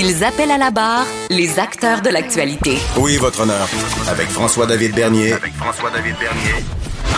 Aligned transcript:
Ils 0.00 0.22
appellent 0.22 0.52
à 0.52 0.58
la 0.58 0.70
barre 0.70 1.08
les 1.28 1.58
acteurs 1.58 2.02
de 2.02 2.08
l'actualité. 2.08 2.76
Oui, 2.98 3.16
votre 3.16 3.40
honneur. 3.40 3.66
Avec 4.08 4.28
François-David 4.28 4.94
Bernier. 4.94 5.32
Avec 5.32 5.52
François-David 5.54 6.14
Bernier. 6.20 6.64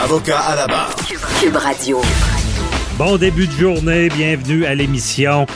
Avocat 0.02 0.38
à 0.38 0.56
la 0.56 0.66
barre. 0.66 0.96
Cube 1.42 1.56
Radio. 1.56 2.00
Bon 2.96 3.18
début 3.18 3.48
de 3.48 3.52
journée, 3.52 4.08
bienvenue 4.08 4.64
à 4.64 4.74
l'émission. 4.74 5.46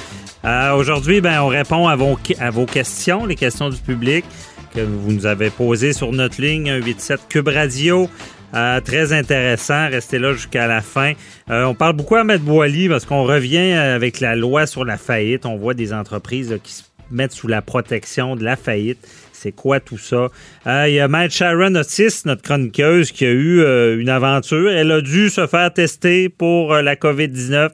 Euh, 0.45 0.75
Aujourd'hui, 0.75 1.23
ben, 1.23 1.41
on 1.41 1.47
répond 1.47 1.89
à 1.89 1.97
vos, 1.97 2.19
à 2.39 2.51
vos 2.51 2.67
questions, 2.67 3.25
les 3.25 3.37
questions 3.37 3.70
du 3.70 3.79
public 3.79 4.27
que 4.75 4.81
vous 4.81 5.11
nous 5.11 5.25
avez 5.25 5.48
posées 5.48 5.95
sur 5.95 6.12
notre 6.12 6.43
ligne 6.43 6.79
187 6.83 7.20
Cube 7.31 7.48
Radio. 7.48 8.11
Euh, 8.53 8.83
très 8.83 9.15
intéressant, 9.15 9.89
restez 9.89 10.19
là 10.19 10.34
jusqu'à 10.34 10.67
la 10.67 10.83
fin. 10.83 11.15
Euh, 11.48 11.65
on 11.65 11.75
parle 11.75 11.95
beaucoup 11.95 12.17
à 12.17 12.25
Maître 12.25 12.45
Boily 12.45 12.91
parce 12.91 13.06
qu'on 13.06 13.25
revient 13.25 13.73
avec 13.73 14.20
la 14.20 14.37
loi 14.37 14.67
sur 14.67 14.84
la 14.84 14.98
faillite. 14.98 15.47
On 15.47 15.56
voit 15.56 15.73
des 15.73 15.95
entreprises 15.95 16.51
là, 16.51 16.59
qui 16.59 16.75
se 16.75 16.83
mettent 17.11 17.33
sous 17.33 17.49
la 17.49 17.63
protection 17.63 18.37
de 18.37 18.45
la 18.45 18.57
faillite. 18.57 19.07
C'est 19.45 19.53
quoi 19.53 19.79
tout 19.79 19.99
ça? 19.99 20.29
Euh, 20.67 20.89
Il 20.89 20.95
y 20.95 21.01
a 21.01 21.07
Maître 21.07 21.35
Sharon 21.35 21.75
Otis, 21.75 22.23
notre 22.25 22.41
chroniqueuse, 22.41 23.12
qui 23.12 23.27
a 23.27 23.31
eu 23.31 23.61
euh, 23.61 24.01
une 24.01 24.09
aventure. 24.09 24.70
Elle 24.70 24.91
a 24.91 25.03
dû 25.03 25.28
se 25.28 25.47
faire 25.47 25.70
tester 25.70 26.31
pour 26.31 26.73
euh, 26.73 26.81
la 26.81 26.97
COVID-19. 26.97 27.69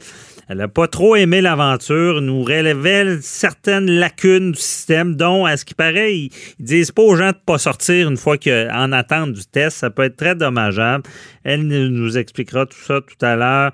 Elle 0.49 0.59
n'a 0.59 0.67
pas 0.67 0.89
trop 0.89 1.15
aimé 1.15 1.41
l'aventure, 1.41 2.21
nous 2.23 2.43
révèle 2.43 3.21
certaines 3.23 3.89
lacunes 3.89 4.51
du 4.51 4.59
système, 4.59 5.15
dont, 5.15 5.47
à 5.47 5.57
ce 5.57 5.65
qui 5.65 5.75
paraît, 5.75 6.13
ils, 6.13 6.31
ils 6.59 6.65
disent 6.65 6.91
pas 6.91 7.03
aux 7.03 7.15
gens 7.15 7.29
de 7.29 7.39
pas 7.47 7.59
sortir 7.59 8.11
une 8.11 8.17
fois 8.17 8.37
qu'en 8.37 8.91
attente 8.91 9.33
du 9.33 9.45
test. 9.45 9.77
Ça 9.77 9.91
peut 9.91 10.03
être 10.03 10.17
très 10.17 10.35
dommageable. 10.35 11.05
Elle 11.45 11.69
nous 11.69 12.19
expliquera 12.19 12.67
tout 12.67 12.81
ça 12.85 13.01
tout 13.01 13.25
à 13.25 13.37
l'heure. 13.37 13.71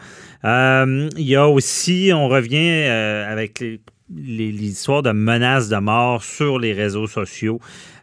Il 1.16 1.26
y 1.26 1.34
a 1.34 1.48
aussi, 1.48 2.10
on 2.12 2.28
revient 2.28 2.84
avec 2.90 3.60
les, 3.60 3.80
histoires 4.14 5.02
de 5.02 5.12
menaces 5.12 5.68
de 5.68 5.76
mort 5.76 6.22
sur 6.22 6.58
les 6.58 6.72
réseaux 6.72 7.06
sociaux. 7.06 7.60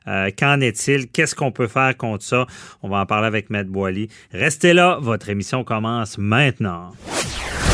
Euh, 0.08 0.30
Qu'en 0.38 0.60
est-il? 0.60 1.08
Qu'est-ce 1.08 1.36
qu'on 1.36 1.52
peut 1.52 1.68
faire 1.68 1.96
contre 1.96 2.24
ça? 2.26 2.46
On 2.82 2.90
va 2.90 2.98
en 3.00 3.06
parler 3.06 3.28
avec 3.28 3.50
Maître 3.50 3.70
Boily. 3.70 4.10
Restez 4.32 4.74
là, 4.74 4.98
votre 5.02 5.30
émission 5.30 5.64
commence 5.64 6.18
maintenant. 6.18 6.92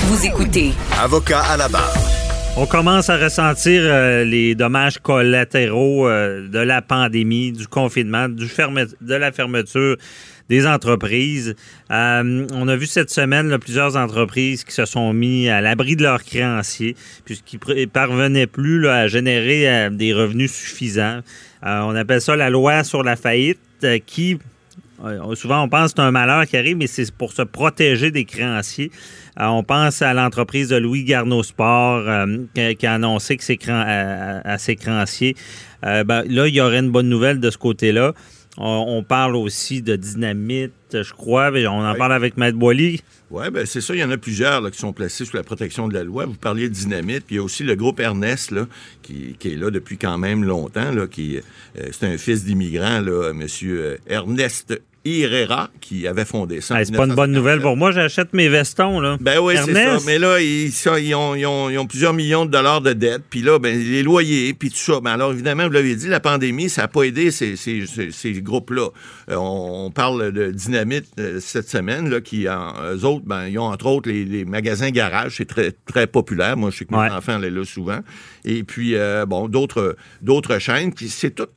Vous 0.04 0.26
écoutez 0.26 0.72
Avocat 1.00 1.42
à 1.42 1.58
la 1.58 1.68
barre. 1.68 2.19
On 2.62 2.66
commence 2.66 3.10
à 3.10 3.16
ressentir 3.16 3.84
euh, 3.86 4.26
les 4.26 4.54
dommages 4.54 5.00
collatéraux 5.00 6.10
euh, 6.10 6.46
de 6.50 6.60
la 6.60 6.82
pandémie, 6.82 7.54
du 7.54 7.70
confinement, 7.70 8.28
de 8.28 9.16
la 9.16 9.32
fermeture 9.32 9.96
des 10.50 10.68
entreprises. 10.68 11.56
Euh, 11.90 12.46
on 12.52 12.68
a 12.68 12.76
vu 12.76 12.86
cette 12.86 13.12
semaine 13.12 13.58
plusieurs 13.60 13.96
entreprises 13.96 14.66
qui 14.66 14.74
se 14.74 14.84
sont 14.84 15.14
mis 15.14 15.48
à 15.48 15.62
l'abri 15.62 15.96
de 15.96 16.04
leurs 16.04 16.22
créanciers 16.22 16.98
puisqu'ils 17.24 17.62
ne 17.66 17.86
parvenaient 17.86 18.46
plus 18.46 18.90
à 18.90 19.08
générer 19.08 19.90
des 19.92 20.14
revenus 20.14 20.52
suffisants. 20.52 21.22
On 21.64 21.96
appelle 21.96 22.20
ça 22.20 22.36
la 22.36 22.50
loi 22.50 22.84
sur 22.84 23.04
la 23.04 23.16
faillite 23.16 23.88
qui 24.06 24.38
Souvent, 25.36 25.64
on 25.64 25.70
pense 25.70 25.94
que 25.94 25.98
c'est 26.02 26.08
un 26.08 26.12
malheur 26.12 26.46
qui 26.46 26.58
arrive, 26.58 26.78
mais 26.78 26.88
c'est 26.88 27.10
pour 27.12 27.32
se 27.32 27.42
protéger 27.42 28.12
des 28.12 28.26
créanciers. 28.26 28.92
Euh, 29.40 29.46
on 29.46 29.64
pense 29.64 30.02
à 30.02 30.14
l'entreprise 30.14 30.70
de 30.70 30.76
Louis 30.76 31.04
Garneau 31.04 31.44
Sport 31.44 32.04
euh, 32.08 32.38
qui, 32.76 32.86
a 32.86 32.94
annoncé 32.94 33.38
que 33.38 33.44
ses 33.44 33.58
cran- 33.58 33.84
à, 34.44 34.58
ses 34.58 34.76
créanciers. 34.76 35.36
Euh, 35.86 36.04
ben, 36.04 36.24
là, 36.28 36.48
il 36.48 36.56
y 36.56 36.62
aurait 36.62 36.80
une 36.80 36.92
bonne 36.92 37.08
nouvelle 37.10 37.40
de 37.40 37.50
ce 37.50 37.58
côté-là. 37.58 38.14
On, 38.58 38.86
on 38.98 39.04
parle 39.04 39.38
aussi 39.38 39.82
de 39.82 39.96
dynamite, 39.96 40.74
je 40.92 41.14
crois. 41.14 41.50
mais 41.52 41.66
On 41.68 41.80
en 41.80 41.92
Oui. 41.94 41.98
parle 41.98 42.12
avec 42.14 42.36
Maître 42.36 42.58
Boily. 42.58 43.00
Oui, 43.32 43.50
ben 43.52 43.66
c'est 43.66 43.80
ça. 43.80 43.94
Il 43.96 44.00
y 44.00 44.04
en 44.04 44.10
a 44.12 44.18
plusieurs 44.18 44.60
là, 44.60 44.72
qui 44.72 44.80
sont 44.80 44.92
placés 44.92 45.24
sous 45.24 45.38
la 45.38 45.44
protection 45.44 45.88
de 45.88 45.94
la 45.94 46.04
loi. 46.04 46.26
Vous 46.26 46.34
parliez 46.34 46.68
de 46.68 46.74
dynamite, 46.74 47.26
puis 47.26 47.36
il 47.36 47.38
y 47.38 47.40
a 47.40 47.44
aussi 47.44 47.64
le 47.64 47.76
groupe 47.76 48.00
Ernest 48.02 48.52
là, 48.52 48.66
qui, 49.04 49.36
qui 49.40 49.54
est 49.54 49.56
là 49.56 49.70
depuis 49.70 49.98
quand 49.98 50.18
même 50.18 50.44
longtemps. 50.44 50.92
Là, 50.92 51.08
qui, 51.08 51.38
euh, 51.38 51.42
c'est 51.92 52.08
un 52.08 52.18
fils 52.18 52.44
d'immigrant, 52.44 53.00
là, 53.00 53.32
euh, 53.32 53.98
Ernest 54.08 54.82
Herrera, 55.06 55.70
qui 55.82 56.08
avait 56.08 56.26
fondé 56.26 56.62
ça. 56.62 56.80
Hey, 56.80 56.86
c'est 56.86 56.92
pas 56.96 57.06
une 57.06 57.16
bonne 57.16 57.32
1957. 57.32 57.36
nouvelle 57.36 57.62
pour 57.62 57.78
moi. 57.78 57.92
J'achète 57.92 58.34
mes 58.34 58.50
vestons. 58.50 59.00
Là. 59.00 59.18
Ben 59.22 59.40
oui, 59.40 59.56
c'est 59.66 59.74
ça. 59.74 59.98
Mais 60.06 60.20
là, 60.20 60.40
ils, 60.42 60.72
ça, 60.72 61.00
ils, 61.00 61.16
ont, 61.16 61.36
ils 61.36 61.46
ont- 61.46 61.70
ils 61.70 61.78
ont 61.78 61.88
plusieurs 61.88 62.14
millions 62.14 62.46
de 62.46 62.52
dollars 62.52 62.82
de 62.82 62.94
dettes. 62.94 63.24
Puis 63.30 63.42
là, 63.42 63.60
ben, 63.60 63.78
les 63.78 64.04
loyers, 64.04 64.54
puis 64.54 64.70
tout 64.70 64.78
ça. 64.78 65.00
Ben 65.02 65.12
alors, 65.12 65.32
évidemment, 65.32 65.66
vous 65.68 65.74
l'avez 65.74 65.96
dit, 65.96 66.08
la 66.08 66.20
pandémie, 66.20 66.70
ça 66.70 66.84
n'a 66.84 66.88
pas 66.88 67.04
aidé 67.04 67.32
ces, 67.32 67.56
ces- 67.56 67.86
ces- 67.88 68.12
ces 68.12 68.34
groupes-là. 68.42 68.90
Euh, 69.30 69.36
on, 69.36 69.92
parle 69.92 70.32
de 70.32 70.52
Dynamite 70.52 71.06
euh, 71.20 71.40
cette 71.40 71.70
semaine, 71.70 72.10
là, 72.10 72.20
qui, 72.22 72.50
en, 72.50 72.74
eux 72.94 73.06
autres, 73.06 73.26
ben, 73.26 73.48
ils 73.48 73.60
ont 73.60 73.66
entre 73.66 73.86
autres 73.86 74.10
les, 74.10 74.26
les 74.26 74.46
magasins 74.46 74.90
garage. 74.90 75.36
C'est 75.38 75.46
très, 75.46 75.72
très 75.86 76.08
populaire. 76.08 76.58
Moi, 76.58 76.72
je 76.72 76.78
sais 76.78 76.86
que 76.86 76.94
mes 76.94 77.00
Ouais. 77.00 77.10
enfants 77.12 77.34
allaient 77.36 77.50
là 77.50 77.64
souvent. 77.64 78.00
Et 78.46 78.64
puis, 78.64 78.96
euh, 78.96 79.26
bon, 79.26 79.48
d'autres 79.48 79.96
d'autres 80.22 80.58
chaînes. 80.60 80.94
Puis 80.94 81.10
c'est 81.10 81.32
tout 81.32 81.48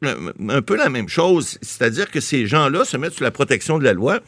un 0.49 0.63
peu 0.63 0.77
la 0.77 0.89
même 0.89 1.09
chose. 1.09 1.59
C'est-à-dire 1.63 2.11
que 2.11 2.21
ces 2.21 2.47
gens-là 2.47 2.85
se 2.85 2.97
mettent 2.97 3.15
sous 3.15 3.25
la 3.25 3.31
protection 3.31 3.79
de 3.79 3.85
la 3.85 3.93
loi 3.93 4.21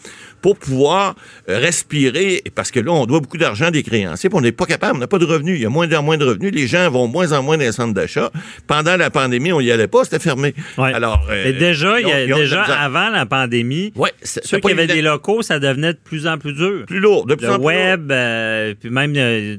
pour 0.44 0.59
pouvoir 0.59 1.15
euh, 1.49 1.59
respirer, 1.59 2.43
parce 2.55 2.71
que 2.71 2.78
là, 2.78 2.93
on 2.93 3.06
doit 3.06 3.21
beaucoup 3.21 3.38
d'argent 3.38 3.71
des 3.71 3.82
créanciers, 3.82 4.28
puis 4.28 4.37
on 4.38 4.43
n'est 4.43 4.53
pas 4.53 4.66
capable, 4.66 4.97
on 4.97 5.00
n'a 5.00 5.06
pas 5.06 5.19
de 5.19 5.25
revenus. 5.25 5.56
Il 5.59 5.62
y 5.62 5.65
a 5.65 5.71
moins 5.71 5.91
en 5.94 6.03
moins 6.03 6.19
de 6.19 6.25
revenus. 6.27 6.53
Les 6.53 6.66
gens 6.66 6.91
vont 6.91 7.06
moins 7.09 7.32
en 7.32 7.43
moins 7.43 7.56
dans 7.56 7.62
les 7.65 7.72
centres 7.72 7.94
d'achat. 7.94 8.31
Pendant 8.66 8.99
la 8.99 9.09
pandémie, 9.09 9.53
on 9.53 9.60
n'y 9.62 9.71
allait 9.71 9.88
pas, 9.88 10.04
c'était 10.04 10.19
fermé. 10.19 10.54
Ouais. 10.77 10.93
Alors, 10.93 11.27
euh, 11.31 11.47
Et 11.49 11.54
déjà, 11.54 11.99
il 11.99 12.06
y 12.06 12.12
a- 12.12 12.25
ils 12.27 12.34
ont- 12.34 12.37
ils 12.37 12.43
ont 12.43 12.47
de 12.47 12.54
la 12.56 12.62
déjà 12.66 12.75
avant 12.78 13.09
la 13.09 13.25
pandémie, 13.25 13.91
Ouais, 13.97 14.12
ceux 14.22 14.59
qui 14.60 14.71
avaient 14.71 14.87
des 14.87 15.00
locaux, 15.00 15.41
ça 15.41 15.59
devenait 15.59 15.94
de 15.94 15.99
plus 16.04 16.27
en 16.27 16.37
plus 16.37 16.53
dur. 16.53 16.84
plus 16.87 17.00
lourd, 17.00 17.25
de 17.25 17.37
plus 17.37 17.47
le 17.47 17.53
en 17.53 17.56
plus 17.56 17.65
web, 17.65 18.12
euh, 18.12 18.75
puis 18.78 18.91
même 18.91 19.15
euh, 19.16 19.56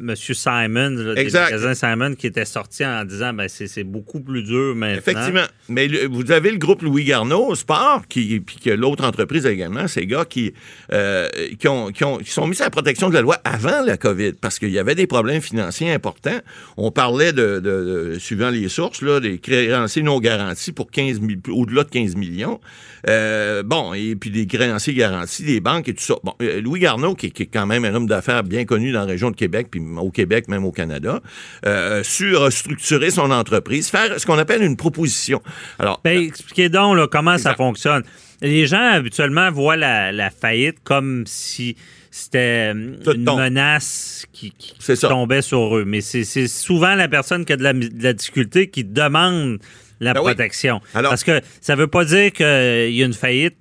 Monsieur 0.00 0.34
Simon, 0.34 0.90
des 1.14 1.30
magasins 1.30 1.74
Simon, 1.74 2.14
qui 2.16 2.26
était 2.26 2.44
sorti 2.44 2.84
en 2.84 3.04
disant 3.04 3.32
ben 3.32 3.46
c'est, 3.48 3.68
c'est 3.68 3.84
beaucoup 3.84 4.20
plus 4.20 4.42
dur 4.42 4.74
maintenant. 4.74 4.98
Effectivement. 4.98 5.46
Mais 5.68 5.86
le- 5.86 6.08
vous 6.08 6.32
avez 6.32 6.50
le 6.50 6.58
groupe 6.58 6.82
Louis 6.82 7.04
Garneau, 7.04 7.54
Sport, 7.54 8.02
qui, 8.08 8.40
puis 8.40 8.56
que 8.56 8.70
l'autre 8.70 9.04
entreprise 9.04 9.46
également, 9.46 9.86
ces 9.92 10.06
gars 10.06 10.24
qui, 10.24 10.52
euh, 10.92 11.28
qui, 11.58 11.68
ont, 11.68 11.88
qui, 11.90 12.04
ont- 12.04 12.18
qui 12.18 12.30
sont 12.30 12.46
mis 12.46 12.60
à 12.60 12.64
la 12.64 12.70
protection 12.70 13.08
de 13.08 13.14
la 13.14 13.20
loi 13.20 13.36
avant 13.44 13.82
la 13.84 13.96
COVID, 13.96 14.32
parce 14.40 14.58
qu'il 14.58 14.70
y 14.70 14.78
avait 14.78 14.94
des 14.94 15.06
problèmes 15.06 15.40
financiers 15.42 15.92
importants. 15.92 16.40
On 16.76 16.90
parlait 16.90 17.32
de, 17.32 17.60
de- 17.60 18.12
de- 18.14 18.18
suivant 18.18 18.50
les 18.50 18.68
sources, 18.68 19.02
là, 19.02 19.20
des 19.20 19.38
créanciers 19.38 20.02
non 20.02 20.18
garantis 20.20 20.72
pour 20.72 20.90
15 20.90 21.20
000 21.20 21.32
au-delà 21.60 21.84
de 21.84 21.90
15 21.90 22.16
millions. 22.16 22.60
Euh, 23.08 23.62
bon, 23.62 23.94
et 23.94 24.14
puis 24.16 24.30
des 24.30 24.46
créanciers 24.46 24.94
garantis, 24.94 25.42
des 25.44 25.60
banques 25.60 25.88
et 25.88 25.94
tout 25.94 26.02
ça. 26.04 26.14
Bon, 26.22 26.34
euh, 26.42 26.60
Louis 26.60 26.80
Garneau, 26.80 27.14
qui, 27.14 27.30
qui 27.32 27.42
est 27.44 27.46
quand 27.46 27.66
même 27.66 27.84
un 27.84 27.94
homme 27.94 28.06
d'affaires 28.06 28.44
bien 28.44 28.64
connu 28.64 28.92
dans 28.92 29.00
la 29.00 29.06
région 29.06 29.30
de 29.30 29.36
Québec, 29.36 29.68
puis 29.70 29.80
au 29.98 30.10
Québec, 30.10 30.48
même 30.48 30.64
au 30.64 30.72
Canada, 30.72 31.20
a 31.64 32.02
su 32.04 32.36
restructurer 32.36 33.10
son 33.10 33.30
entreprise, 33.30 33.88
faire 33.88 34.18
ce 34.20 34.26
qu'on 34.26 34.38
appelle 34.38 34.62
une 34.62 34.76
proposition. 34.76 35.42
Alors, 35.78 36.00
Ben, 36.04 36.18
expliquez 36.22 36.68
donc 36.68 36.96
là, 36.96 37.06
comment 37.10 37.38
ça 37.38 37.54
fonctionne. 37.54 38.02
Les 38.42 38.66
gens 38.66 38.82
habituellement 38.92 39.50
voient 39.50 39.76
la, 39.76 40.12
la 40.12 40.30
faillite 40.30 40.78
comme 40.84 41.24
si 41.26 41.76
c'était 42.10 42.72
euh, 42.74 42.96
Tout 43.02 43.14
une 43.14 43.24
tombe. 43.24 43.38
menace 43.40 44.26
qui, 44.32 44.50
qui 44.58 44.74
C'est 44.78 44.96
ça. 44.96 45.08
tombait 45.08 45.40
sur 45.42 45.76
eux. 45.78 45.84
Mais 45.86 46.00
c'est, 46.02 46.24
c'est 46.24 46.48
souvent 46.48 46.94
la 46.94 47.08
personne 47.08 47.44
qui 47.44 47.52
a 47.54 47.56
de 47.56 47.62
la, 47.62 47.72
de 47.72 48.02
la 48.02 48.12
difficulté 48.12 48.68
qui 48.68 48.84
demande 48.84 49.58
la 50.00 50.12
Ben 50.12 50.20
oui. 50.20 50.26
protection. 50.32 50.80
Alors- 50.94 51.10
Parce 51.10 51.24
que 51.24 51.40
ça 51.60 51.74
veut 51.76 51.86
pas 51.86 52.04
dire 52.04 52.32
qu'il 52.32 52.44
y 52.92 53.02
a 53.02 53.06
une 53.06 53.14
faillite 53.14 53.56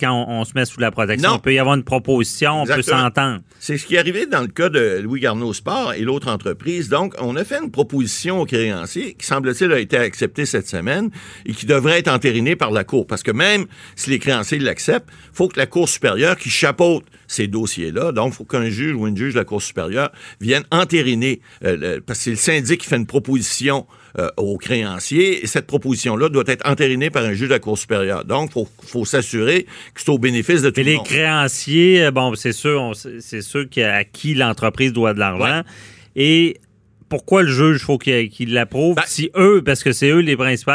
quand 0.00 0.12
on, 0.28 0.40
on 0.40 0.44
se 0.44 0.52
met 0.54 0.64
sous 0.64 0.80
la 0.80 0.90
protection. 0.90 1.30
Non. 1.30 1.36
Il 1.36 1.40
peut 1.42 1.54
y 1.54 1.58
avoir 1.58 1.74
une 1.76 1.84
proposition, 1.84 2.62
on 2.62 2.66
peut 2.66 2.82
s'entendre. 2.82 3.40
C'est 3.58 3.78
ce 3.78 3.86
qui 3.86 3.94
est 3.94 3.98
arrivé 3.98 4.26
dans 4.26 4.40
le 4.42 4.48
cas 4.48 4.68
de 4.68 5.00
Louis 5.02 5.20
Garneau 5.20 5.52
Sport 5.52 5.94
et 5.94 6.00
l'autre 6.02 6.28
entreprise. 6.28 6.88
Donc, 6.88 7.14
on 7.20 7.36
a 7.36 7.44
fait 7.44 7.58
une 7.62 7.70
proposition 7.70 8.40
aux 8.40 8.46
créanciers 8.46 9.14
qui, 9.14 9.26
semble-t-il, 9.26 9.72
a 9.72 9.78
été 9.78 9.96
acceptée 9.96 10.46
cette 10.46 10.68
semaine 10.68 11.10
et 11.46 11.52
qui 11.52 11.66
devrait 11.66 11.98
être 11.98 12.08
entérinée 12.08 12.56
par 12.56 12.70
la 12.70 12.84
Cour. 12.84 13.06
Parce 13.06 13.22
que 13.22 13.30
même 13.30 13.66
si 13.94 14.10
les 14.10 14.18
créanciers 14.18 14.58
l'acceptent, 14.58 15.08
faut 15.32 15.48
que 15.48 15.58
la 15.58 15.66
Cour 15.66 15.88
supérieure 15.88 16.36
qui 16.36 16.50
chapeaute 16.50 17.04
ces 17.26 17.46
dossiers-là, 17.48 18.12
donc 18.12 18.32
il 18.32 18.36
faut 18.36 18.44
qu'un 18.44 18.68
juge 18.68 18.94
ou 18.94 19.06
une 19.08 19.16
juge 19.16 19.34
de 19.34 19.38
la 19.38 19.44
Cour 19.44 19.60
supérieure 19.62 20.10
vienne 20.40 20.62
entériner, 20.70 21.40
euh, 21.64 21.76
le- 21.76 22.00
parce 22.00 22.18
que 22.20 22.24
c'est 22.24 22.30
le 22.30 22.36
syndic 22.36 22.80
qui 22.82 22.86
fait 22.88 22.96
une 22.96 23.06
proposition 23.06 23.86
euh, 24.18 24.28
aux 24.38 24.56
créanciers, 24.56 25.42
et 25.44 25.46
cette 25.46 25.66
proposition-là 25.66 26.28
doit 26.30 26.44
être 26.46 26.66
entérinée 26.68 27.10
par 27.10 27.24
un 27.24 27.32
juge 27.34 27.48
de 27.48 27.54
la 27.54 27.58
Cour 27.58 27.76
supérieure. 27.76 28.24
Donc, 28.24 28.50
il 28.50 28.52
faut, 28.54 28.68
faut 28.86 29.04
s'assurer 29.04 29.64
que 29.94 30.00
c'est 30.00 30.08
au 30.08 30.18
bénéfice 30.18 30.62
de 30.62 30.70
tout 30.70 30.74
Mais 30.80 30.84
le 30.84 30.90
les 30.92 30.96
monde. 30.96 31.06
créanciers, 31.06 32.04
euh, 32.04 32.10
bon, 32.10 32.34
c'est 32.34 32.52
sûr, 32.52 32.92
c'est 33.20 33.42
sûr 33.42 33.68
qui- 33.68 33.82
à 33.82 34.04
qui 34.04 34.34
l'entreprise 34.34 34.92
doit 34.92 35.12
de 35.14 35.18
l'argent. 35.18 35.44
Ouais. 35.58 35.62
Et 36.16 36.56
pourquoi 37.08 37.42
le 37.42 37.50
juge 37.50 37.82
faut 37.82 37.98
qu'il 37.98 38.52
l'approuve 38.52 38.96
Ben- 38.96 39.02
si 39.06 39.30
eux, 39.36 39.62
parce 39.64 39.82
que 39.84 39.92
c'est 39.92 40.10
eux 40.10 40.18
les 40.20 40.36
principaux 40.36 40.72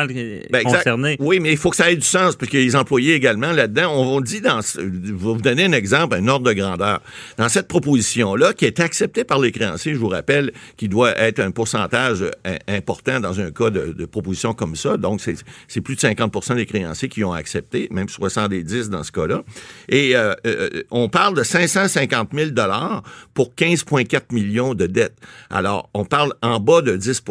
Ben, 0.50 0.64
concernés? 0.64 1.18
Oui, 1.20 1.40
mais 1.40 1.52
il 1.52 1.58
faut 1.58 1.70
que 1.70 1.76
ça 1.76 1.92
ait 1.92 1.96
du 1.96 2.02
sens, 2.06 2.36
parce 2.36 2.52
les 2.52 2.76
employés 2.76 3.14
également 3.16 3.52
là-dedans. 3.52 3.92
On, 3.94 4.18
on 4.18 4.22
dit 4.22 4.42
dans. 4.42 4.62
ce- 4.62 4.80
Je 4.80 4.86
vais 4.86 5.12
vous 5.14 5.42
donner 5.42 5.66
un 5.66 5.72
exemple, 5.74 6.16
un 6.16 6.28
ordre 6.28 6.46
de 6.46 6.54
grandeur. 6.54 7.02
Dans 7.38 7.50
cette 7.50 7.68
proposition-là, 7.68 8.54
qui 8.54 8.66
est 8.66 8.80
acceptée 8.80 9.24
par 9.24 9.40
les 9.40 9.52
créanciers, 9.52 9.94
je 9.94 10.00
vous 10.00 10.08
rappelle, 10.10 10.52
qui 10.78 10.88
doit 10.88 11.18
être 11.18 11.40
un 11.40 11.52
pourcentage 11.52 12.22
euh, 12.22 12.58
important 12.68 13.20
dans 13.20 13.40
un 13.40 13.52
cas 13.52 13.70
de, 13.70 13.94
de 13.94 14.06
proposition 14.06 14.54
comme 14.54 14.76
ça. 14.76 14.98
Donc, 14.98 15.22
c'est 15.22 15.36
c'est 15.68 15.82
plus 15.82 15.96
de 15.96 16.02
50% 16.02 16.56
des 16.56 16.66
créanciers 16.66 17.10
qui 17.10 17.24
ont 17.24 17.34
accepté, 17.34 17.88
même 17.92 18.08
70 18.10 18.90
dans 18.90 19.04
ce 19.04 19.12
cas-là. 19.12 19.44
Et 19.90 20.16
euh, 20.16 20.34
euh, 20.46 20.70
on 20.92 21.10
parle 21.10 21.36
de 21.36 21.44
550 21.44 22.30
000 22.34 22.52
pour 23.34 23.54
15,4 23.56 24.22
millions 24.34 24.74
de 24.74 24.86
dettes. 24.88 25.18
Alors, 25.50 25.90
on 25.94 26.06
parle 26.06 26.21
en 26.42 26.60
bas 26.60 26.82
de 26.82 26.96
10 26.96 27.24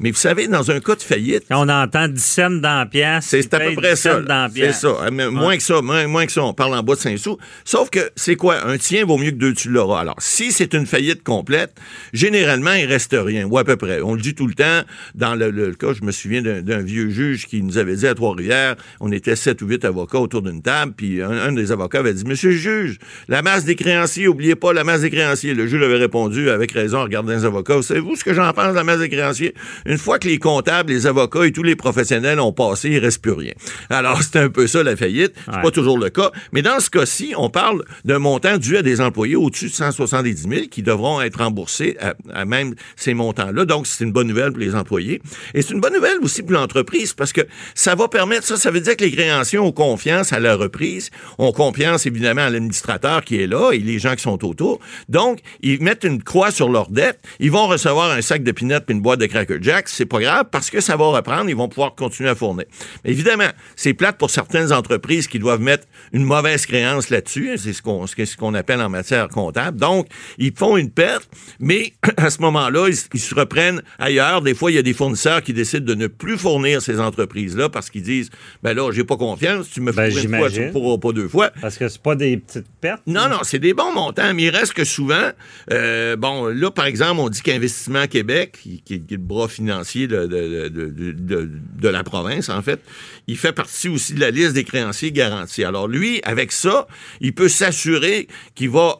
Mais 0.00 0.10
vous 0.10 0.16
savez, 0.16 0.48
dans 0.48 0.70
un 0.70 0.80
cas 0.80 0.94
de 0.94 1.02
faillite, 1.02 1.44
Quand 1.48 1.66
on 1.66 1.68
entend 1.68 2.08
10 2.08 2.22
cents 2.22 2.50
dans 2.50 2.78
la 2.78 2.86
pièce, 2.86 3.26
c'est 3.26 3.52
à 3.54 3.58
peu 3.60 3.74
près 3.74 3.94
10 3.94 4.00
cents 4.00 4.26
ça. 4.26 4.48
C'est 4.54 4.72
ça. 4.72 5.10
Mais 5.12 5.30
Moins 5.30 5.56
que 5.56 5.62
ça, 5.62 5.80
moins, 5.82 6.06
moins 6.06 6.26
que 6.26 6.32
ça. 6.32 6.42
On 6.42 6.54
parle 6.54 6.74
en 6.74 6.82
bas 6.82 6.94
de 6.94 7.00
5 7.00 7.18
sous. 7.18 7.38
Sauf 7.64 7.90
que 7.90 8.10
c'est 8.16 8.36
quoi? 8.36 8.66
Un 8.66 8.78
tien 8.78 9.04
vaut 9.04 9.18
mieux 9.18 9.30
que 9.30 9.36
deux 9.36 9.54
tu 9.54 9.68
l'auras. 9.70 10.00
Alors, 10.00 10.16
si 10.18 10.52
c'est 10.52 10.74
une 10.74 10.86
faillite 10.86 11.22
complète, 11.22 11.74
généralement, 12.12 12.72
il 12.72 12.86
reste 12.86 13.16
rien, 13.18 13.46
ou 13.46 13.58
à 13.58 13.64
peu 13.64 13.76
près. 13.76 14.00
On 14.00 14.14
le 14.14 14.20
dit 14.20 14.34
tout 14.34 14.46
le 14.46 14.54
temps. 14.54 14.82
Dans 15.14 15.34
le, 15.34 15.50
le 15.50 15.74
cas, 15.74 15.92
je 15.92 16.04
me 16.04 16.12
souviens 16.12 16.42
d'un 16.42 16.62
d'un 16.68 16.82
vieux 16.82 17.08
juge 17.08 17.46
qui 17.46 17.62
nous 17.62 17.78
avait 17.78 17.96
dit 17.96 18.06
à 18.06 18.14
Trois-Rivières, 18.14 18.76
on 19.00 19.10
était 19.10 19.36
sept 19.36 19.62
ou 19.62 19.66
huit 19.66 19.84
avocats 19.84 20.18
autour 20.18 20.42
d'une 20.42 20.62
table, 20.62 20.92
puis 20.96 21.22
un, 21.22 21.30
un 21.30 21.52
des 21.52 21.72
avocats 21.72 22.00
avait 22.00 22.14
dit, 22.14 22.24
Monsieur 22.24 22.50
le 22.50 22.56
juge, 22.56 22.98
la 23.28 23.42
masse 23.42 23.64
des 23.64 23.74
créanciers, 23.74 24.28
oubliez 24.28 24.54
pas 24.54 24.72
la 24.72 24.84
masse 24.84 25.00
des 25.00 25.10
créanciers. 25.10 25.54
Le 25.54 25.66
juge 25.66 25.82
avait 25.82 25.96
répondu 25.96 26.50
avec 26.50 26.72
raison 26.72 26.98
en 26.98 27.02
regardant 27.04 27.32
les 27.32 27.44
avocats. 27.44 27.80
Savez-vous 27.82 28.16
ce 28.16 28.24
que 28.24 28.27
j'en 28.34 28.52
pense 28.52 28.70
de 28.70 28.74
la 28.74 28.84
masse 28.84 28.98
des 29.00 29.08
créanciers? 29.08 29.54
Une 29.86 29.98
fois 29.98 30.18
que 30.18 30.28
les 30.28 30.38
comptables, 30.38 30.92
les 30.92 31.06
avocats 31.06 31.44
et 31.46 31.52
tous 31.52 31.62
les 31.62 31.76
professionnels 31.76 32.40
ont 32.40 32.52
passé, 32.52 32.90
il 32.90 32.98
reste 32.98 33.22
plus 33.22 33.32
rien. 33.32 33.52
Alors, 33.90 34.22
c'est 34.22 34.36
un 34.38 34.48
peu 34.48 34.66
ça 34.66 34.82
la 34.82 34.96
faillite. 34.96 35.32
C'est 35.46 35.54
Ouais. 35.56 35.62
pas 35.62 35.70
toujours 35.70 35.98
le 35.98 36.10
cas. 36.10 36.30
Mais 36.52 36.62
dans 36.62 36.78
ce 36.80 36.90
cas-ci, 36.90 37.32
on 37.36 37.50
parle 37.50 37.84
d'un 38.04 38.18
montant 38.18 38.58
dû 38.58 38.76
à 38.76 38.82
des 38.82 39.00
employés 39.00 39.36
au-dessus 39.36 39.66
de 39.68 39.72
170 39.72 40.42
000 40.48 40.62
qui 40.70 40.82
devront 40.82 41.20
être 41.20 41.38
remboursés 41.38 41.96
à, 42.00 42.14
à 42.32 42.44
même 42.44 42.74
ces 42.96 43.14
montants-là. 43.14 43.64
Donc, 43.64 43.86
c'est 43.86 44.04
une 44.04 44.12
bonne 44.12 44.28
nouvelle 44.28 44.50
pour 44.52 44.60
les 44.60 44.74
employés. 44.74 45.20
Et 45.54 45.62
c'est 45.62 45.72
une 45.74 45.80
bonne 45.80 45.94
nouvelle 45.94 46.18
aussi 46.22 46.42
pour 46.42 46.52
l'entreprise 46.52 47.12
parce 47.14 47.32
que 47.32 47.42
ça 47.74 47.94
va 47.94 48.08
permettre, 48.08 48.44
ça, 48.46 48.56
ça 48.56 48.70
veut 48.70 48.80
dire 48.80 48.96
que 48.96 49.04
les 49.04 49.10
créanciers 49.12 49.58
ont 49.58 49.72
confiance 49.72 50.32
à 50.32 50.40
la 50.40 50.54
reprise, 50.56 51.10
ont 51.38 51.52
confiance 51.52 52.06
évidemment 52.06 52.42
à 52.42 52.50
l'administrateur 52.50 53.22
qui 53.24 53.40
est 53.40 53.46
là 53.46 53.70
et 53.72 53.78
les 53.78 53.98
gens 53.98 54.14
qui 54.14 54.22
sont 54.22 54.44
autour. 54.44 54.80
Donc, 55.08 55.40
ils 55.62 55.82
mettent 55.82 56.04
une 56.04 56.22
croix 56.22 56.50
sur 56.50 56.68
leur 56.68 56.90
dette. 56.90 57.18
Ils 57.40 57.50
vont 57.50 57.66
recevoir 57.66 58.10
un 58.10 58.17
sac 58.22 58.42
de 58.42 58.52
peanuts 58.52 58.80
puis 58.86 58.94
une 58.94 59.00
boîte 59.00 59.20
de 59.20 59.26
Cracker 59.26 59.58
Jack. 59.60 59.88
C'est 59.88 60.06
pas 60.06 60.20
grave 60.20 60.46
parce 60.50 60.70
que 60.70 60.80
ça 60.80 60.96
va 60.96 61.06
reprendre. 61.06 61.48
Ils 61.48 61.56
vont 61.56 61.68
pouvoir 61.68 61.94
continuer 61.94 62.28
à 62.28 62.34
fournir. 62.34 62.66
Mais 63.04 63.10
évidemment, 63.10 63.48
c'est 63.76 63.94
plate 63.94 64.18
pour 64.18 64.30
certaines 64.30 64.72
entreprises 64.72 65.26
qui 65.26 65.38
doivent 65.38 65.60
mettre 65.60 65.86
une 66.12 66.24
mauvaise 66.24 66.66
créance 66.66 67.10
là-dessus. 67.10 67.56
C'est 67.56 67.72
ce 67.72 67.82
qu'on 67.82 68.06
ce 68.06 68.36
qu'on 68.36 68.54
appelle 68.54 68.80
en 68.80 68.88
matière 68.88 69.28
comptable. 69.28 69.78
Donc, 69.78 70.06
ils 70.38 70.52
font 70.54 70.76
une 70.76 70.90
perte, 70.90 71.28
mais 71.60 71.92
à 72.16 72.30
ce 72.30 72.40
moment-là, 72.40 72.88
ils, 72.88 72.96
ils 73.14 73.20
se 73.20 73.34
reprennent 73.34 73.82
ailleurs. 73.98 74.42
Des 74.42 74.54
fois, 74.54 74.70
il 74.70 74.74
y 74.74 74.78
a 74.78 74.82
des 74.82 74.94
fournisseurs 74.94 75.42
qui 75.42 75.52
décident 75.52 75.84
de 75.84 75.94
ne 75.94 76.06
plus 76.06 76.38
fournir 76.38 76.82
ces 76.82 77.00
entreprises-là 77.00 77.68
parce 77.68 77.90
qu'ils 77.90 78.02
disent, 78.02 78.30
ben 78.62 78.74
là, 78.74 78.90
j'ai 78.92 79.04
pas 79.04 79.16
confiance. 79.16 79.70
Tu 79.70 79.80
me 79.80 79.92
Ben, 79.92 80.10
fais 80.10 80.22
une 80.22 80.36
fois, 80.36 80.50
tu 80.50 80.70
pourras 80.70 80.98
pas 80.98 81.12
deux 81.12 81.28
fois. 81.28 81.50
Parce 81.60 81.76
que 81.76 81.88
c'est 81.88 82.02
pas 82.02 82.14
des 82.14 82.36
petites 82.36 82.66
pertes. 82.80 83.02
Non, 83.06 83.28
non, 83.28 83.38
c'est 83.42 83.58
des 83.58 83.74
bons 83.74 83.92
montants, 83.92 84.34
mais 84.34 84.44
il 84.44 84.50
reste 84.50 84.72
que 84.72 84.84
souvent, 84.84 85.30
euh, 85.72 86.16
bon, 86.16 86.46
là, 86.46 86.70
par 86.70 86.86
exemple, 86.86 87.20
on 87.20 87.28
dit 87.28 87.42
qu'Investissement 87.42 88.06
Québec, 88.08 88.58
qui, 88.62 88.94
est 88.94 89.10
le 89.10 89.16
bras 89.18 89.48
financier 89.48 90.08
de 90.08 91.88
la 91.88 92.04
province, 92.04 92.48
en 92.48 92.62
fait, 92.62 92.80
il 93.26 93.36
fait 93.36 93.52
partie 93.52 93.88
aussi 93.88 94.14
de 94.14 94.20
la 94.20 94.30
liste 94.30 94.52
des 94.52 94.64
créanciers 94.64 95.12
garantis. 95.12 95.64
Alors, 95.64 95.88
lui, 95.88 96.20
avec 96.24 96.52
ça, 96.52 96.88
il 97.20 97.34
peut 97.34 97.48
s'assurer 97.48 98.28
qu'il 98.54 98.70
va 98.70 98.98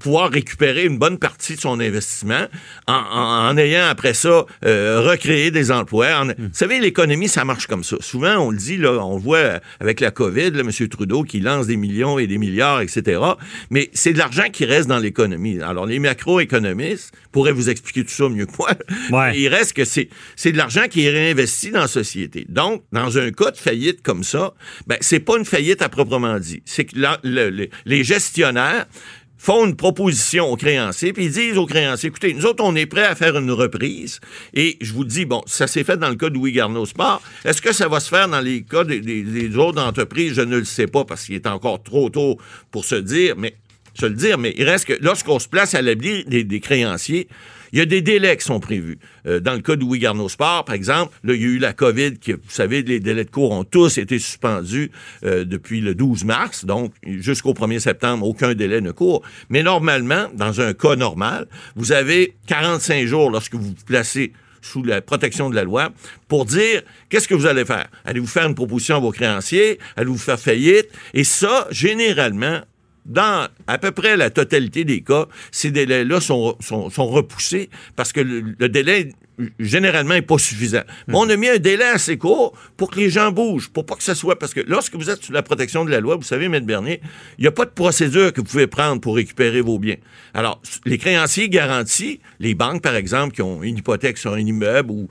pouvoir 0.00 0.30
récupérer 0.30 0.84
une 0.84 0.98
bonne 0.98 1.18
partie 1.18 1.54
de 1.54 1.60
son 1.60 1.78
investissement 1.78 2.46
en, 2.88 2.92
en- 2.94 3.48
en 3.50 3.56
ayant 3.56 3.84
après 3.86 4.14
ça 4.14 4.46
euh, 4.64 5.00
recréé 5.00 5.50
des 5.50 5.70
emplois. 5.70 6.08
En- 6.20 6.26
Vous 6.26 6.32
savez, 6.52 6.80
l'économie, 6.80 7.28
ça 7.28 7.44
marche 7.44 7.66
comme 7.66 7.84
ça. 7.84 7.96
Souvent, 8.00 8.36
on 8.38 8.50
le 8.50 8.56
dit, 8.56 8.78
là, 8.78 8.92
on 9.04 9.16
le 9.16 9.22
voit 9.22 9.60
avec 9.80 10.00
la 10.00 10.10
COVID, 10.10 10.50
là, 10.52 10.60
M. 10.60 10.88
Trudeau 10.88 11.22
qui 11.22 11.40
lance 11.40 11.66
des 11.68 11.76
millions 11.76 12.18
et 12.18 12.26
des 12.26 12.38
milliards, 12.38 12.80
etc. 12.80 13.20
Mais 13.70 13.90
c'est 13.92 14.12
de 14.12 14.18
l'argent 14.18 14.48
qui 14.52 14.64
reste 14.64 14.88
dans 14.88 14.98
l'économie. 14.98 15.60
Alors, 15.60 15.86
les 15.86 15.98
macroéconomistes 15.98 17.12
pourraient 17.30 17.52
vous 17.52 17.70
expliquer 17.70 18.04
tout 18.04 18.10
ça 18.12 18.28
mieux 18.28 18.46
que 18.46 18.52
moi. 18.58 18.70
Ouais. 19.10 19.38
Il 19.38 19.48
reste 19.48 19.74
que 19.74 19.84
c'est 19.84 20.08
c'est 20.36 20.52
de 20.52 20.56
l'argent 20.56 20.84
qui 20.90 21.04
est 21.06 21.10
réinvesti 21.10 21.70
dans 21.70 21.80
la 21.80 21.88
société. 21.88 22.44
Donc, 22.48 22.82
dans 22.92 23.18
un 23.18 23.30
cas 23.30 23.50
de 23.50 23.56
faillite 23.56 24.02
comme 24.02 24.24
ça, 24.24 24.52
ben, 24.86 24.96
c'est 25.00 25.20
pas 25.20 25.38
une 25.38 25.44
faillite 25.44 25.80
à 25.82 25.88
proprement 25.88 26.38
dit. 26.38 26.62
C'est 26.64 26.84
que 26.86 26.98
la- 26.98 27.18
le- 27.22 27.50
le- 27.50 27.68
les 27.86 28.04
gestionnaires 28.04 28.86
font 29.42 29.66
une 29.66 29.74
proposition 29.74 30.52
aux 30.52 30.56
créanciers, 30.56 31.12
puis 31.12 31.24
ils 31.24 31.32
disent 31.32 31.58
aux 31.58 31.66
créanciers, 31.66 32.10
écoutez, 32.10 32.32
nous 32.32 32.46
autres, 32.46 32.62
on 32.62 32.76
est 32.76 32.86
prêts 32.86 33.02
à 33.02 33.16
faire 33.16 33.36
une 33.36 33.50
reprise. 33.50 34.20
Et 34.54 34.78
je 34.80 34.92
vous 34.92 35.04
dis, 35.04 35.24
bon, 35.24 35.42
ça 35.46 35.66
s'est 35.66 35.82
fait 35.82 35.96
dans 35.96 36.10
le 36.10 36.14
cas 36.14 36.28
de 36.28 36.34
Louis 36.34 36.52
Garneau 36.52 36.86
Sport. 36.86 37.20
Est-ce 37.44 37.60
que 37.60 37.72
ça 37.72 37.88
va 37.88 37.98
se 37.98 38.08
faire 38.08 38.28
dans 38.28 38.40
les 38.40 38.62
cas 38.62 38.84
des, 38.84 39.56
autres 39.56 39.82
entreprises? 39.82 40.34
Je 40.34 40.42
ne 40.42 40.58
le 40.58 40.64
sais 40.64 40.86
pas 40.86 41.04
parce 41.04 41.24
qu'il 41.24 41.34
est 41.34 41.48
encore 41.48 41.82
trop 41.82 42.08
tôt 42.08 42.38
pour 42.70 42.84
se 42.84 42.94
dire, 42.94 43.34
mais 43.36 43.56
se 43.94 44.06
le 44.06 44.14
dire, 44.14 44.38
mais 44.38 44.54
il 44.56 44.64
reste 44.64 44.84
que 44.84 44.98
lorsqu'on 45.00 45.40
se 45.40 45.48
place 45.48 45.74
à 45.74 45.82
l'abri 45.82 46.24
des 46.24 46.60
créanciers, 46.60 47.26
il 47.72 47.78
y 47.78 47.82
a 47.82 47.86
des 47.86 48.02
délais 48.02 48.36
qui 48.36 48.44
sont 48.44 48.60
prévus. 48.60 48.98
Euh, 49.26 49.40
dans 49.40 49.54
le 49.54 49.60
cas 49.60 49.76
de 49.76 49.80
Louis 49.80 49.98
Garneau 49.98 50.28
Sport, 50.28 50.64
par 50.64 50.74
exemple, 50.74 51.12
là, 51.24 51.34
il 51.34 51.40
y 51.40 51.44
a 51.44 51.48
eu 51.48 51.58
la 51.58 51.72
COVID, 51.72 52.18
qui, 52.18 52.32
vous 52.32 52.40
savez, 52.48 52.82
les 52.82 53.00
délais 53.00 53.24
de 53.24 53.30
cours 53.30 53.52
ont 53.52 53.64
tous 53.64 53.98
été 53.98 54.18
suspendus 54.18 54.90
euh, 55.24 55.44
depuis 55.44 55.80
le 55.80 55.94
12 55.94 56.24
mars, 56.24 56.64
donc 56.64 56.92
jusqu'au 57.04 57.54
1er 57.54 57.78
septembre, 57.78 58.26
aucun 58.26 58.54
délai 58.54 58.80
ne 58.80 58.92
court. 58.92 59.22
Mais 59.48 59.62
normalement, 59.62 60.28
dans 60.34 60.60
un 60.60 60.74
cas 60.74 60.96
normal, 60.96 61.46
vous 61.76 61.92
avez 61.92 62.34
45 62.46 63.06
jours 63.06 63.30
lorsque 63.30 63.54
vous 63.54 63.62
vous 63.62 63.84
placez 63.86 64.32
sous 64.60 64.82
la 64.84 65.02
protection 65.02 65.50
de 65.50 65.54
la 65.54 65.64
loi 65.64 65.90
pour 66.28 66.44
dire 66.44 66.82
qu'est-ce 67.08 67.28
que 67.28 67.34
vous 67.34 67.46
allez 67.46 67.64
faire. 67.64 67.88
Allez-vous 68.04 68.26
faire 68.26 68.46
une 68.46 68.54
proposition 68.54 68.96
à 68.96 69.00
vos 69.00 69.10
créanciers? 69.10 69.78
Allez-vous 69.96 70.18
faire 70.18 70.38
faillite? 70.38 70.88
Et 71.14 71.24
ça, 71.24 71.66
généralement, 71.70 72.60
dans 73.04 73.48
à 73.66 73.78
peu 73.78 73.90
près 73.90 74.16
la 74.16 74.30
totalité 74.30 74.84
des 74.84 75.02
cas, 75.02 75.26
ces 75.50 75.70
délais-là 75.70 76.20
sont, 76.20 76.56
sont, 76.60 77.06
repoussés 77.06 77.68
parce 77.96 78.12
que 78.12 78.20
le 78.20 78.68
délai 78.68 79.12
généralement 79.58 80.14
n'est 80.14 80.22
pas 80.22 80.38
suffisant. 80.38 80.82
Mais 81.08 81.14
on 81.16 81.28
a 81.28 81.36
mis 81.36 81.48
un 81.48 81.58
délai 81.58 81.84
assez 81.84 82.18
court 82.18 82.52
pour 82.76 82.90
que 82.90 83.00
les 83.00 83.10
gens 83.10 83.32
bougent, 83.32 83.70
pour 83.70 83.86
pas 83.86 83.94
que 83.94 84.02
ce 84.02 84.14
soit... 84.14 84.38
Parce 84.38 84.54
que 84.54 84.60
lorsque 84.60 84.94
vous 84.94 85.10
êtes 85.10 85.22
sous 85.22 85.32
la 85.32 85.42
protection 85.42 85.84
de 85.84 85.90
la 85.90 86.00
loi, 86.00 86.16
vous 86.16 86.22
savez, 86.22 86.46
M. 86.46 86.60
Bernier, 86.60 87.00
il 87.38 87.42
n'y 87.42 87.48
a 87.48 87.52
pas 87.52 87.64
de 87.64 87.70
procédure 87.70 88.32
que 88.32 88.40
vous 88.40 88.46
pouvez 88.46 88.66
prendre 88.66 89.00
pour 89.00 89.16
récupérer 89.16 89.60
vos 89.60 89.78
biens. 89.78 89.96
Alors, 90.34 90.60
les 90.84 90.98
créanciers 90.98 91.48
garantis, 91.48 92.20
les 92.40 92.54
banques, 92.54 92.82
par 92.82 92.94
exemple, 92.94 93.34
qui 93.34 93.42
ont 93.42 93.62
une 93.62 93.78
hypothèque 93.78 94.18
sur 94.18 94.34
un 94.34 94.38
immeuble 94.38 94.90
ou, 94.90 95.08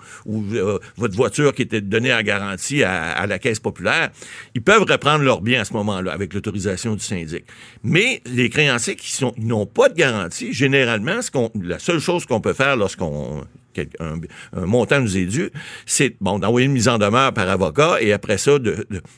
euh, 0.53 0.79
votre 0.97 1.15
voiture 1.15 1.53
qui 1.53 1.63
était 1.63 1.81
donnée 1.81 2.13
en 2.13 2.21
garantie 2.21 2.83
à, 2.83 3.25
la 3.27 3.39
Caisse 3.39 3.59
populaire, 3.59 4.09
ils 4.55 4.61
peuvent 4.61 4.83
reprendre 4.83 5.23
leurs 5.23 5.41
biens 5.41 5.61
à 5.61 5.65
ce 5.65 5.73
moment-là 5.73 6.11
avec 6.11 6.33
l'autorisation 6.33 6.95
du 6.95 7.03
syndic. 7.03 7.45
Mais 7.83 8.21
les 8.25 8.49
créanciers 8.49 8.95
qui 8.95 9.23
n'ont 9.37 9.65
pas 9.65 9.89
de 9.89 9.95
garantie, 9.95 10.53
généralement, 10.53 11.21
ce 11.21 11.31
la 11.63 11.79
seule 11.79 11.99
chose 11.99 12.25
qu'on 12.25 12.41
peut 12.41 12.53
faire 12.53 12.75
lorsqu'on 12.75 13.43
un, 13.99 14.15
un 14.55 14.65
montant 14.65 14.99
nous 15.01 15.17
est 15.17 15.25
dû, 15.25 15.49
c'est 15.85 16.15
bon 16.21 16.39
d'envoyer 16.39 16.65
une 16.65 16.73
mise 16.73 16.87
en 16.87 16.97
demeure 16.97 17.33
par 17.33 17.49
avocat 17.49 17.97
et 18.01 18.13
après 18.13 18.37
ça 18.37 18.57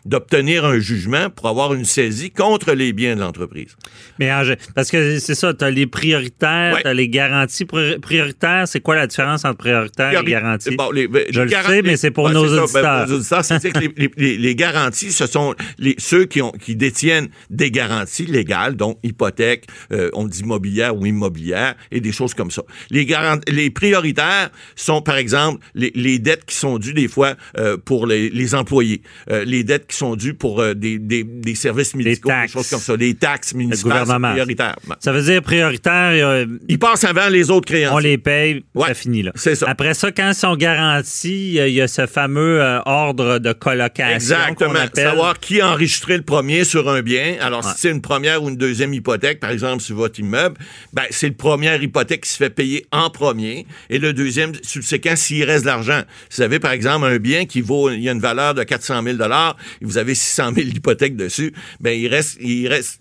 d'obtenir 0.05 0.65
un 0.65 0.79
jugement 0.79 1.29
pour 1.29 1.47
avoir 1.47 1.73
une 1.73 1.85
saisie 1.85 2.31
contre 2.31 2.73
les 2.73 2.93
biens 2.93 3.15
de 3.15 3.21
l'entreprise. 3.21 3.75
Mais 4.19 4.29
parce 4.75 4.91
que 4.91 5.19
c'est 5.19 5.35
ça, 5.35 5.53
tu 5.53 5.63
as 5.63 5.69
les 5.71 5.87
prioritaires, 5.87 6.73
Ouais. 6.75 6.81
tu 6.81 6.87
as 6.87 6.93
les 6.93 7.09
garanties. 7.09 7.65
Pri- 7.65 7.99
Prioritaires, 7.99 8.67
c'est 8.67 8.79
quoi 8.81 8.95
la 8.95 9.07
différence 9.07 9.45
entre 9.45 9.57
prioritaire 9.57 10.19
et 10.19 10.23
garantie? 10.23 10.75
Bon, 10.75 10.91
les- 10.91 11.07
Je 11.29 11.41
les 11.41 11.45
le 11.55 11.61
sais, 11.63 11.81
mais 11.81 11.97
c'est 11.97 12.11
pour 12.11 12.25
Ouais, 12.25 12.33
nos 12.33 12.47
ça. 12.67 12.81
Ben, 12.81 12.97
pour 12.99 13.07
nos 13.07 13.15
auditeurs, 13.17 13.45
c'est 13.45 13.71
que 13.71 13.79
les, 14.17 14.55
garanties, 14.55 15.11
ce 15.11 15.25
sont 15.27 15.55
les, 15.77 15.95
ceux 15.97 16.25
qui, 16.25 16.41
ont, 16.41 16.51
qui 16.51 16.75
détiennent 16.75 17.29
des 17.49 17.71
garanties 17.71 18.25
légales, 18.25 18.75
donc 18.75 18.97
hypothèque, 19.03 19.67
euh, 19.91 20.09
on 20.13 20.27
dit 20.27 20.41
immobilière 20.41 20.95
ou 20.95 21.05
immobilière, 21.05 21.75
et 21.91 22.01
des 22.01 22.11
choses 22.11 22.33
comme 22.33 22.51
ça. 22.51 22.63
Les, 22.89 23.07
les 23.47 23.69
prioritaires 23.69 24.42
sont, 24.75 25.01
par 25.01 25.17
exemple, 25.17 25.63
les, 25.75 25.91
les 25.95 26.19
dettes 26.19 26.45
qui 26.45 26.55
sont 26.55 26.77
dues 26.79 26.93
des 26.93 27.07
fois 27.07 27.35
euh, 27.57 27.77
pour 27.77 28.07
les, 28.07 28.29
les 28.29 28.55
employés, 28.55 29.01
euh, 29.31 29.43
les 29.45 29.63
dettes 29.63 29.87
qui 29.87 29.97
sont 29.97 30.15
dues 30.15 30.33
pour 30.33 30.61
euh, 30.61 30.73
des, 30.73 30.97
des, 30.99 31.23
des 31.23 31.55
services 31.55 31.95
médicaux, 31.95 32.29
des 32.29 32.33
taxes. 32.35 32.53
choses 32.53 32.69
comme 32.69 32.79
ça, 32.79 32.95
les 32.95 33.13
taxes 33.15 33.53
municipales, 33.53 33.77
c'est 33.93 33.99
gouvernement. 34.03 34.31
prioritaire. 34.31 34.75
Ça 34.99 35.11
veut 35.11 35.21
dire 35.21 35.41
prioritaire, 35.41 36.45
Ils 36.67 36.79
passent 36.79 37.03
avant 37.03 37.29
les 37.29 37.49
autres 37.49 37.67
créanciers. 37.67 37.95
on 37.95 37.99
les 37.99 38.17
paye, 38.17 38.63
Ouais, 38.75 38.87
ça 38.89 38.93
finit 38.93 39.23
là. 39.23 39.31
c'est 39.35 39.55
ça. 39.55 39.69
Après 39.69 39.93
ça, 39.93 40.11
quand 40.11 40.29
ils 40.29 40.35
sont 40.35 40.55
garantis, 40.55 41.53
il 41.55 41.69
y 41.73 41.81
a- 41.81 41.87
ce 41.87 42.05
fameux 42.07 42.59
ordre 42.85 43.39
de 43.39 43.53
colocation. 43.53 44.15
Exactement. 44.15 44.75
appelle. 44.79 45.05
Savoir 45.05 45.39
qui 45.39 45.61
a 45.61 45.69
enregistré 45.69 46.17
le 46.17 46.23
premier 46.23 46.63
sur 46.63 46.89
un 46.89 47.01
bien. 47.01 47.35
Alors, 47.39 47.63
Ouais. 47.65 47.71
si 47.75 47.81
c'est 47.81 47.91
une 47.91 48.01
première 48.01 48.41
ou 48.43 48.49
une 48.49 48.55
deuxième 48.57 48.93
hypothèque, 48.93 49.39
par 49.39 49.51
exemple, 49.51 49.81
sur 49.83 49.95
votre 49.95 50.19
immeuble, 50.19 50.55
ben, 50.93 51.03
c'est 51.11 51.27
le 51.27 51.35
première 51.35 51.81
hypothèque 51.83 52.21
qui 52.21 52.29
se 52.29 52.37
fait 52.37 52.49
payer 52.49 52.85
en 52.91 53.09
premier 53.09 53.65
et 53.89 53.99
le 53.99 54.11
deuxième 54.13 54.32
deuxième 54.33 54.53
subséquent 54.63 55.15
s'il 55.15 55.43
reste 55.43 55.63
de 55.63 55.67
l'argent. 55.67 56.01
Si 56.29 56.37
vous 56.37 56.41
avez, 56.43 56.59
par 56.59 56.71
exemple, 56.71 57.05
un 57.05 57.17
bien 57.17 57.45
qui 57.45 57.61
vaut, 57.61 57.91
il 57.91 58.01
y 58.01 58.09
a 58.09 58.11
une 58.13 58.19
valeur 58.19 58.55
de 58.55 58.63
400 58.63 59.03
000 59.03 59.17
et 59.21 59.85
vous 59.85 59.97
avez 59.99 60.15
600 60.15 60.53
000 60.55 60.69
d'hypothèque 60.69 61.15
dessus, 61.15 61.53
ben 61.79 61.91
il 61.91 62.07
reste, 62.07 62.37
il 62.41 62.67
reste 62.67 62.99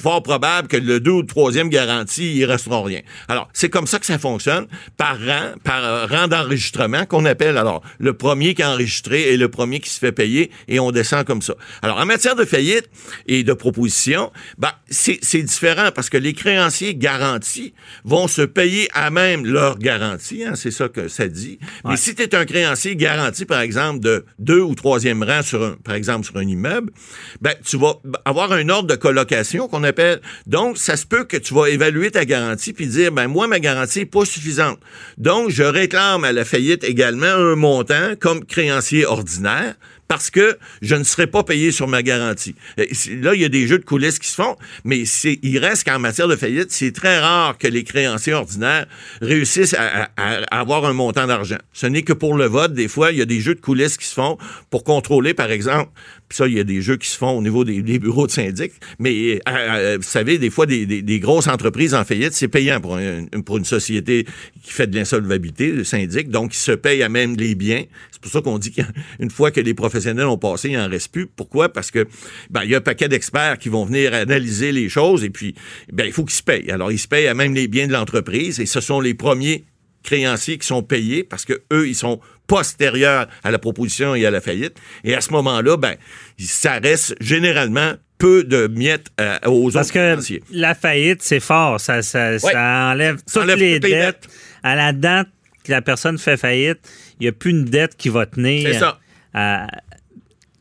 fort 0.00 0.24
probable 0.24 0.66
que 0.66 0.76
le 0.76 0.98
deux 0.98 1.12
ou 1.12 1.22
troisième 1.22 1.68
garantie, 1.68 2.34
il 2.36 2.44
restera 2.44 2.82
rien. 2.82 3.00
Alors, 3.28 3.48
c'est 3.52 3.68
comme 3.68 3.86
ça 3.86 4.00
que 4.00 4.06
ça 4.06 4.18
fonctionne, 4.18 4.66
par 4.96 5.18
rang, 5.18 5.52
par 5.62 5.84
euh, 5.84 6.06
rang 6.06 6.26
d'enregistrement 6.26 7.06
qu'on 7.06 7.24
appelle. 7.24 7.58
Alors, 7.58 7.82
le 7.98 8.14
premier 8.14 8.54
qui 8.54 8.62
est 8.62 8.66
enregistré 8.66 9.32
est 9.32 9.36
le 9.36 9.48
premier 9.48 9.78
qui 9.78 9.90
se 9.90 10.00
fait 10.00 10.12
payer 10.12 10.50
et 10.66 10.80
on 10.80 10.90
descend 10.90 11.24
comme 11.24 11.42
ça. 11.42 11.54
Alors, 11.82 11.98
en 11.98 12.06
matière 12.06 12.34
de 12.34 12.44
faillite 12.44 12.88
et 13.28 13.44
de 13.44 13.52
proposition, 13.52 14.32
ben, 14.58 14.72
c'est 14.90 15.42
différent 15.42 15.90
parce 15.94 16.10
que 16.10 16.16
les 16.16 16.32
créanciers 16.32 16.96
garantis 16.96 17.72
vont 18.04 18.26
se 18.26 18.42
payer 18.42 18.88
à 18.94 19.10
même 19.10 19.46
leur 19.46 19.78
garantie, 19.78 20.42
hein, 20.44 20.55
c'est 20.56 20.70
ça 20.70 20.88
que 20.88 21.08
ça 21.08 21.28
dit. 21.28 21.58
Mais 21.84 21.96
si 21.96 22.14
tu 22.14 22.22
es 22.22 22.34
un 22.34 22.44
créancier 22.44 22.96
garanti, 22.96 23.44
par 23.44 23.60
exemple, 23.60 24.00
de 24.00 24.24
deux 24.38 24.60
ou 24.60 24.74
troisième 24.74 25.22
rang 25.22 25.42
sur 25.42 25.62
un, 25.62 25.76
par 25.84 25.94
exemple, 25.94 26.26
sur 26.26 26.36
un 26.36 26.46
immeuble, 26.46 26.92
ben, 27.40 27.54
tu 27.64 27.76
vas 27.76 27.94
avoir 28.24 28.52
un 28.52 28.68
ordre 28.68 28.88
de 28.88 28.96
colocation 28.96 29.68
qu'on 29.68 29.84
appelle. 29.84 30.20
Donc, 30.46 30.78
ça 30.78 30.96
se 30.96 31.06
peut 31.06 31.24
que 31.24 31.36
tu 31.36 31.54
vas 31.54 31.66
évaluer 31.66 32.10
ta 32.10 32.24
garantie 32.24 32.72
puis 32.72 32.86
dire, 32.86 33.12
ben, 33.12 33.28
moi, 33.28 33.46
ma 33.46 33.60
garantie 33.60 34.00
n'est 34.00 34.06
pas 34.06 34.24
suffisante. 34.24 34.78
Donc, 35.18 35.50
je 35.50 35.62
réclame 35.62 36.24
à 36.24 36.32
la 36.32 36.44
faillite 36.44 36.84
également 36.84 37.26
un 37.26 37.56
montant 37.56 38.14
comme 38.18 38.44
créancier 38.44 39.06
ordinaire 39.06 39.74
parce 40.08 40.30
que 40.30 40.58
je 40.82 40.94
ne 40.94 41.04
serai 41.04 41.26
pas 41.26 41.42
payé 41.42 41.72
sur 41.72 41.88
ma 41.88 42.02
garantie. 42.02 42.54
Là, 42.76 43.34
il 43.34 43.40
y 43.40 43.44
a 43.44 43.48
des 43.48 43.66
jeux 43.66 43.78
de 43.78 43.84
coulisses 43.84 44.18
qui 44.18 44.28
se 44.28 44.34
font, 44.34 44.56
mais 44.84 45.00
il 45.42 45.58
reste 45.58 45.84
qu'en 45.84 45.98
matière 45.98 46.28
de 46.28 46.36
faillite, 46.36 46.70
c'est 46.70 46.92
très 46.92 47.18
rare 47.18 47.58
que 47.58 47.66
les 47.66 47.84
créanciers 47.84 48.34
ordinaires 48.34 48.86
réussissent 49.20 49.74
à, 49.74 50.10
avoir 50.50 50.84
un 50.84 50.92
montant 50.92 51.26
d'argent. 51.26 51.58
Ce 51.72 51.86
n'est 51.86 52.02
que 52.02 52.12
pour 52.12 52.36
le 52.36 52.46
vote. 52.46 52.72
Des 52.72 52.88
fois, 52.88 53.12
il 53.12 53.18
y 53.18 53.22
a 53.22 53.26
des 53.26 53.40
jeux 53.40 53.54
de 53.54 53.60
coulisses 53.60 53.96
qui 53.96 54.06
se 54.06 54.14
font 54.14 54.38
pour 54.70 54.84
contrôler, 54.84 55.34
par 55.34 55.50
exemple, 55.50 55.90
puis 56.28 56.36
ça, 56.36 56.48
il 56.48 56.54
y 56.54 56.60
a 56.60 56.64
des 56.64 56.82
jeux 56.82 56.96
qui 56.96 57.08
se 57.08 57.16
font 57.16 57.38
au 57.38 57.42
niveau 57.42 57.64
des, 57.64 57.80
bureaux 57.98 58.26
de 58.26 58.32
syndic. 58.32 58.72
Mais 58.98 59.36
euh, 59.36 59.38
euh, 59.48 59.96
vous 59.98 60.08
savez, 60.08 60.38
des 60.38 60.50
fois, 60.50 60.66
des, 60.66 61.20
grosses 61.20 61.46
entreprises 61.46 61.94
en 61.94 62.04
faillite, 62.04 62.32
c'est 62.32 62.48
payant 62.48 62.80
pour, 62.80 62.98
pour 63.44 63.58
une 63.58 63.64
société 63.64 64.26
qui 64.62 64.72
fait 64.72 64.88
de 64.88 64.96
l'insolvabilité, 64.96 65.70
le 65.70 65.84
syndic. 65.84 66.28
Donc, 66.30 66.54
ils 66.54 66.58
se 66.58 66.72
payent 66.72 67.02
à 67.02 67.08
même 67.08 67.36
les 67.36 67.54
biens. 67.54 67.84
C'est 68.10 68.20
pour 68.20 68.30
ça 68.32 68.40
qu'on 68.40 68.58
dit 68.58 68.72
qu'une 68.72 69.30
fois 69.30 69.50
que 69.50 69.60
les 69.60 69.74
professionnels 69.74 70.26
ont 70.26 70.38
passé, 70.38 70.70
il 70.70 70.76
n'en 70.76 70.88
reste 70.88 71.12
plus. 71.12 71.26
Pourquoi? 71.26 71.68
Parce 71.68 71.90
que 71.90 72.06
ben, 72.50 72.62
il 72.64 72.70
y 72.70 72.74
a 72.74 72.78
un 72.78 72.80
paquet 72.80 73.08
d'experts 73.08 73.58
qui 73.58 73.68
vont 73.68 73.84
venir 73.84 74.12
analyser 74.12 74.72
les 74.72 74.88
choses 74.88 75.22
et 75.22 75.30
puis 75.30 75.54
ben, 75.92 76.06
il 76.06 76.12
faut 76.12 76.24
qu'ils 76.24 76.36
se 76.36 76.42
payent. 76.42 76.70
Alors, 76.70 76.90
ils 76.90 76.98
se 76.98 77.08
payent 77.08 77.28
à 77.28 77.34
même 77.34 77.54
les 77.54 77.68
biens 77.68 77.86
de 77.86 77.92
l'entreprise 77.92 78.58
et 78.58 78.66
ce 78.66 78.80
sont 78.80 79.00
les 79.00 79.14
premiers 79.14 79.64
créanciers 80.06 80.56
qui 80.56 80.66
sont 80.66 80.82
payés 80.82 81.22
parce 81.22 81.44
que 81.44 81.62
eux, 81.72 81.86
ils 81.86 81.94
sont 81.94 82.20
postérieurs 82.46 83.26
à 83.44 83.50
la 83.50 83.58
proposition 83.58 84.14
et 84.14 84.24
à 84.24 84.30
la 84.30 84.40
faillite. 84.40 84.76
Et 85.04 85.14
à 85.14 85.20
ce 85.20 85.30
moment-là, 85.32 85.76
ben, 85.76 85.96
ça 86.38 86.78
reste 86.78 87.14
généralement 87.20 87.94
peu 88.18 88.44
de 88.44 88.66
miettes 88.68 89.08
euh, 89.20 89.38
aux 89.44 89.70
Parce 89.70 89.92
que 89.92 90.16
la 90.50 90.74
faillite, 90.74 91.22
c'est 91.22 91.40
fort. 91.40 91.80
Ça, 91.80 92.00
ça, 92.00 92.38
ça 92.38 92.90
enlève 92.92 93.18
toutes 93.30 93.54
les 93.56 93.78
dettes. 93.80 94.28
À 94.62 94.74
la 94.74 94.92
date 94.92 95.28
que 95.64 95.72
la 95.72 95.82
personne 95.82 96.16
fait 96.18 96.36
faillite, 96.36 96.78
il 97.20 97.24
n'y 97.24 97.28
a 97.28 97.32
plus 97.32 97.50
une 97.50 97.64
dette 97.64 97.96
qui 97.96 98.08
va 98.08 98.24
tenir. 98.26 98.72
C'est 98.72 98.78
ça. 98.78 98.98
À, 99.34 99.66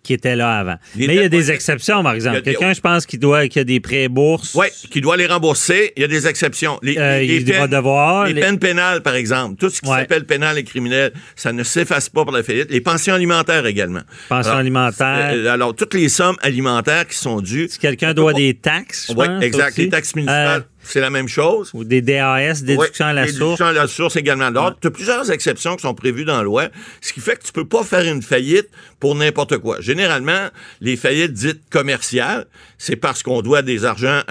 qui 0.06 0.14
était 0.14 0.36
là 0.36 0.60
avant. 0.60 0.76
Mais 0.96 1.06
il 1.06 1.14
y 1.16 1.20
a 1.20 1.30
des 1.30 1.52
exceptions, 1.52 2.04
par 2.04 2.14
exemple. 2.14 2.42
Quelqu'un, 2.42 2.74
je 2.74 2.82
pense, 2.82 3.06
qui 3.06 3.18
doit 3.18 3.48
qui 3.48 3.60
a 3.60 3.64
des 3.64 3.80
prêts 3.80 4.08
bourses. 4.08 4.54
Oui, 4.56 4.68
qui 4.92 5.02
doit 5.02 5.18
les 5.18 5.26
rembourser. 5.26 5.94
Il 5.98 6.02
y 6.02 6.06
a 6.06 6.08
des 6.08 6.28
exceptions. 6.28 6.80
Les, 6.82 6.98
euh, 6.98 7.20
les, 7.20 7.42
peines, 7.42 7.68
devoir, 7.68 8.28
les, 8.28 8.40
peines 8.40 8.60
pénales, 8.60 9.02
par 9.02 9.16
exemple. 9.16 9.56
Tout 9.58 9.70
ce 9.70 9.82
qui 9.82 9.88
s'appelle 9.88 10.26
pénal 10.26 10.58
et 10.58 10.64
criminel, 10.64 11.12
ça 11.36 11.52
ne 11.52 11.64
s'efface 11.64 12.10
pas 12.10 12.24
pour 12.24 12.32
la 12.32 12.44
faillite. 12.44 12.70
Les 12.70 12.82
pensions 12.82 13.14
alimentaires 13.14 13.66
également. 13.66 14.02
Pensions 14.30 14.54
alimentaires. 14.54 15.32
Euh, 15.34 15.48
alors, 15.54 15.76
toutes 15.76 15.96
les 15.96 16.10
sommes 16.10 16.38
alimentaires 16.42 17.08
qui 17.08 17.18
sont 17.18 17.42
dues. 17.42 17.68
Si 17.70 17.80
quelqu'un 17.80 18.14
doit 18.14 18.34
des 18.34 18.54
taxes, 18.54 19.08
je 19.10 19.16
Oui, 19.16 19.28
exact. 19.42 19.78
Les 19.78 19.90
taxes 19.90 20.16
municipales. 20.16 20.62
Euh, 20.62 20.75
c'est 20.88 21.02
la 21.02 21.10
même 21.10 21.28
chose. 21.28 21.72
Ou 21.74 21.84
des 21.84 22.02
DAS, 22.02 22.64
déduction 22.64 23.06
à 23.06 23.14
la 23.14 23.28
source. 23.28 23.40
Déduction 23.40 23.66
à 23.66 23.74
la 23.74 23.88
source 23.88 24.16
également. 24.16 24.46
Alors, 24.46 24.80
tu 24.80 24.88
as 24.88 24.92
plusieurs 24.92 25.32
exceptions 25.32 25.76
qui 25.76 25.82
sont 25.82 25.94
prévues 25.94 26.26
dans 26.26 26.38
la 26.38 26.44
loi, 26.44 26.70
ce 27.02 27.14
qui 27.14 27.20
fait 27.20 27.38
que 27.38 27.44
tu 27.44 27.52
peux 27.52 27.68
pas 27.68 27.84
faire 27.84 28.04
une 28.04 28.22
faillite 28.22 28.70
pour 29.00 29.16
n'importe 29.16 29.58
quoi. 29.58 29.82
Généralement, 29.82 30.50
les 30.82 30.96
faillites 30.96 31.34
dites 31.34 31.62
commerciales, 31.70 32.46
c'est 32.78 32.96
parce 32.96 33.24
qu'on 33.24 33.42
doit 33.42 33.62
des 33.62 33.86
argents, 33.86 34.22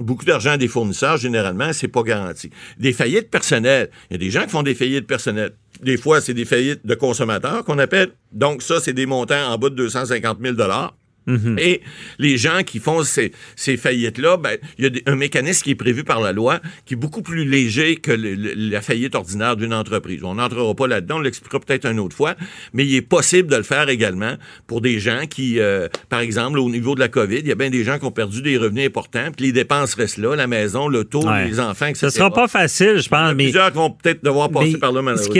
beaucoup 0.00 0.24
d'argent 0.24 0.52
à 0.52 0.56
des 0.56 0.68
fournisseurs, 0.68 1.16
généralement, 1.16 1.72
c'est 1.72 1.88
pas 1.88 2.02
garanti. 2.02 2.50
Des 2.78 2.92
faillites 2.92 3.30
personnelles, 3.30 3.90
il 4.10 4.14
y 4.14 4.16
a 4.16 4.18
des 4.18 4.30
gens 4.30 4.42
qui 4.42 4.50
font 4.50 4.62
des 4.62 4.74
faillites 4.74 5.06
personnelles. 5.06 5.52
Des 5.82 5.96
fois, 5.96 6.20
c'est 6.20 6.34
des 6.34 6.44
faillites 6.44 6.86
de 6.86 6.94
consommateurs 6.94 7.64
qu'on 7.64 7.78
appelle. 7.78 8.12
Donc, 8.32 8.62
ça, 8.62 8.80
c'est 8.80 8.92
des 8.92 9.06
montants 9.06 9.52
en 9.52 9.58
bas 9.58 9.70
de 9.70 9.74
250 9.74 10.38
000 10.40 10.54
Mhm. 11.26 11.58
Et 11.58 11.80
les 12.18 12.36
gens 12.36 12.62
qui 12.64 12.78
font 12.78 13.02
ces, 13.02 13.32
ces 13.56 13.76
faillites-là, 13.76 14.36
ben, 14.36 14.58
il 14.78 14.84
y 14.84 14.88
a 14.88 15.12
un 15.12 15.16
mécanisme 15.16 15.62
qui 15.62 15.70
est 15.70 15.76
prévu 15.76 16.04
par 16.04 16.20
la 16.20 16.32
loi 16.32 16.60
qui 16.84 16.94
est 16.94 16.96
beaucoup 16.96 17.22
plus 17.22 17.44
léger 17.44 17.96
que 17.96 18.12
la 18.12 18.80
faillite 18.82 19.14
ordinaire 19.14 19.56
d'une 19.56 19.74
entreprise. 19.74 20.22
On 20.24 20.34
n'entrera 20.34 20.74
pas 20.74 20.86
là-dedans, 20.86 21.16
on 21.16 21.20
l'expliquera 21.20 21.60
peut-être 21.60 21.86
une 21.86 21.98
autre 21.98 22.16
fois, 22.16 22.34
mais 22.72 22.84
il 22.84 22.94
est 22.94 23.02
possible 23.02 23.48
de 23.48 23.56
le 23.56 23.62
faire 23.62 23.88
également 23.88 24.34
pour 24.66 24.80
des 24.80 24.98
gens 24.98 25.22
qui, 25.28 25.58
euh, 25.60 25.88
par 26.08 26.20
exemple, 26.20 26.58
au 26.58 26.68
niveau 26.68 26.94
de 26.94 27.00
la 27.00 27.08
COVID, 27.08 27.38
il 27.38 27.48
y 27.48 27.52
a 27.52 27.56
bien 27.56 27.70
des 27.70 27.84
gens 27.84 27.98
qui 27.98 28.04
ont 28.04 28.10
perdu 28.10 28.42
des 28.42 28.56
revenus 28.56 28.86
importants, 28.86 29.30
puis 29.34 29.46
les 29.46 29.52
dépenses 29.52 29.94
restent 29.94 30.18
là, 30.18 30.36
la 30.36 30.46
maison, 30.46 30.88
l'auto, 30.88 31.22
les 31.46 31.60
enfants, 31.60 31.86
etc. 31.86 32.08
Ce 32.08 32.18
sera 32.18 32.30
pas 32.30 32.48
facile, 32.48 32.98
je 32.98 33.08
pense. 33.08 33.34
mais 33.34 33.44
plusieurs 33.44 33.70
qui 33.70 33.78
vont 33.78 33.90
peut-être 33.90 34.22
devoir 34.24 34.50
passer 34.50 34.78
par 34.78 34.92
là, 34.92 35.02
malheureusement 35.02 35.32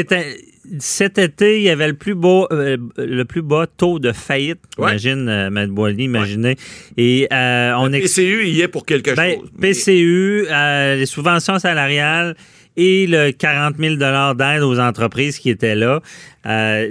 cet 0.78 1.18
été, 1.18 1.58
il 1.58 1.62
y 1.62 1.70
avait 1.70 1.88
le 1.88 1.94
plus 1.94 2.14
beau, 2.14 2.46
euh, 2.50 2.76
le 2.96 3.24
plus 3.24 3.42
bas 3.42 3.66
taux 3.66 3.98
de 3.98 4.12
faillite. 4.12 4.58
Imagine, 4.78 5.28
euh, 5.28 5.66
Boily, 5.66 6.04
imaginez. 6.04 6.56
Et 6.96 7.28
euh, 7.32 7.74
on 7.76 7.86
le 7.86 8.00
PCU, 8.00 8.46
il 8.46 8.54
y 8.54 8.62
est 8.62 8.68
pour 8.68 8.86
quelque 8.86 9.14
ben, 9.14 9.36
chose. 9.36 9.50
PCU, 9.60 10.46
les 10.48 11.06
subventions 11.06 11.58
salariales 11.58 12.34
et 12.76 13.06
le 13.06 13.30
40 13.30 13.76
000 13.78 13.96
d'aide 13.96 14.62
aux 14.62 14.80
entreprises 14.80 15.38
qui 15.38 15.50
étaient 15.50 15.76
là. 15.76 16.00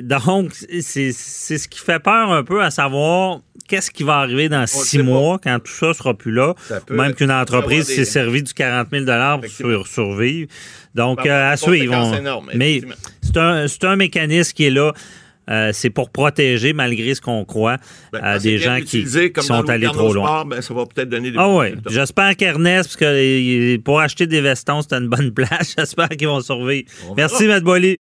donc, 0.02 0.54
c'est 0.54 1.12
ce 1.12 1.68
qui 1.68 1.80
fait 1.80 2.00
peur 2.00 2.32
un 2.32 2.44
peu 2.44 2.64
à 2.64 2.72
savoir 2.72 3.42
qu'est-ce 3.68 3.92
qui 3.92 4.04
va 4.04 4.18
arriver 4.18 4.50
dans 4.50 4.66
six 4.68 5.00
mois 5.00 5.40
quand 5.44 5.60
tout 5.60 5.72
ça 5.72 5.94
sera 5.94 6.14
plus 6.14 6.32
là? 6.32 6.54
Même 6.90 7.14
qu'une 7.14 7.32
entreprise 7.32 7.88
s'est 7.88 8.06
servie 8.06 8.44
du 8.44 8.54
40 8.54 8.88
000 8.92 9.06
pour 9.62 9.88
survivre. 9.88 10.48
Donc, 10.96 11.26
euh, 11.26 11.52
à 11.52 11.58
suivre. 11.58 12.12
mais 12.54 12.82
c'est 13.22 13.38
un, 13.38 13.66
un, 13.84 13.96
mécanisme 13.96 14.54
qui 14.54 14.66
est 14.66 14.70
là. 14.70 14.94
Euh, 15.50 15.72
c'est 15.74 15.90
pour 15.90 16.10
protéger, 16.10 16.72
malgré 16.72 17.16
ce 17.16 17.20
qu'on 17.20 17.44
croit, 17.44 17.78
ben, 18.14 18.22
euh, 18.24 18.40
des 18.40 18.60
gens 18.60 18.80
qui, 18.80 19.06
sont 19.42 19.70
allés 19.70 19.88
trop 19.88 20.14
loin. 20.14 20.46
Ben, 20.46 20.62
ça 20.62 20.74
va 20.74 20.86
peut-être 20.86 21.10
donner 21.10 21.32
des 21.32 21.38
Ah 21.38 21.50
oui. 21.50 21.76
J'espère 21.90 22.36
qu'Ernest, 22.38 22.90
parce 22.90 22.96
que 22.96 23.78
pour 23.78 24.00
acheter 24.00 24.26
des 24.26 24.40
vestons, 24.40 24.82
c'est 24.82 24.96
une 24.96 25.10
bonne 25.10 25.34
place. 25.34 25.74
J'espère 25.78 26.10
qu'ils 26.10 26.28
vont 26.28 26.42
survivre. 26.42 26.90
Merci, 27.18 27.48
Matt 27.48 27.64
Boily. 27.64 27.98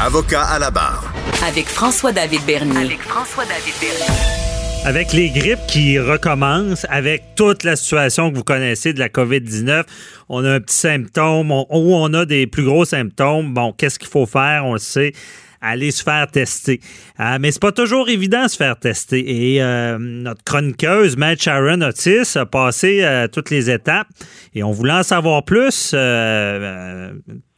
Avocat 0.00 0.42
à 0.42 0.58
la 0.58 0.70
barre. 0.70 1.11
Avec 1.44 1.66
François-David 1.66 2.40
Bernier. 2.46 2.84
Avec 2.84 3.00
François-David 3.00 3.74
Bernier. 3.80 4.84
Avec 4.84 5.12
les 5.12 5.28
grippes 5.30 5.66
qui 5.66 5.98
recommencent, 5.98 6.86
avec 6.88 7.34
toute 7.34 7.64
la 7.64 7.74
situation 7.74 8.30
que 8.30 8.36
vous 8.36 8.44
connaissez 8.44 8.92
de 8.92 9.00
la 9.00 9.08
COVID-19, 9.08 9.82
on 10.28 10.44
a 10.44 10.52
un 10.52 10.60
petit 10.60 10.76
symptôme, 10.76 11.50
ou 11.50 11.64
on 11.70 12.14
a 12.14 12.26
des 12.26 12.46
plus 12.46 12.62
gros 12.64 12.84
symptômes. 12.84 13.54
Bon, 13.54 13.72
qu'est-ce 13.72 13.98
qu'il 13.98 14.08
faut 14.08 14.26
faire? 14.26 14.66
On 14.66 14.74
le 14.74 14.78
sait 14.78 15.14
aller 15.60 15.90
se 15.90 16.04
faire 16.04 16.28
tester. 16.30 16.80
Euh, 17.18 17.38
mais 17.40 17.50
c'est 17.50 17.62
pas 17.62 17.72
toujours 17.72 18.08
évident 18.08 18.44
de 18.44 18.48
se 18.48 18.56
faire 18.56 18.78
tester. 18.78 19.54
Et 19.54 19.62
euh, 19.62 19.98
notre 19.98 20.44
chroniqueuse, 20.44 21.16
Matt 21.16 21.42
Sharon 21.42 21.80
Otis, 21.80 22.36
a 22.36 22.46
passé 22.46 23.00
euh, 23.02 23.26
toutes 23.26 23.50
les 23.50 23.68
étapes 23.68 24.08
et 24.54 24.62
on 24.62 24.70
voulait 24.70 24.92
en 24.92 25.02
savoir 25.02 25.44
plus 25.44 25.94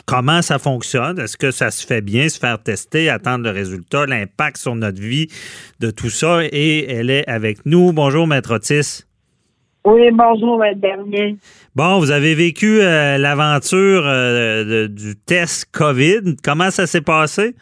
comment 0.07 0.43
ça 0.43 0.59
fonctionne? 0.59 1.19
Est-ce 1.19 1.37
que 1.37 1.51
ça 1.51 1.71
se 1.71 1.87
fait 1.87 2.01
bien, 2.01 2.29
se 2.29 2.39
faire 2.39 2.63
tester, 2.63 3.09
attendre 3.09 3.45
le 3.45 3.51
résultat, 3.51 4.07
l'impact 4.07 4.57
sur 4.59 4.75
notre 4.75 5.01
vie 5.01 5.29
de 5.81 5.91
tout 5.91 6.11
ça? 6.11 6.41
Et 6.45 6.91
elle 6.91 7.11
est 7.11 7.29
avec 7.29 7.67
nous. 7.67 7.93
Bonjour, 7.93 8.27
Maître 8.27 8.55
Otis. 8.55 9.05
Oui, 9.87 10.11
bonjour, 10.13 10.59
Maître 10.59 10.81
Bernier. 10.81 11.37
Bon, 11.77 11.99
vous 11.99 12.11
avez 12.11 12.35
vécu 12.35 12.81
euh, 12.81 13.19
l'aventure 13.19 14.05
euh, 14.07 14.89
du 14.89 15.15
test 15.15 15.71
COVID. 15.77 16.37
Comment 16.43 16.71
ça 16.71 16.87
s'est 16.87 17.03
passé? 17.03 17.55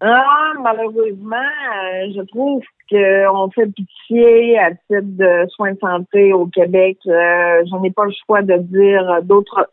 Ah, 0.00 0.52
malheureusement, 0.62 1.36
euh, 1.36 2.12
je 2.14 2.22
trouve 2.26 2.62
qu'on 2.88 3.50
fait 3.50 3.66
pitié 3.66 4.58
à 4.58 4.70
titre 4.70 5.02
de 5.02 5.48
soins 5.48 5.72
de 5.72 5.78
santé 5.80 6.32
au 6.32 6.46
Québec. 6.46 6.98
je 7.04 7.82
n'ai 7.82 7.90
pas 7.90 8.04
le 8.04 8.12
choix 8.24 8.42
de 8.42 8.58
dire 8.58 9.22
d'autres 9.24 9.68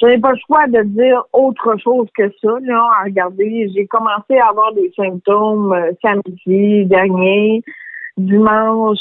j'avais 0.00 0.18
pas 0.18 0.32
le 0.32 0.38
choix 0.46 0.66
de 0.66 0.82
dire 0.82 1.24
autre 1.32 1.76
chose 1.82 2.06
que 2.16 2.28
ça, 2.42 2.50
là, 2.62 2.90
à 3.00 3.04
regarder. 3.04 3.68
J'ai 3.74 3.86
commencé 3.86 4.36
à 4.38 4.48
avoir 4.48 4.72
des 4.74 4.92
symptômes 4.96 5.72
euh, 5.72 5.92
samedi 6.02 6.84
dernier, 6.86 7.62
dimanche, 8.16 8.98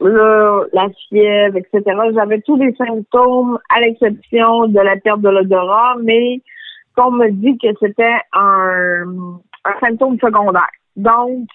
là, 0.00 0.64
la 0.72 0.88
fièvre, 1.08 1.56
etc. 1.56 1.82
J'avais 2.14 2.40
tous 2.40 2.56
les 2.56 2.74
symptômes 2.74 3.58
à 3.74 3.80
l'exception 3.80 4.68
de 4.68 4.80
la 4.80 4.96
perte 4.96 5.20
de 5.20 5.28
l'odorat, 5.28 5.96
mais 6.02 6.40
qu'on 6.96 7.10
me 7.12 7.30
dit 7.30 7.58
que 7.58 7.68
c'était 7.80 8.16
un, 8.32 9.04
un 9.64 9.80
symptôme 9.80 10.18
secondaire. 10.18 10.70
Donc, 10.96 11.46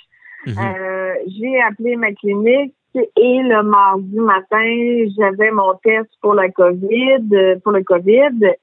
Mhm. 0.46 0.56
euh, 0.60 1.14
j'ai 1.28 1.62
appelé 1.62 1.96
ma 1.96 2.12
clinique 2.12 2.74
et 2.96 3.40
le 3.44 3.64
mardi 3.64 4.18
matin, 4.18 5.12
j'avais 5.18 5.52
mon 5.52 5.74
test 5.84 6.10
pour 6.22 6.34
la 6.34 6.50
COVID, 6.50 7.28
euh, 7.34 7.56
pour 7.64 7.72
le 7.72 7.84
COVID. 7.84 8.54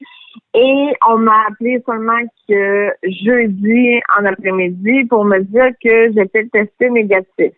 Et 0.53 0.93
on 1.07 1.17
m'a 1.17 1.45
appelé 1.49 1.81
seulement 1.85 2.21
que 2.47 2.89
jeudi 3.03 3.99
en 4.17 4.25
après-midi 4.25 5.05
pour 5.05 5.25
me 5.25 5.39
dire 5.39 5.71
que 5.83 6.11
j'étais 6.13 6.47
testé 6.47 6.89
négatif. 6.89 7.53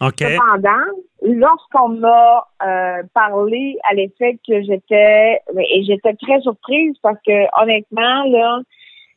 OK. 0.00 0.18
Cependant, 0.18 0.84
lorsqu'on 1.22 1.88
m'a 1.90 2.46
euh, 2.66 3.02
parlé 3.14 3.76
à 3.88 3.94
l'effet 3.94 4.38
que 4.46 4.62
j'étais 4.62 5.40
et 5.56 5.84
j'étais 5.84 6.14
très 6.14 6.40
surprise 6.40 6.96
parce 7.02 7.18
que 7.26 7.62
honnêtement 7.62 8.24
là, 8.24 8.60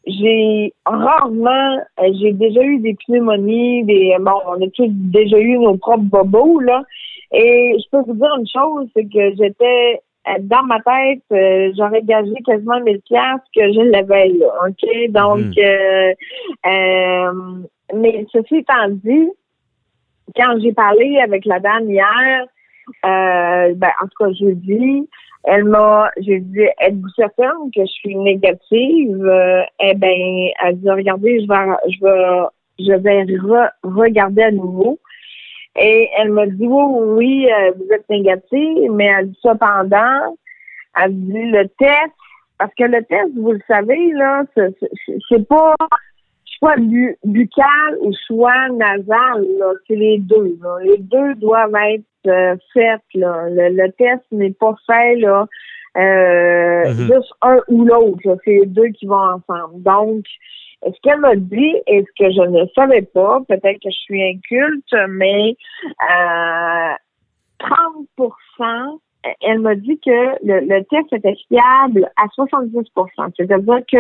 j'ai 0.08 0.74
rarement 0.86 1.78
euh, 2.00 2.12
j'ai 2.20 2.34
déjà 2.34 2.62
eu 2.64 2.80
des 2.80 2.96
pneumonies, 3.06 3.84
des 3.84 4.16
bon, 4.20 4.40
on 4.48 4.62
a 4.62 4.70
tous 4.74 4.88
déjà 4.90 5.38
eu 5.38 5.60
nos 5.60 5.78
propres 5.78 6.04
bobos 6.04 6.60
là. 6.62 6.84
Et 7.34 7.76
je 7.78 7.90
peux 7.92 8.04
vous 8.04 8.14
dire 8.14 8.36
une 8.40 8.48
chose, 8.48 8.90
c'est 8.96 9.04
que 9.04 9.36
j'étais 9.36 10.02
euh, 10.28 10.38
dans 10.40 10.64
ma 10.64 10.80
tête, 10.82 11.24
euh, 11.32 11.72
j'aurais 11.78 12.02
gagé 12.02 12.34
quasiment 12.46 12.80
1000 12.80 13.02
pièces 13.02 13.42
que 13.56 13.72
je 13.74 13.82
l'avais 13.92 14.30
là, 14.30 14.48
ok? 14.68 15.12
Donc, 15.12 15.40
Mhm. 15.40 15.54
euh, 15.60 16.14
euh, 16.66 17.34
mais 17.94 18.26
ceci 18.32 18.58
étant 18.58 18.90
dit, 18.90 19.30
quand 20.36 20.60
j'ai 20.62 20.74
parlé 20.74 21.20
avec 21.20 21.46
la 21.46 21.60
dame 21.60 21.90
hier, 21.90 22.46
euh, 23.06 23.74
ben, 23.76 23.92
en 24.02 24.08
tout 24.08 24.26
cas 24.26 24.32
jeudi, 24.34 25.08
elle 25.44 25.64
m'a, 25.64 26.12
j'ai 26.18 26.40
dit, 26.40 26.68
êtes-vous 26.80 27.10
certaine 27.16 27.72
que 27.74 27.82
je 27.82 27.92
suis 27.92 28.16
négative? 28.16 29.26
Euh, 29.26 29.62
eh 29.80 29.94
ben, 29.94 30.50
elle 30.64 30.80
dit, 30.80 30.90
regardez, 30.90 31.42
je 31.42 31.48
vais, 31.48 31.76
je 31.90 32.00
vais, 32.04 32.86
je 32.86 32.94
vais 33.02 33.24
re- 33.24 33.72
regarder 33.84 34.44
à 34.44 34.52
nouveau. 34.52 35.00
Et 35.80 36.10
elle 36.18 36.32
m'a 36.32 36.48
dit, 36.48 36.68
oui, 36.68 36.84
oui, 37.16 37.52
euh, 37.52 37.72
vous 37.78 37.94
êtes 37.94 38.10
négative, 38.10 38.92
mais 38.92 39.06
elle 39.06 39.30
dit 39.30 39.40
cependant, 39.42 40.36
elle 41.00 41.14
dit 41.14 41.52
le 41.52 41.68
test, 41.78 42.14
parce 42.58 42.74
que 42.74 42.84
le 42.84 43.04
test, 43.04 43.30
vous 43.36 43.52
le 43.52 43.62
savez, 43.68 44.12
là, 44.14 44.44
c'est 44.56 45.48
pas 45.48 45.76
soit 46.58 46.76
bu- 46.78 47.16
buccal 47.24 47.98
ou 48.02 48.12
soit 48.14 48.70
nasal, 48.70 49.46
là. 49.60 49.72
C'est 49.88 49.96
les 49.96 50.18
deux, 50.20 50.58
là. 50.62 50.78
Les 50.84 50.98
deux 50.98 51.36
doivent 51.36 51.74
être 51.92 52.04
euh, 52.28 52.56
faits, 52.74 53.02
là. 53.16 53.48
Le, 53.50 53.70
le 53.70 53.92
test 53.94 54.24
n'est 54.32 54.54
pas 54.54 54.76
fait, 54.86 55.16
là. 55.16 55.46
Euh, 55.98 56.84
Mhm. 56.90 57.14
juste 57.14 57.34
un 57.42 57.60
ou 57.70 57.86
l'autre. 57.86 58.38
C'est 58.46 58.60
les 58.60 58.66
deux 58.66 58.88
qui 58.90 59.06
vont 59.08 59.16
ensemble. 59.16 59.82
Donc, 59.84 60.26
ce 60.84 60.92
qu'elle 61.02 61.20
m'a 61.20 61.36
dit 61.36 61.76
et 61.88 62.04
ce 62.04 62.24
que 62.24 62.32
je 62.32 62.42
ne 62.50 62.66
savais 62.76 63.02
pas, 63.02 63.40
peut-être 63.48 63.80
que 63.82 63.90
je 63.90 63.98
suis 63.98 64.24
inculte, 64.24 64.94
mais 65.10 65.56
euh, 66.12 66.94
30% 67.60 69.00
elle 69.42 69.60
m'a 69.60 69.76
dit 69.76 70.00
que 70.06 70.46
le, 70.46 70.60
le 70.62 70.84
test 70.86 71.12
était 71.12 71.36
fiable 71.50 72.10
à 72.16 72.28
70% 72.28 73.32
C'est-à-dire 73.36 73.80
que 73.92 73.98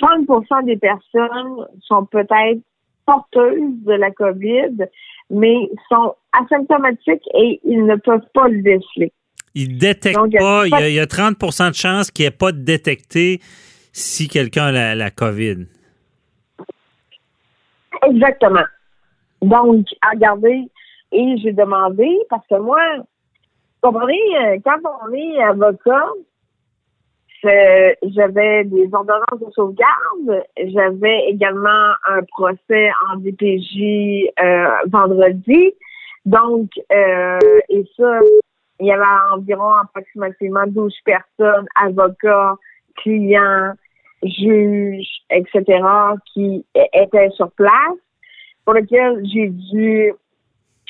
30% 0.00 0.64
des 0.64 0.76
personnes 0.76 1.66
sont 1.82 2.04
peut-être 2.06 2.60
porteuses 3.06 3.84
de 3.84 3.92
la 3.92 4.10
COVID, 4.10 4.86
mais 5.30 5.70
sont 5.88 6.14
asymptomatiques 6.32 7.26
et 7.34 7.60
ils 7.64 7.84
ne 7.84 7.96
peuvent 7.96 8.26
pas 8.34 8.48
le 8.48 8.62
déceler. 8.62 9.12
Il 9.54 9.74
ne 9.74 9.78
détecte 9.78 10.16
Donc, 10.16 10.28
il 10.28 10.34
y 10.34 10.38
a 10.38 10.40
pas. 10.40 10.66
Il 10.66 10.70
y, 10.70 10.74
a, 10.74 10.88
il 10.88 10.94
y 10.94 11.00
a 11.00 11.06
30% 11.06 11.70
de 11.70 11.74
chances 11.74 12.10
qu'il 12.10 12.24
n'y 12.24 12.28
ait 12.28 12.30
pas 12.30 12.52
de 12.52 12.58
détecté 12.58 13.40
si 13.92 14.28
quelqu'un 14.28 14.66
a 14.66 14.72
la, 14.72 14.94
la 14.94 15.10
COVID. 15.10 15.66
Exactement. 18.06 18.64
Donc, 19.42 19.86
à 20.02 20.10
regarder, 20.10 20.68
et 21.12 21.36
j'ai 21.38 21.52
demandé, 21.52 22.08
parce 22.28 22.46
que 22.46 22.56
moi, 22.56 22.80
vous 22.98 23.90
comprenez, 23.90 24.20
euh, 24.36 24.58
quand 24.64 24.78
on 25.04 25.12
est 25.12 25.42
avocat, 25.42 26.06
j'avais 27.42 28.64
des 28.64 28.88
ordonnances 28.92 29.40
de 29.40 29.50
sauvegarde, 29.52 30.44
j'avais 30.56 31.26
également 31.28 31.92
un 32.08 32.22
procès 32.36 32.90
en 33.08 33.16
DPJ 33.16 34.30
euh, 34.40 34.68
vendredi. 34.86 35.72
Donc, 36.24 36.70
euh, 36.92 37.38
et 37.68 37.84
ça, 37.96 38.20
il 38.80 38.86
y 38.86 38.92
avait 38.92 39.04
environ 39.32 39.72
approximativement 39.72 40.66
12 40.66 40.94
personnes, 41.04 41.66
avocats, 41.74 42.56
clients, 42.96 43.72
juges, 44.22 45.22
etc., 45.30 45.62
qui 46.32 46.66
étaient 46.92 47.30
sur 47.30 47.50
place, 47.52 47.98
pour 48.64 48.74
lequel 48.74 49.24
j'ai 49.32 49.48
dû 49.48 50.12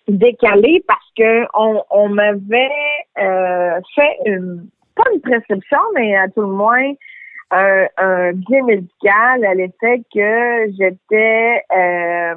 décaler 0.09 0.83
parce 0.89 1.07
que 1.17 1.47
on, 1.55 1.83
on 1.91 2.09
m'avait 2.09 2.71
euh, 3.19 3.81
fait 3.95 4.17
une 4.25 4.69
pas 4.99 5.11
une 5.15 5.21
prescription, 5.21 5.79
mais 5.95 6.17
à 6.17 6.29
tout 6.29 6.43
le 6.43 6.49
moins 6.49 6.93
un, 7.51 7.87
un 7.97 8.33
bien 8.33 8.63
médical 8.65 9.45
à 9.45 9.55
l'effet 9.55 10.03
que 10.15 10.73
j'étais 10.79 11.63
euh, 11.75 12.35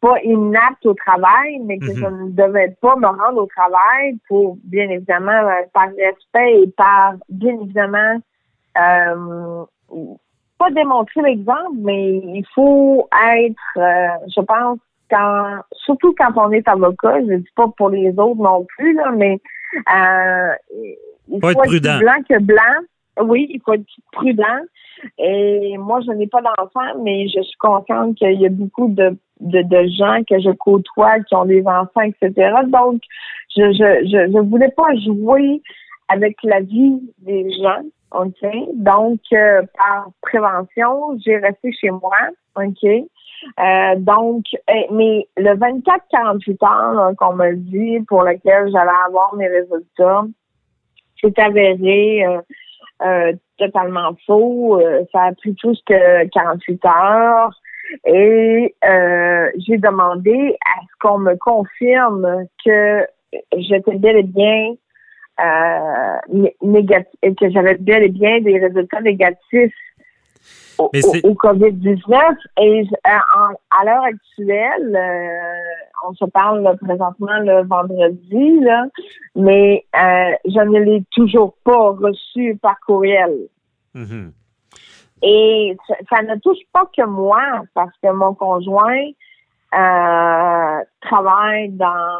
pas 0.00 0.20
inapte 0.24 0.84
au 0.86 0.94
travail, 0.94 1.60
mais 1.64 1.78
que 1.78 1.92
Mhm. 1.92 1.96
je 2.00 2.06
ne 2.06 2.30
devais 2.30 2.74
pas 2.80 2.96
me 2.96 3.06
rendre 3.06 3.42
au 3.42 3.46
travail 3.46 4.18
pour, 4.28 4.56
bien 4.64 4.88
évidemment, 4.90 5.30
euh, 5.30 5.62
par 5.72 5.88
respect 5.90 6.62
et 6.62 6.70
par, 6.76 7.14
bien 7.28 7.54
évidemment, 7.60 8.18
euh, 8.78 9.64
pas 10.58 10.70
démontrer 10.70 11.22
l'exemple, 11.22 11.76
mais 11.78 12.16
il 12.38 12.44
faut 12.54 13.08
être, 13.36 13.76
euh, 13.76 14.26
je 14.34 14.40
pense, 14.40 14.78
quand, 15.10 15.60
surtout 15.72 16.14
quand 16.18 16.32
on 16.36 16.50
est 16.50 16.66
avocat, 16.66 17.20
je 17.20 17.32
ne 17.32 17.36
dis 17.36 17.52
pas 17.54 17.68
pour 17.76 17.90
les 17.90 18.10
autres 18.18 18.42
non 18.42 18.64
plus, 18.76 18.94
là, 18.94 19.12
mais 19.12 19.38
euh, 19.94 20.52
il 21.32 21.40
Faut 21.40 21.48
faut 21.48 21.50
être 21.50 21.62
prudent. 21.64 21.96
plus 21.98 22.04
blanc 22.04 22.22
que 22.28 22.38
blanc. 22.40 22.86
Oui, 23.24 23.46
il 23.50 23.60
faut 23.64 23.74
être 23.74 23.84
prudent. 24.12 24.60
Et 25.18 25.76
moi, 25.78 26.00
je 26.06 26.12
n'ai 26.12 26.28
pas 26.28 26.40
d'enfants, 26.42 27.02
mais 27.02 27.26
je 27.28 27.42
suis 27.42 27.56
consciente 27.58 28.16
qu'il 28.16 28.40
y 28.40 28.46
a 28.46 28.50
beaucoup 28.50 28.88
de, 28.88 29.16
de, 29.40 29.62
de 29.62 29.88
gens 29.98 30.22
que 30.28 30.38
je 30.40 30.50
côtoie 30.52 31.20
qui 31.20 31.34
ont 31.34 31.44
des 31.44 31.64
enfants, 31.66 32.02
etc. 32.02 32.52
Donc, 32.68 33.02
je 33.56 33.62
je, 33.72 34.06
je, 34.06 34.32
je 34.32 34.38
voulais 34.38 34.70
pas 34.76 34.94
jouer 35.04 35.60
avec 36.08 36.36
la 36.44 36.60
vie 36.60 37.00
des 37.18 37.50
gens, 37.52 37.82
OK? 38.12 38.46
Donc, 38.74 39.20
euh, 39.32 39.62
par 39.76 40.08
prévention, 40.20 41.18
j'ai 41.24 41.36
resté 41.38 41.72
chez 41.72 41.90
moi, 41.90 42.16
OK? 42.56 42.84
Euh, 42.84 43.94
donc, 43.96 44.44
eh, 44.68 44.86
mais 44.92 45.26
le 45.36 45.56
24-48 45.56 46.64
heures 46.64 47.12
qu'on 47.16 47.32
m'a 47.34 47.52
dit 47.52 47.98
pour 48.06 48.22
lequel 48.22 48.70
j'allais 48.70 48.90
avoir 49.06 49.34
mes 49.34 49.48
résultats, 49.48 50.24
c'est 51.22 51.38
avéré 51.38 52.24
euh, 52.24 52.40
euh, 53.02 53.32
totalement 53.58 54.16
faux. 54.26 54.80
Euh, 54.80 55.04
ça 55.12 55.24
a 55.24 55.32
pris 55.32 55.54
plus 55.54 55.80
que 55.86 56.26
48 56.28 56.84
heures. 56.84 57.52
Et 58.06 58.74
euh, 58.88 59.50
j'ai 59.66 59.78
demandé 59.78 60.56
à 60.64 60.80
ce 60.82 60.98
qu'on 61.00 61.18
me 61.18 61.34
confirme 61.36 62.46
que 62.64 63.06
j'étais 63.56 63.96
bel 63.96 64.16
et 64.16 64.22
bien 64.22 64.74
né- 66.28 66.56
négatif, 66.62 67.10
que 67.38 67.50
j'avais 67.50 67.74
bel 67.74 68.04
et 68.04 68.08
bien 68.08 68.40
des 68.40 68.58
résultats 68.58 69.00
négatifs 69.00 69.74
au, 70.78 70.90
Mais 70.92 71.02
c'est- 71.02 71.24
au- 71.26 71.30
au 71.30 71.34
COVID-19. 71.34 72.36
Et 72.60 72.84
à, 73.04 73.84
l'heure 73.84 74.04
actuelle, 74.04 74.96
euh, 74.96 76.08
on 76.08 76.14
se 76.14 76.24
parle 76.24 76.62
là, 76.62 76.74
présentement 76.76 77.38
le 77.40 77.62
vendredi, 77.66 78.60
là, 78.60 78.84
mais 79.36 79.84
euh, 79.96 80.32
je 80.44 80.60
ne 80.60 80.78
l'ai 80.80 81.04
toujours 81.12 81.54
pas 81.64 81.90
reçu 81.90 82.58
par 82.60 82.76
courriel. 82.86 83.32
Mhm. 83.94 84.32
Et 85.22 85.76
ça, 85.86 85.94
ça 86.10 86.22
ne 86.22 86.36
touche 86.40 86.58
pas 86.72 86.84
que 86.96 87.04
moi, 87.06 87.40
parce 87.74 87.92
que 88.02 88.10
mon 88.10 88.34
conjoint 88.34 89.06
euh, 89.74 90.84
travaille 91.00 91.70
dans, 91.70 92.18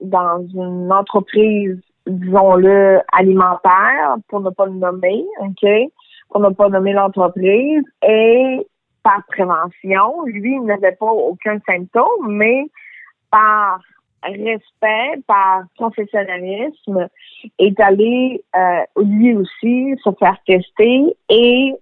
dans 0.00 0.46
une 0.54 0.92
entreprise, 0.92 1.80
disons-le, 2.06 3.00
alimentaire, 3.12 4.16
pour 4.28 4.40
ne 4.40 4.50
pas 4.50 4.66
le 4.66 4.72
nommer, 4.74 5.24
OK? 5.40 5.66
Pour 6.32 6.40
ne 6.40 6.48
pas 6.48 6.70
nommer 6.70 6.94
l'entreprise. 6.94 7.84
Et 8.02 8.66
par 9.02 9.22
prévention, 9.28 10.24
lui, 10.24 10.54
il 10.54 10.64
n'avait 10.64 10.92
pas 10.92 11.10
aucun 11.10 11.58
symptôme, 11.66 12.28
mais 12.28 12.64
par 13.30 13.80
respect, 14.22 15.20
par 15.26 15.64
professionnalisme, 15.76 17.08
est 17.58 17.78
allé 17.80 18.42
euh, 18.56 19.02
lui 19.02 19.34
aussi 19.34 19.94
se 20.02 20.10
faire 20.18 20.38
tester 20.46 21.16
et 21.28 21.74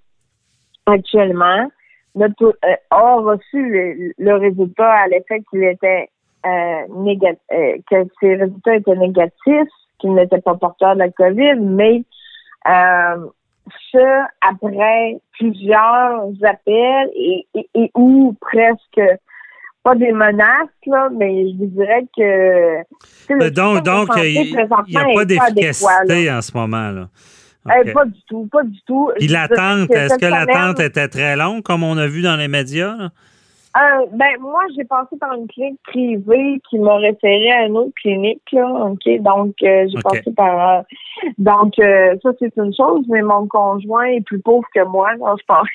actuellement 0.86 1.70
notre, 2.14 2.56
euh, 2.64 2.74
a 2.90 3.16
reçu 3.16 3.68
le, 3.68 4.12
le 4.18 4.34
résultat 4.36 4.90
à 4.90 5.06
l'effet 5.08 5.42
qu'il 5.50 5.62
était 5.62 6.08
euh, 6.46 6.86
négatif, 6.96 7.38
que 7.90 8.06
ses 8.20 8.36
résultats 8.36 8.76
étaient 8.76 8.96
négatifs, 8.96 9.68
qu'il 9.98 10.14
n'était 10.14 10.40
pas 10.40 10.54
porteur 10.54 10.94
de 10.94 11.00
la 11.00 11.10
COVID, 11.10 11.56
mais 11.60 12.02
ce 13.90 14.24
après 14.40 15.18
plusieurs 15.38 16.30
appels 16.42 17.10
et, 17.14 17.46
et, 17.54 17.68
et 17.74 17.90
ou 17.94 18.36
presque 18.40 19.00
pas 19.82 19.94
des 19.94 20.12
menaces, 20.12 20.68
là, 20.86 21.08
mais 21.16 21.50
je 21.50 21.56
vous 21.56 21.66
dirais 21.66 22.04
que. 22.16 23.50
Donc, 23.50 23.82
donc 23.82 24.08
il 24.18 24.52
n'y 24.88 24.96
a 24.96 25.14
pas 25.14 25.24
d'efficacité 25.24 26.30
en 26.30 26.42
ce 26.42 26.56
moment. 26.56 26.90
Là. 26.90 27.08
OK. 27.66 27.92
pas 27.92 28.04
du 28.04 28.20
tout, 28.26 28.48
pas 28.50 28.62
du 28.62 28.78
tout. 28.86 29.10
Puis 29.18 29.28
l'attente, 29.28 29.90
est-ce 29.90 30.18
que 30.18 30.26
l'attente 30.26 30.80
était 30.80 31.08
très 31.08 31.36
longue, 31.36 31.62
comme 31.62 31.82
on 31.82 31.96
a 31.96 32.06
vu 32.06 32.22
dans 32.22 32.36
les 32.36 32.48
médias? 32.48 32.96
là? 32.96 33.10
Euh, 33.76 34.06
ben 34.12 34.36
moi, 34.40 34.62
j'ai 34.76 34.84
passé 34.84 35.16
par 35.20 35.32
une 35.34 35.46
clinique 35.46 35.80
privée 35.84 36.60
qui 36.68 36.78
m'a 36.78 36.96
référé 36.96 37.52
à 37.52 37.66
une 37.66 37.76
autre 37.76 37.92
clinique, 38.00 38.42
là. 38.50 38.66
OK? 38.66 39.20
Donc, 39.20 39.54
euh, 39.62 39.86
j'ai 39.88 40.02
passé 40.02 40.32
par 40.36 40.78
euh, 40.78 40.82
donc 41.38 41.78
euh, 41.78 42.16
ça, 42.22 42.30
c'est 42.40 42.56
une 42.56 42.74
chose, 42.74 43.04
mais 43.08 43.22
mon 43.22 43.46
conjoint 43.46 44.06
est 44.06 44.22
plus 44.22 44.40
pauvre 44.40 44.66
que 44.74 44.84
moi, 44.84 45.14
non, 45.16 45.36
je 45.36 45.44
pense. 45.46 45.68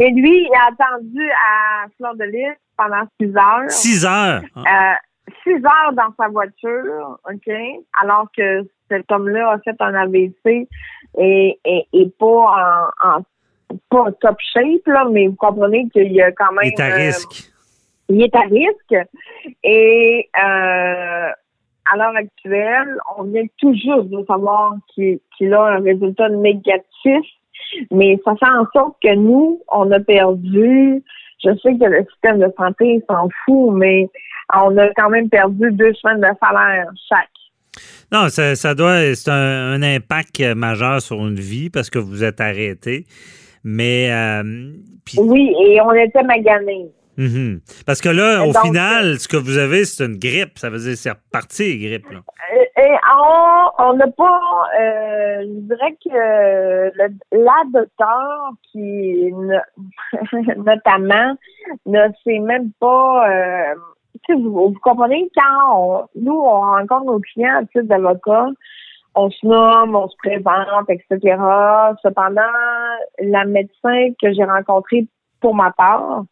Et 0.00 0.10
lui, 0.10 0.46
il 0.46 0.50
a 0.54 0.68
attendu 0.68 1.30
à 1.30 1.86
Fleur 1.96 2.14
de 2.16 2.24
Lys 2.24 2.56
pendant 2.76 3.04
six 3.18 3.34
heures. 3.34 3.70
Six 3.70 4.04
heures? 4.04 4.42
Euh, 4.58 5.32
six 5.44 5.64
heures 5.64 5.92
dans 5.94 6.12
sa 6.18 6.28
voiture, 6.28 7.18
OK, 7.30 7.54
alors 8.02 8.28
que 8.36 8.68
cet 8.90 9.10
homme-là 9.10 9.52
a 9.52 9.58
fait 9.60 9.76
un 9.80 9.94
AVC 9.94 10.68
et, 11.16 11.58
et, 11.64 11.86
et 11.92 12.12
pas 12.18 12.26
en, 13.02 13.08
en 13.08 13.22
pas 13.90 14.10
top 14.20 14.36
shape, 14.52 14.86
là, 14.86 15.06
mais 15.10 15.26
vous 15.26 15.36
comprenez 15.36 15.88
qu'il 15.90 16.12
y 16.12 16.22
a 16.22 16.32
quand 16.32 16.52
même 16.52 16.64
Il 16.64 16.72
est 16.72 16.80
à 16.80 16.92
euh, 16.92 16.96
risque. 16.96 17.50
il 18.08 18.22
est 18.22 18.34
à 18.34 18.40
risque. 18.40 19.08
Et 19.62 20.28
euh, 20.36 21.28
à 21.90 21.96
l'heure 21.96 22.16
actuelle, 22.16 22.98
on 23.16 23.24
vient 23.24 23.44
tout 23.58 23.72
juste 23.74 24.08
de 24.08 24.24
savoir 24.26 24.74
qu'il 24.94 25.54
a 25.54 25.62
un 25.62 25.80
résultat 25.80 26.28
négatif, 26.28 27.24
mais 27.90 28.18
ça 28.24 28.34
fait 28.36 28.50
en 28.50 28.66
sorte 28.72 28.96
que 29.02 29.14
nous, 29.14 29.62
on 29.72 29.90
a 29.90 30.00
perdu. 30.00 31.02
Je 31.44 31.50
sais 31.62 31.76
que 31.78 31.84
le 31.84 32.04
système 32.10 32.40
de 32.40 32.52
santé 32.56 33.02
s'en 33.08 33.28
fout, 33.44 33.74
mais 33.74 34.08
on 34.54 34.76
a 34.76 34.88
quand 34.94 35.10
même 35.10 35.28
perdu 35.28 35.70
deux 35.72 35.94
semaines 35.94 36.20
de 36.20 36.28
salaire 36.42 36.86
chaque. 37.08 37.28
Non, 38.10 38.28
ça, 38.28 38.56
ça 38.56 38.74
doit. 38.74 39.14
C'est 39.14 39.30
un, 39.30 39.72
un 39.72 39.82
impact 39.82 40.40
majeur 40.40 41.00
sur 41.00 41.18
une 41.18 41.38
vie 41.38 41.70
parce 41.70 41.90
que 41.90 41.98
vous 41.98 42.24
êtes 42.24 42.40
arrêté. 42.40 43.04
Mais. 43.64 44.10
euh, 44.12 44.72
Oui, 45.16 45.54
et 45.64 45.80
on 45.80 45.92
était 45.92 46.22
maganés. 46.22 46.90
Mhm. 47.18 47.60
Parce 47.84 48.00
que 48.00 48.08
là, 48.08 48.44
au 48.44 48.52
donc, 48.52 48.62
final, 48.62 49.18
ce 49.18 49.26
que 49.26 49.36
vous 49.36 49.58
avez, 49.58 49.84
c'est 49.84 50.04
une 50.06 50.18
grippe. 50.18 50.56
Ça 50.56 50.70
veut 50.70 50.78
dire 50.78 50.96
c'est 50.96 51.10
reparti, 51.10 51.76
grippe. 51.78 52.08
Là. 52.12 52.18
Euh, 52.54 52.80
Et 52.80 52.94
on 53.80 53.94
n'a 53.94 54.06
pas, 54.06 54.40
euh, 54.80 55.42
je 55.42 55.60
dirais 55.66 55.96
que 56.04 56.10
le, 56.96 57.08
la 57.32 57.62
docteur 57.72 58.50
qui, 58.70 59.32
notamment, 60.58 61.34
ne 61.86 61.98
sait 62.24 62.38
même 62.38 62.70
pas, 62.78 63.28
euh, 63.28 63.74
vous, 64.28 64.52
vous 64.70 64.78
comprenez, 64.80 65.28
quand 65.34 65.74
on, 65.76 66.04
nous, 66.14 66.38
on 66.38 66.60
rencontre 66.60 67.06
nos 67.06 67.18
clients 67.20 67.58
à 67.58 67.62
titre 67.62 67.82
d'avocat, 67.82 68.46
on 69.14 69.30
se 69.30 69.46
nomme, 69.46 69.96
on 69.96 70.08
se 70.08 70.16
présente, 70.18 70.88
etc. 70.88 71.36
Cependant, 72.02 72.42
la 73.20 73.44
médecin 73.44 74.10
que 74.20 74.32
j'ai 74.32 74.44
rencontrée 74.44 75.06
pour 75.40 75.54
ma 75.54 75.70
part, 75.72 76.22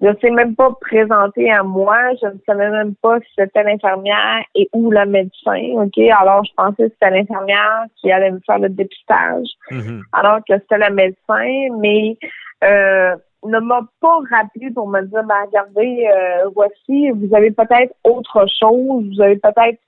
ne 0.00 0.12
s'est 0.20 0.30
même 0.30 0.54
pas 0.54 0.70
présentée 0.80 1.50
à 1.50 1.62
moi. 1.64 1.96
Je 2.22 2.26
ne 2.28 2.38
savais 2.46 2.70
même 2.70 2.94
pas 3.02 3.18
si 3.20 3.26
c'était 3.36 3.64
l'infirmière 3.64 4.44
et 4.54 4.68
ou 4.72 4.90
le 4.90 5.04
médecin. 5.06 5.60
OK? 5.74 5.98
Alors, 5.98 6.44
je 6.44 6.52
pensais 6.56 6.84
que 6.84 6.92
c'était 6.92 7.10
l'infirmière 7.10 7.84
qui 7.96 8.12
allait 8.12 8.30
me 8.30 8.40
faire 8.46 8.60
le 8.60 8.68
dépistage, 8.68 9.48
Mhm. 9.70 10.02
alors 10.12 10.38
que 10.48 10.54
c'était 10.54 10.88
le 10.88 10.94
médecin, 10.94 11.74
mais 11.80 12.16
euh, 12.62 13.16
ne 13.44 13.58
m'a 13.60 13.80
pas 14.00 14.18
rappelé 14.30 14.70
pour 14.72 14.88
me 14.88 15.00
dire, 15.02 15.22
ben, 15.24 15.34
regardez, 15.46 16.08
euh, 16.12 16.48
voici, 16.54 17.10
vous 17.10 17.34
avez 17.34 17.50
peut-être 17.50 17.92
autre 18.04 18.46
chose, 18.60 19.04
vous 19.14 19.20
avez 19.20 19.36
peut-être 19.36 19.78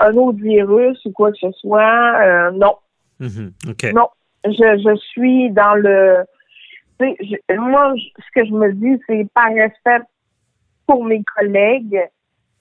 un 0.00 0.14
autre 0.16 0.38
virus 0.42 1.02
ou 1.04 1.12
quoi 1.12 1.30
que 1.32 1.38
ce 1.38 1.50
soit. 1.52 2.20
Euh, 2.22 2.50
non. 2.52 2.76
Mhm. 3.20 3.52
OK. 3.70 3.92
Non, 3.94 4.08
je, 4.44 4.50
je 4.50 4.96
suis 4.96 5.50
dans 5.50 5.74
le. 5.74 6.24
je- 7.00 7.54
moi, 7.56 7.94
je- 7.96 8.22
ce 8.22 8.40
que 8.40 8.46
je 8.46 8.52
me 8.52 8.72
dis, 8.72 9.00
c'est 9.06 9.26
par 9.34 9.48
respect 9.52 10.04
pour 10.86 11.04
mes 11.04 11.22
collègues, 11.36 12.00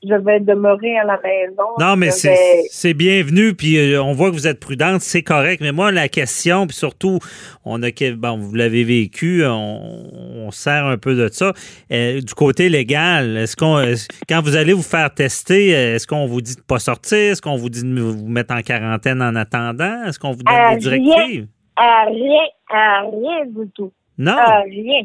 je 0.03 0.13
vais 0.13 0.39
demeurer 0.39 0.97
à 0.97 1.03
la 1.03 1.19
maison. 1.23 1.63
Non, 1.79 1.95
mais 1.95 2.11
c'est 2.11 2.29
vais- 2.29 2.63
c'est 2.69 2.93
bienvenu, 2.93 3.55
puis 3.55 3.77
euh, 3.77 4.01
on 4.03 4.13
voit 4.13 4.29
que 4.29 4.35
vous 4.35 4.45
êtes 4.47 4.59
prudente, 4.59 5.01
c'est 5.01 5.23
correct. 5.23 5.61
Mais 5.61 5.71
moi, 5.71 5.91
la 5.91 6.09
question, 6.09 6.67
puis 6.67 6.75
surtout, 6.77 7.19
on 7.63 7.81
a 7.81 7.87
bon, 8.15 8.37
vous 8.37 8.53
l'avez 8.53 8.83
vécu, 8.83 9.43
on, 9.45 10.11
on 10.47 10.51
sert 10.51 10.85
un 10.85 10.97
peu 10.97 11.15
de 11.15 11.27
ça. 11.29 11.53
Euh, 11.91 12.21
du 12.21 12.33
côté 12.35 12.69
légal, 12.69 13.37
est-ce 13.37 13.55
qu'on, 13.55 13.79
est-ce- 13.79 14.07
quand 14.29 14.41
vous 14.43 14.55
allez 14.55 14.73
vous 14.73 14.83
faire 14.83 15.11
tester, 15.13 15.75
euh, 15.75 15.95
est-ce 15.95 16.05
qu'on 16.05 16.25
vous 16.27 16.41
dit 16.41 16.55
de 16.55 16.61
pas 16.61 16.79
sortir, 16.79 17.31
est-ce 17.31 17.41
qu'on 17.41 17.55
vous 17.55 17.69
dit 17.69 17.83
de 17.83 17.99
vous 18.01 18.27
mettre 18.27 18.53
en 18.53 18.61
quarantaine 18.61 19.21
en 19.21 19.35
attendant, 19.35 20.03
est-ce 20.05 20.19
qu'on 20.19 20.31
vous 20.31 20.43
donne 20.43 20.73
des 20.73 20.77
directives? 20.79 21.47
À 21.77 22.05
rien, 22.05 22.43
à 22.69 23.01
rien 23.01 23.45
du 23.47 23.69
tout. 23.73 23.91
Non. 24.17 24.33
À 24.37 24.61
rien. 24.61 25.03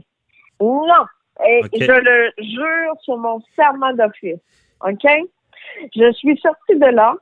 Non. 0.60 0.84
Et 1.48 1.62
je 1.80 1.90
le 1.90 2.30
jure 2.38 2.92
sur 3.02 3.16
mon 3.16 3.40
serment 3.56 3.92
d'office. 3.94 4.38
OK? 4.86 5.06
Je 5.94 6.12
suis 6.12 6.36
sortie 6.38 6.76
de 6.78 6.86
là. 6.86 7.14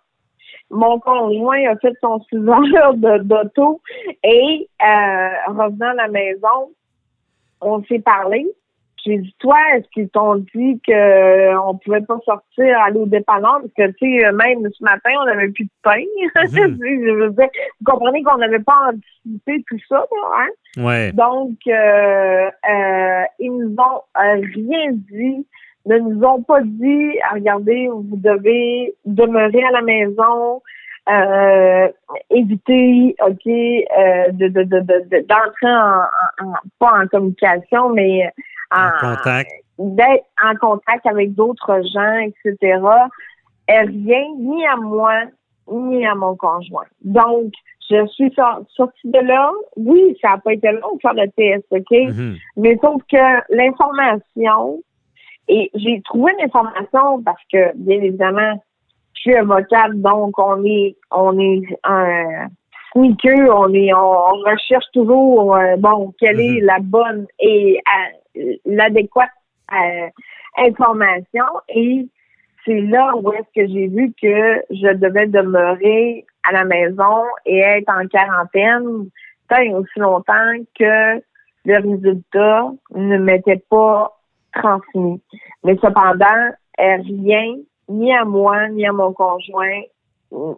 Mon 0.71 0.99
conjoint 1.01 1.65
a 1.69 1.77
fait 1.77 1.95
son 2.01 2.21
six 2.29 2.37
heures 2.77 2.95
de- 2.95 3.23
d'auto 3.23 3.81
et 4.23 4.69
euh, 4.83 5.29
revenant 5.49 5.91
à 5.91 5.95
la 5.95 6.09
maison, 6.09 6.71
on 7.61 7.83
s'est 7.85 8.01
parlé. 8.01 8.47
J'ai 9.05 9.17
dit, 9.19 9.35
toi, 9.39 9.57
est-ce 9.75 9.87
qu'ils 9.95 10.09
t'ont 10.11 10.35
dit 10.55 10.81
qu'on 10.85 11.79
pouvait 11.79 12.01
pas 12.01 12.19
sortir, 12.25 12.81
aller 12.81 12.99
au 12.99 13.07
dépanneur? 13.07 13.61
Parce 13.61 13.73
que, 13.77 13.93
tu 13.97 14.19
sais, 14.21 14.33
même 14.33 14.69
ce 14.77 14.83
matin, 14.85 15.11
on 15.21 15.25
n'avait 15.27 15.49
plus 15.51 15.65
de 15.65 15.71
pain. 15.83 16.03
Mhm. 16.37 16.79
Je 16.83 17.11
veux 17.13 17.31
dire, 17.31 17.49
vous 17.81 17.85
comprenez 17.93 18.23
qu'on 18.25 18.39
n'avait 18.39 18.59
pas 18.59 18.91
anticipé 18.93 19.65
tout 19.69 19.79
ça, 19.89 19.97
là, 19.99 20.29
hein? 20.41 20.83
Ouais. 20.85 21.13
Donc, 21.13 21.57
euh, 21.69 22.51
euh, 22.71 23.23
ils 23.39 23.53
nous 23.53 23.75
ont 23.79 24.03
euh, 24.21 24.41
rien 24.55 24.91
dit, 24.93 25.47
ne 25.89 25.99
nous 25.99 26.23
ont 26.25 26.43
pas 26.43 26.61
dit, 26.63 27.11
regardez, 27.33 27.89
vous 27.89 28.17
devez 28.17 28.95
demeurer 29.05 29.63
à 29.65 29.71
la 29.73 29.83
maison, 29.83 30.63
euh, 31.11 31.89
éviter, 32.31 33.17
ok, 33.27 33.47
euh, 33.47 34.31
de, 34.33 34.49
de, 34.49 34.63
de, 34.65 34.81
de- 34.81 35.09
de- 35.11 35.27
d'entrer 35.27 35.73
en, 35.73 36.47
en- 36.47 36.55
pas 36.79 37.03
en 37.03 37.07
communication, 37.09 37.89
mais 37.91 38.31
En 38.71 38.91
contact. 39.01 39.51
d'être 39.79 40.25
en 40.45 40.55
contact 40.57 41.07
avec 41.07 41.35
d'autres 41.35 41.81
gens, 41.95 42.19
etc. 42.19 42.81
Et 43.71 43.79
rien, 43.81 44.25
ni 44.39 44.67
à 44.67 44.77
moi, 44.77 45.15
ni 45.71 46.07
à 46.07 46.15
mon 46.15 46.37
conjoint. 46.37 46.85
Donc, 47.03 47.53
je 47.91 48.07
suis 48.09 48.31
sor- 48.35 48.61
sortie 48.69 49.11
de 49.11 49.19
là. 49.21 49.51
Oui, 49.77 50.15
ça 50.21 50.31
n'a 50.33 50.39
pas 50.39 50.53
été 50.53 50.71
long 50.73 50.95
de 50.97 51.01
faire 51.01 51.15
le 51.15 51.29
test, 51.31 51.65
OK? 51.71 51.91
Mhm. 51.91 52.37
Mais 52.59 52.79
sauf 52.83 53.01
que 53.11 53.17
l'information, 53.55 54.81
et 55.49 55.71
j'ai 55.75 56.03
trouvé 56.03 56.33
l'information 56.41 57.23
parce 57.23 57.43
que, 57.53 57.77
bien 57.77 58.01
évidemment, 58.01 58.63
je 59.15 59.21
suis 59.21 59.35
avocate, 59.35 59.95
donc 59.95 60.39
on 60.39 60.65
est, 60.65 60.97
on 61.11 61.39
est 61.39 61.63
un 61.85 62.49
sneaker, 62.93 63.49
on 63.59 63.73
est, 63.73 63.93
on, 63.93 63.99
on 63.99 64.51
recherche 64.51 64.85
toujours, 64.93 65.57
euh, 65.57 65.77
bon, 65.79 66.15
quelle 66.19 66.41
est 66.41 66.61
Mhm. 66.61 66.67
la 66.67 66.79
bonne 66.81 67.27
et 67.41 67.81
euh, 68.37 68.55
l'adéquate 68.65 69.31
euh, 69.73 70.09
information. 70.59 71.45
Et 71.69 72.07
c'est 72.65 72.81
là 72.81 73.15
où 73.17 73.33
est-ce 73.33 73.61
que 73.61 73.67
j'ai 73.73 73.89
vu 73.89 74.13
que 74.21 74.63
je 74.71 74.93
devais 74.95 75.27
demeurer 75.27 76.25
à 76.49 76.53
la 76.53 76.65
maison 76.65 77.25
et 77.47 77.59
être 77.59 77.91
en 77.91 78.07
quarantaine 78.07 79.09
tant 79.49 79.61
et 79.61 79.75
aussi 79.75 79.99
longtemps 79.99 80.53
que 80.79 81.23
le 81.65 81.75
résultat 81.75 82.71
ne 82.95 83.19
m'était 83.19 83.63
pas 83.71 84.18
transmis. 84.55 85.21
Mais 85.65 85.77
cependant, 85.83 86.25
euh, 86.81 86.97
rien, 87.07 87.57
ni 87.89 88.13
à 88.15 88.25
moi, 88.25 88.69
ni 88.69 88.87
à 88.87 88.93
mon 88.93 89.13
conjoint, 89.13 89.81
euh, 90.33 90.53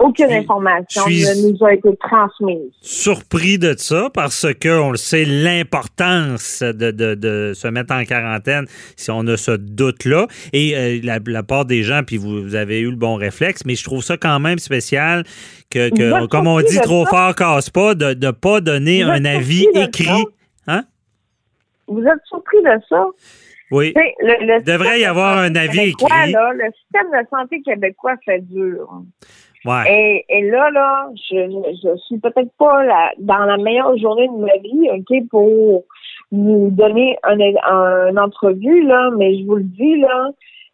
aucune 0.00 0.26
suis- 0.26 0.36
information 0.38 1.02
ne 1.06 1.52
nous 1.52 1.64
a 1.64 1.72
été 1.72 1.88
transmise. 1.98 2.72
surpris 2.82 3.58
de 3.58 3.74
ça 3.78 4.10
parce 4.12 4.44
que 4.60 4.80
on 4.80 4.90
le 4.90 4.96
sait 4.96 5.24
l'importance 5.24 6.62
de, 6.62 6.90
de, 6.90 7.14
de 7.14 7.52
se 7.54 7.68
mettre 7.68 7.94
en 7.94 8.04
quarantaine 8.04 8.66
si 8.96 9.10
on 9.12 9.24
a 9.28 9.36
ce 9.36 9.52
doute-là. 9.52 10.26
Et 10.52 10.76
euh, 10.76 11.00
la, 11.04 11.18
la 11.24 11.42
part 11.44 11.64
des 11.64 11.82
gens, 11.84 12.02
puis 12.04 12.16
vous, 12.16 12.42
vous 12.42 12.54
avez 12.56 12.80
eu 12.80 12.90
le 12.90 12.96
bon 12.96 13.14
réflexe, 13.14 13.62
mais 13.64 13.76
je 13.76 13.84
trouve 13.84 14.02
ça 14.02 14.16
quand 14.16 14.40
même 14.40 14.58
spécial 14.58 15.22
que, 15.70 16.26
comme 16.26 16.46
on 16.48 16.60
dit, 16.60 16.80
trop 16.80 17.04
ça? 17.04 17.10
fort 17.10 17.34
casse 17.36 17.70
pas, 17.70 17.94
de 17.94 18.14
ne 18.14 18.30
pas 18.32 18.60
donner 18.60 19.02
un 19.04 19.24
avis 19.24 19.66
écrit. 19.74 20.24
Vous 21.88 22.02
êtes 22.02 22.24
surpris 22.26 22.62
de 22.62 22.78
ça? 22.88 23.06
Oui. 23.70 23.92
Le- 23.96 24.46
le 24.46 24.58
Il 24.60 24.64
devrait 24.64 25.00
y 25.00 25.04
avoir 25.04 25.38
un 25.38 25.54
avis 25.56 25.92
québécois, 25.94 26.08
écrit. 26.20 26.32
là, 26.32 26.52
le 26.52 26.70
système 26.72 27.10
de 27.10 27.26
santé 27.28 27.62
québécois 27.62 28.14
fait 28.24 28.40
dur. 28.40 28.88
Ouais. 29.64 29.84
Et, 29.88 30.24
et 30.28 30.42
là, 30.50 30.70
là, 30.70 31.08
je, 31.14 31.36
je, 31.82 31.96
suis 32.06 32.18
peut-être 32.18 32.52
pas 32.58 32.84
la, 32.84 33.12
dans 33.18 33.44
la 33.46 33.56
meilleure 33.56 33.96
journée 33.96 34.28
de 34.28 34.36
ma 34.36 34.56
vie, 34.58 34.90
OK, 34.90 35.28
pour 35.30 35.84
vous 36.30 36.68
donner 36.70 37.16
un, 37.22 37.38
un, 37.40 38.08
une 38.10 38.18
entrevue, 38.18 38.82
là, 38.86 39.10
mais 39.16 39.38
je 39.38 39.44
vous 39.46 39.56
le 39.56 39.62
dis, 39.64 39.96
là, 40.00 40.30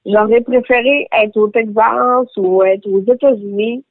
j'aurais 0.06 0.40
préféré 0.40 1.06
être 1.12 1.36
au 1.36 1.48
Texas 1.48 2.26
ou 2.36 2.64
être 2.64 2.86
aux 2.88 3.02
États-Unis 3.02 3.84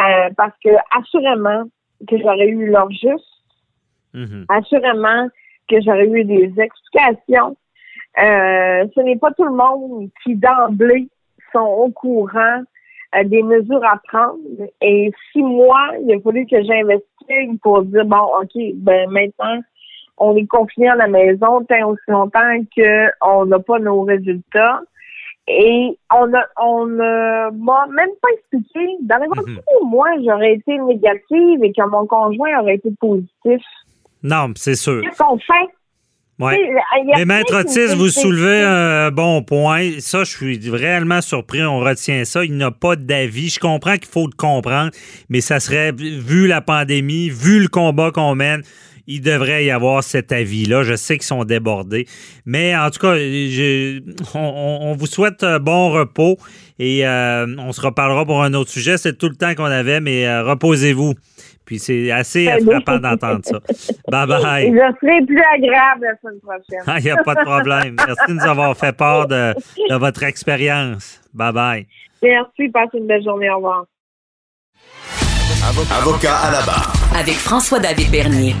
euh, 0.00 0.30
parce 0.36 0.54
que 0.64 0.70
assurément 0.98 1.64
que 2.08 2.18
j'aurais 2.18 2.48
eu 2.48 2.66
leur 2.70 2.90
juste, 2.90 3.26
Mhm. 4.12 4.44
assurément 4.48 5.28
que 5.70 5.80
j'aurais 5.80 6.08
eu 6.08 6.24
des 6.24 6.52
explications. 6.58 7.56
Euh, 8.18 8.86
ce 8.94 9.00
n'est 9.00 9.16
pas 9.16 9.30
tout 9.32 9.44
le 9.44 9.54
monde 9.54 10.08
qui 10.24 10.34
d'emblée 10.34 11.08
sont 11.52 11.60
au 11.60 11.90
courant 11.90 12.62
euh, 13.14 13.24
des 13.24 13.42
mesures 13.42 13.84
à 13.84 14.00
prendre. 14.08 14.38
Et 14.80 15.12
six 15.32 15.42
mois, 15.42 15.90
il 16.02 16.14
a 16.14 16.20
fallu 16.20 16.46
que 16.46 16.62
j'investisse 16.62 17.60
pour 17.62 17.82
dire 17.84 18.04
bon, 18.04 18.26
ok, 18.42 18.60
ben 18.74 19.08
maintenant 19.10 19.60
on 20.20 20.36
est 20.36 20.46
confiné 20.46 20.88
à 20.88 20.96
la 20.96 21.08
maison 21.08 21.64
tant 21.64 21.88
aussi 21.88 22.02
longtemps 22.08 22.56
qu'on 22.76 23.46
n'a 23.46 23.58
pas 23.58 23.78
nos 23.78 24.02
résultats. 24.02 24.82
Et 25.48 25.98
on 26.14 26.32
a, 26.34 26.44
on 26.62 26.86
ne 26.86 27.50
m'a 27.50 27.86
même 27.86 28.10
pas 28.20 28.28
expliqué. 28.34 28.86
Dans 29.00 29.16
l'éventualité, 29.16 29.62
moi, 29.84 30.06
j'aurais 30.24 30.54
été 30.54 30.78
négative 30.78 31.64
et 31.64 31.72
que 31.72 31.88
mon 31.88 32.06
conjoint 32.06 32.60
aurait 32.60 32.76
été 32.76 32.92
positif. 33.00 33.62
Non, 34.22 34.52
c'est 34.56 34.74
sûr. 34.74 35.00
Qu'est-ce 35.02 35.18
qu'on 35.18 35.38
fait? 35.38 35.68
Ouais. 36.38 36.56
Mais 37.16 37.26
Maître 37.26 37.54
Otis, 37.60 37.94
vous 37.94 38.08
soulevez 38.08 38.62
un 38.62 39.10
bon 39.10 39.42
point. 39.42 39.90
Ça, 39.98 40.24
je 40.24 40.30
suis 40.30 40.70
réellement 40.70 41.20
surpris. 41.20 41.62
On 41.62 41.80
retient 41.80 42.24
ça. 42.24 42.44
Il 42.46 42.56
n'a 42.56 42.70
pas 42.70 42.96
d'avis. 42.96 43.50
Je 43.50 43.60
comprends 43.60 43.96
qu'il 43.96 44.08
faut 44.08 44.26
le 44.26 44.32
comprendre, 44.34 44.90
mais 45.28 45.42
ça 45.42 45.60
serait, 45.60 45.92
vu 45.92 46.46
la 46.46 46.62
pandémie, 46.62 47.28
vu 47.28 47.60
le 47.60 47.68
combat 47.68 48.10
qu'on 48.10 48.34
mène, 48.34 48.62
il 49.06 49.20
devrait 49.20 49.66
y 49.66 49.70
avoir 49.70 50.02
cet 50.02 50.32
avis-là. 50.32 50.82
Je 50.82 50.94
sais 50.96 51.18
qu'ils 51.18 51.26
sont 51.26 51.44
débordés. 51.44 52.06
Mais 52.46 52.74
en 52.74 52.88
tout 52.90 53.00
cas, 53.00 53.16
je- 53.16 54.00
on, 54.34 54.94
vous 54.96 55.06
souhaite 55.06 55.44
un 55.44 55.58
bon 55.58 55.90
repos 55.90 56.38
et 56.78 57.06
euh, 57.06 57.54
on 57.58 57.72
se 57.72 57.82
reparlera 57.82 58.24
pour 58.24 58.42
un 58.42 58.54
autre 58.54 58.70
sujet. 58.70 58.96
C'est 58.96 59.18
tout 59.18 59.28
le 59.28 59.36
temps 59.36 59.54
qu'on 59.54 59.64
avait, 59.64 60.00
mais 60.00 60.26
euh, 60.26 60.42
reposez-vous. 60.44 61.14
Puis 61.70 61.78
c'est 61.78 62.10
assez 62.10 62.46
Ben 62.46 62.68
frappant 62.68 62.98
d'entendre 62.98 63.42
ça. 63.44 63.60
Bye 64.08 64.26
bye. 64.42 64.72
Je 64.72 65.06
serai 65.06 65.24
plus 65.24 65.40
agréable 65.54 66.02
la 66.02 66.16
semaine 66.20 66.40
prochaine. 66.40 66.98
Il 66.98 67.04
n'y 67.04 67.10
a 67.12 67.22
pas 67.22 67.36
de 67.36 67.44
problème. 67.44 67.94
Merci 67.96 68.26
de 68.26 68.32
nous 68.32 68.44
avoir 68.44 68.76
fait 68.76 68.90
part 68.90 69.28
de, 69.28 69.54
de 69.88 69.94
votre 69.94 70.24
expérience. 70.24 71.20
Bye 71.32 71.52
bye. 71.52 71.86
Merci, 72.24 72.68
passez 72.70 72.98
une 72.98 73.06
belle 73.06 73.22
journée. 73.22 73.48
Au 73.50 73.58
revoir. 73.58 73.84
Avocat 75.96 76.34
à 76.38 76.50
la 76.50 76.62
barre. 76.62 76.92
Avec 77.16 77.34
François-David 77.34 78.10
Bernier. 78.10 78.56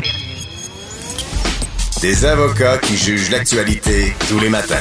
Des 2.00 2.24
avocats 2.24 2.78
qui 2.78 2.96
jugent 2.96 3.32
l'actualité 3.32 4.14
tous 4.28 4.38
les 4.38 4.50
matins. 4.50 4.76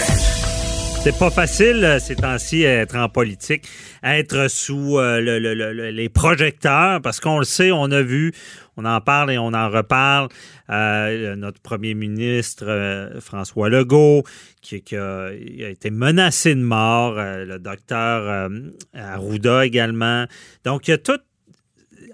C'est 1.01 1.17
pas 1.17 1.29
facile 1.31 1.83
euh, 1.85 1.97
ces 1.99 2.15
temps-ci 2.15 2.63
être 2.63 2.95
en 2.97 3.07
politique, 3.09 3.67
être 4.03 4.49
sous 4.49 4.97
euh, 4.99 5.21
le- 5.21 5.39
le- 5.39 5.53
le- 5.53 5.89
les 5.91 6.09
projecteurs, 6.09 7.01
parce 7.01 7.19
qu'on 7.21 7.39
le 7.39 7.45
sait, 7.45 7.71
on 7.71 7.89
a 7.91 8.01
vu, 8.01 8.33
on 8.77 8.83
en 8.85 8.99
parle 9.01 9.31
et 9.31 9.37
on 9.37 9.53
en 9.53 9.69
reparle. 9.69 10.27
euh, 10.69 11.35
notre 11.35 11.59
premier 11.61 11.95
ministre 11.95 13.09
François 13.21 13.69
Legault, 13.69 14.21
qui, 14.61 14.83
a, 14.95 15.31
été 15.33 15.89
menacé 15.89 16.53
de 16.53 16.61
mort, 16.61 17.15
le 17.15 17.57
docteur 17.57 18.49
Arruda 18.93 19.65
également. 19.65 20.25
Donc 20.63 20.87
il 20.87 20.91
y 20.91 20.93
a 20.93 20.99
tout 20.99 21.17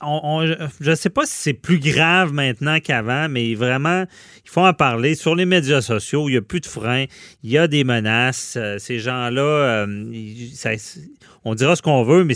on- 0.02 0.20
on- 0.24 0.46
je 0.82 0.90
ne 0.92 0.96
sais 0.96 1.10
pas 1.10 1.26
si 1.26 1.34
c'est 1.36 1.54
plus 1.54 1.80
grave 1.80 2.34
maintenant 2.34 2.80
qu'avant, 2.80 3.28
mais 3.30 3.54
vraiment, 3.56 4.06
il 4.44 4.50
faut 4.50 4.62
en 4.66 4.74
parler. 4.74 5.16
Sur 5.16 5.36
les 5.36 5.46
médias 5.46 5.82
sociaux, 5.82 6.28
il 6.30 6.34
n'y 6.34 6.38
a 6.38 6.42
plus 6.42 6.60
de 6.62 6.66
frein, 6.66 7.06
il 7.44 7.52
y 7.52 7.58
a 7.58 7.68
des 7.68 7.84
menaces. 7.84 8.56
Euh, 8.58 8.78
ces 8.80 9.00
gens-là, 9.00 9.42
euh, 9.42 9.86
on 11.44 11.54
dira 11.56 11.76
ce 11.76 11.82
qu'on 11.82 12.04
veut, 12.04 12.24
mais 12.24 12.34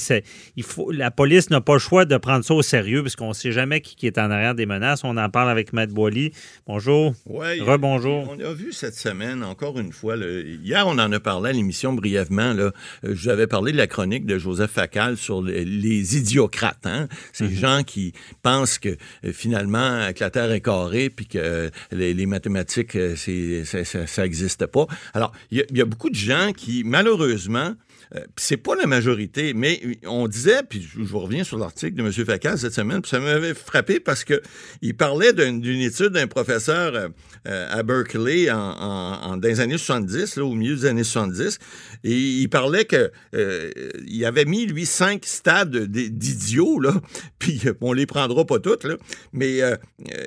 il 0.55 0.63
faut, 0.63 0.91
la 0.91 1.09
police 1.11 1.49
n'a 1.49 1.61
pas 1.61 1.73
le 1.73 1.79
choix 1.79 2.05
de 2.05 2.15
prendre 2.17 2.45
ça 2.45 2.53
au 2.53 2.61
sérieux 2.61 3.01
parce 3.01 3.15
qu'on 3.15 3.29
ne 3.29 3.33
sait 3.33 3.51
jamais 3.51 3.81
qui, 3.81 3.95
qui 3.95 4.05
est 4.07 4.17
en 4.17 4.29
arrière 4.29 4.53
des 4.55 4.65
menaces. 4.65 5.03
On 5.03 5.17
en 5.17 5.29
parle 5.29 5.49
avec 5.49 5.73
Matt 5.73 5.89
Boily. 5.89 6.31
Bonjour. 6.67 7.13
Ouais, 7.25 7.59
Rebonjour. 7.59 8.29
On 8.29 8.39
a 8.39 8.53
vu 8.53 8.71
cette 8.71 8.95
semaine, 8.95 9.43
encore 9.43 9.79
une 9.79 9.91
fois, 9.91 10.15
le- 10.15 10.45
hier 10.45 10.85
on 10.87 10.99
en 10.99 11.11
a 11.11 11.19
parlé 11.19 11.49
à 11.49 11.53
l'émission 11.53 11.93
brièvement, 11.93 12.53
là, 12.53 12.63
euh, 12.63 12.71
je 13.03 13.13
vous 13.23 13.29
avais 13.29 13.47
parlé 13.47 13.71
de 13.71 13.77
la 13.77 13.87
chronique 13.87 14.25
de 14.25 14.37
Joseph 14.37 14.71
Facal 14.71 15.17
sur 15.17 15.41
les, 15.41 15.65
les 15.65 16.17
idiocrates, 16.17 16.85
hein? 16.85 17.07
ces 17.33 17.45
gens 17.55 17.83
qui 17.83 18.13
pensent 18.41 18.77
que 18.79 18.89
euh, 18.89 19.31
finalement 19.33 20.11
que 20.13 20.19
la 20.23 20.29
Terre 20.29 20.51
est 20.51 20.61
carrée 20.61 21.09
puis 21.09 21.25
que 21.27 21.37
euh, 21.37 21.69
les, 21.91 22.13
les 22.13 22.25
mathématiques, 22.25 22.95
euh, 22.95 23.15
c'est, 23.15 23.63
ça- 23.65 24.21
n'existe 24.23 24.65
pas. 24.67 24.85
Alors, 25.13 25.31
il 25.51 25.59
y, 25.59 25.61
a- 25.61 25.65
il 25.69 25.77
y 25.77 25.81
a 25.81 25.85
beaucoup 25.85 26.09
de 26.09 26.15
gens 26.15 26.51
qui, 26.55 26.83
malheureusement, 26.85 27.73
euh, 28.15 28.19
c'est 28.37 28.57
pas 28.57 28.75
la 28.75 28.87
majorité, 28.87 29.53
mais 29.53 29.81
on 30.05 30.27
disait, 30.27 30.61
puis 30.67 30.81
je 30.81 31.03
je 31.03 31.15
reviens 31.15 31.43
sur 31.43 31.57
l'article 31.57 31.93
de 31.95 32.01
M. 32.01 32.11
Facal 32.11 32.57
cette 32.57 32.73
semaine, 32.73 33.01
puis 33.01 33.09
ça 33.09 33.19
m'avait 33.19 33.53
frappé 33.53 33.99
parce 33.99 34.23
que 34.23 34.41
il 34.81 34.95
parlait 34.95 35.33
d'une 35.33 35.81
étude 35.81 36.09
d'un 36.09 36.27
professeur 36.27 36.95
euh, 36.95 37.09
euh, 37.47 37.67
à 37.71 37.83
Berkeley 37.83 38.49
en, 38.51 39.37
dans 39.37 39.47
les 39.47 39.59
années 39.59 39.77
70, 39.77 40.35
là, 40.37 40.43
au 40.45 40.53
milieu 40.55 40.75
des 40.75 40.85
années 40.85 41.03
70, 41.03 41.59
et 42.03 42.11
il 42.15 42.47
parlait 42.49 42.85
que 42.85 43.11
euh, 43.35 43.69
il 44.07 44.25
avait 44.25 44.45
mis, 44.45 44.65
lui, 44.65 44.85
cinq 44.85 45.25
stades 45.25 45.75
d'idiots, 45.85 46.79
là, 46.79 46.93
puis 47.39 47.61
on 47.81 47.93
les 47.93 48.05
prendra 48.05 48.45
pas 48.45 48.59
toutes, 48.59 48.85
mais 49.33 49.59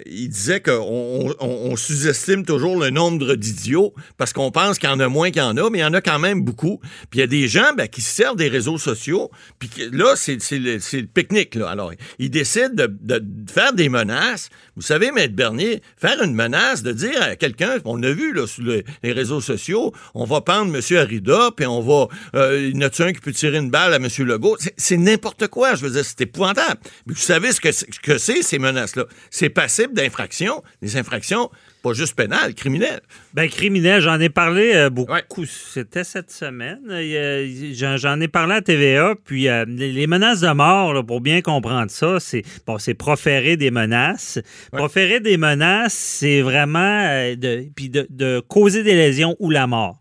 il 0.07 0.29
disait 0.29 0.61
qu'on 0.61 0.73
on, 0.81 1.35
on- 1.41 1.71
on 1.73 1.77
sous-estime 1.77 2.45
toujours 2.45 2.79
le 2.79 2.91
nombre 2.91 3.35
d'idiots 3.35 3.95
parce 4.17 4.33
qu'on 4.33 4.51
pense 4.51 4.79
qu'il 4.79 4.89
y 4.89 4.93
en 4.93 5.01
a 5.01 5.09
moins 5.09 5.31
qu'il 5.31 5.43
y 5.43 5.45
en 5.45 5.57
a, 5.57 5.71
mais 5.71 5.79
il 5.79 5.83
y 5.83 5.85
en 5.85 5.95
a 5.95 6.01
quand 6.01 6.19
même 6.19 6.43
beaucoup. 6.43 6.81
Puis 7.11 7.19
il 7.19 7.21
y 7.21 7.23
a 7.23 7.27
des 7.27 7.49
gens 7.49 7.72
ben, 7.75 7.89
qui 7.89 8.01
se 8.01 8.15
servent 8.15 8.37
des 8.37 8.49
réseaux 8.49 8.79
sociaux, 8.79 9.31
puis 9.59 9.71
là, 9.93 10.15
c'est 10.17 10.39
le, 10.53 11.03
pique-nique. 11.07 11.57
Alors, 11.57 11.93
ils 12.19 12.31
décident 12.31 12.71
de, 12.75 13.23
faire 13.53 13.73
des 13.73 13.89
menaces. 13.89 14.49
Vous 14.77 14.83
savez, 14.83 15.11
Maître 15.13 15.35
Bernier, 15.35 15.83
faire 15.97 16.23
une 16.23 16.35
menace, 16.35 16.83
de 16.83 16.93
dire 16.93 17.21
à 17.23 17.37
quelqu'un, 17.37 17.77
on 17.85 18.03
a 18.03 18.11
vu 18.11 18.33
là, 18.33 18.47
sur 18.47 18.63
le- 18.63 18.83
les 19.03 19.13
réseaux 19.13 19.41
sociaux, 19.41 19.93
on 20.15 20.25
va 20.25 20.41
prendre 20.41 20.75
M. 20.75 20.81
Arida, 20.99 21.51
puis 21.57 21.67
on 21.67 21.81
va... 21.81 22.09
Euh, 22.35 22.69
il 22.69 22.77
y 22.77 22.79
en 22.79 22.87
a-tu 22.87 23.03
un 23.03 23.13
qui 23.13 23.21
peut 23.21 23.33
tirer 23.33 23.59
une 23.59 23.71
balle 23.71 23.93
à 23.93 23.97
M. 23.97 24.09
Legault? 24.19 24.57
C'est- 24.77 24.97
n'importe 24.97 25.49
quoi, 25.49 25.75
je 25.75 25.85
veux 25.85 25.91
dire, 25.91 26.05
c'est 26.05 26.21
épouvantable. 26.23 26.81
Mais 27.07 27.15
vous 27.15 27.21
savez 27.21 27.53
ce 27.53 27.61
que 27.61 27.73
c'est, 27.73 27.93
ce 27.93 28.01
que 28.01 28.19
c'est, 28.19 28.43
ces 28.43 28.59
menaces-là? 28.59 29.07
C'est 29.31 29.51
passible 29.51 29.95
d'infractions, 29.95 30.63
des 30.81 30.97
infractions 30.97 31.51
pas 31.83 31.93
juste 31.93 32.15
pénales, 32.15 32.55
criminelles. 32.55 33.01
Ben, 33.35 33.49
criminel, 33.49 34.01
j'en 34.01 34.21
ai 34.21 34.29
parlé 34.29 34.73
euh, 34.75 34.91
beaucoup. 34.91 35.13
Ouais. 35.13 35.47
C'était 35.47 36.05
cette 36.05 36.31
semaine. 36.31 36.81
Euh, 36.91 37.97
J'en 37.97 38.21
ai 38.21 38.29
parlé 38.29 38.55
à 38.55 38.63
TVA. 38.63 39.15
Puis 39.25 39.49
euh, 39.49 39.65
les 39.67 40.07
menaces 40.07 40.41
de 40.41 40.53
mort, 40.53 40.95
là, 40.95 41.03
pour 41.03 41.21
bien 41.21 41.41
comprendre 41.41 41.91
ça, 41.91 42.21
c'est 42.21 42.43
bon, 42.67 42.79
c'est 42.79 42.95
proférer 42.95 43.57
des 43.57 43.71
menaces. 43.71 44.39
Proférer 44.71 45.21
des 45.21 45.37
menaces, 45.37 45.95
c'est 45.95 46.41
vraiment 46.41 46.79
euh, 46.79 47.35
de, 47.35 47.67
puis 47.75 47.89
de, 47.89 48.07
de 48.11 48.41
causer 48.41 48.83
des 48.83 48.95
lésions 48.95 49.37
ou 49.41 49.51
la 49.51 49.67
mort. 49.67 49.99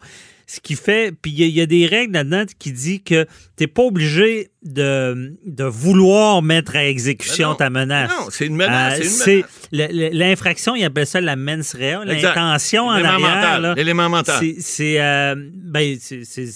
Ce 0.54 0.60
qui 0.60 0.76
fait, 0.76 1.14
puis 1.22 1.32
il 1.32 1.40
y, 1.40 1.44
a- 1.44 1.48
il 1.48 1.54
y 1.54 1.62
a 1.62 1.66
des 1.66 1.86
règles 1.88 2.12
là-dedans 2.14 2.44
qui 2.60 2.74
dit 2.74 3.02
que 3.02 3.24
tu 3.24 3.30
n'es 3.62 3.68
pas 3.68 3.84
obligé 3.84 4.50
de, 4.64 5.38
de 5.46 5.64
vouloir 5.64 6.42
mettre 6.42 6.76
à 6.76 6.86
exécution 6.86 7.48
Ben 7.48 7.52
non. 7.52 7.56
ta 7.56 7.70
menace. 7.70 8.10
Non, 8.10 8.26
c'est 8.30 8.48
une 8.48 8.58
menace, 8.58 9.00
Euh, 9.00 9.04
c'est 9.06 9.46
L'infraction, 9.72 10.76
il 10.76 10.84
appelle 10.84 11.08
ça 11.08 11.22
la 11.22 11.38
mens 11.38 11.74
rea, 11.74 12.04
Exact. 12.06 12.36
l'intention 12.36 12.88
en 12.88 12.92
arrière. 12.92 13.76
l'élément 13.76 14.10
mental. 14.10 14.44
C'est- 14.60 15.00
euh, 15.00 15.36
ben, 15.38 15.98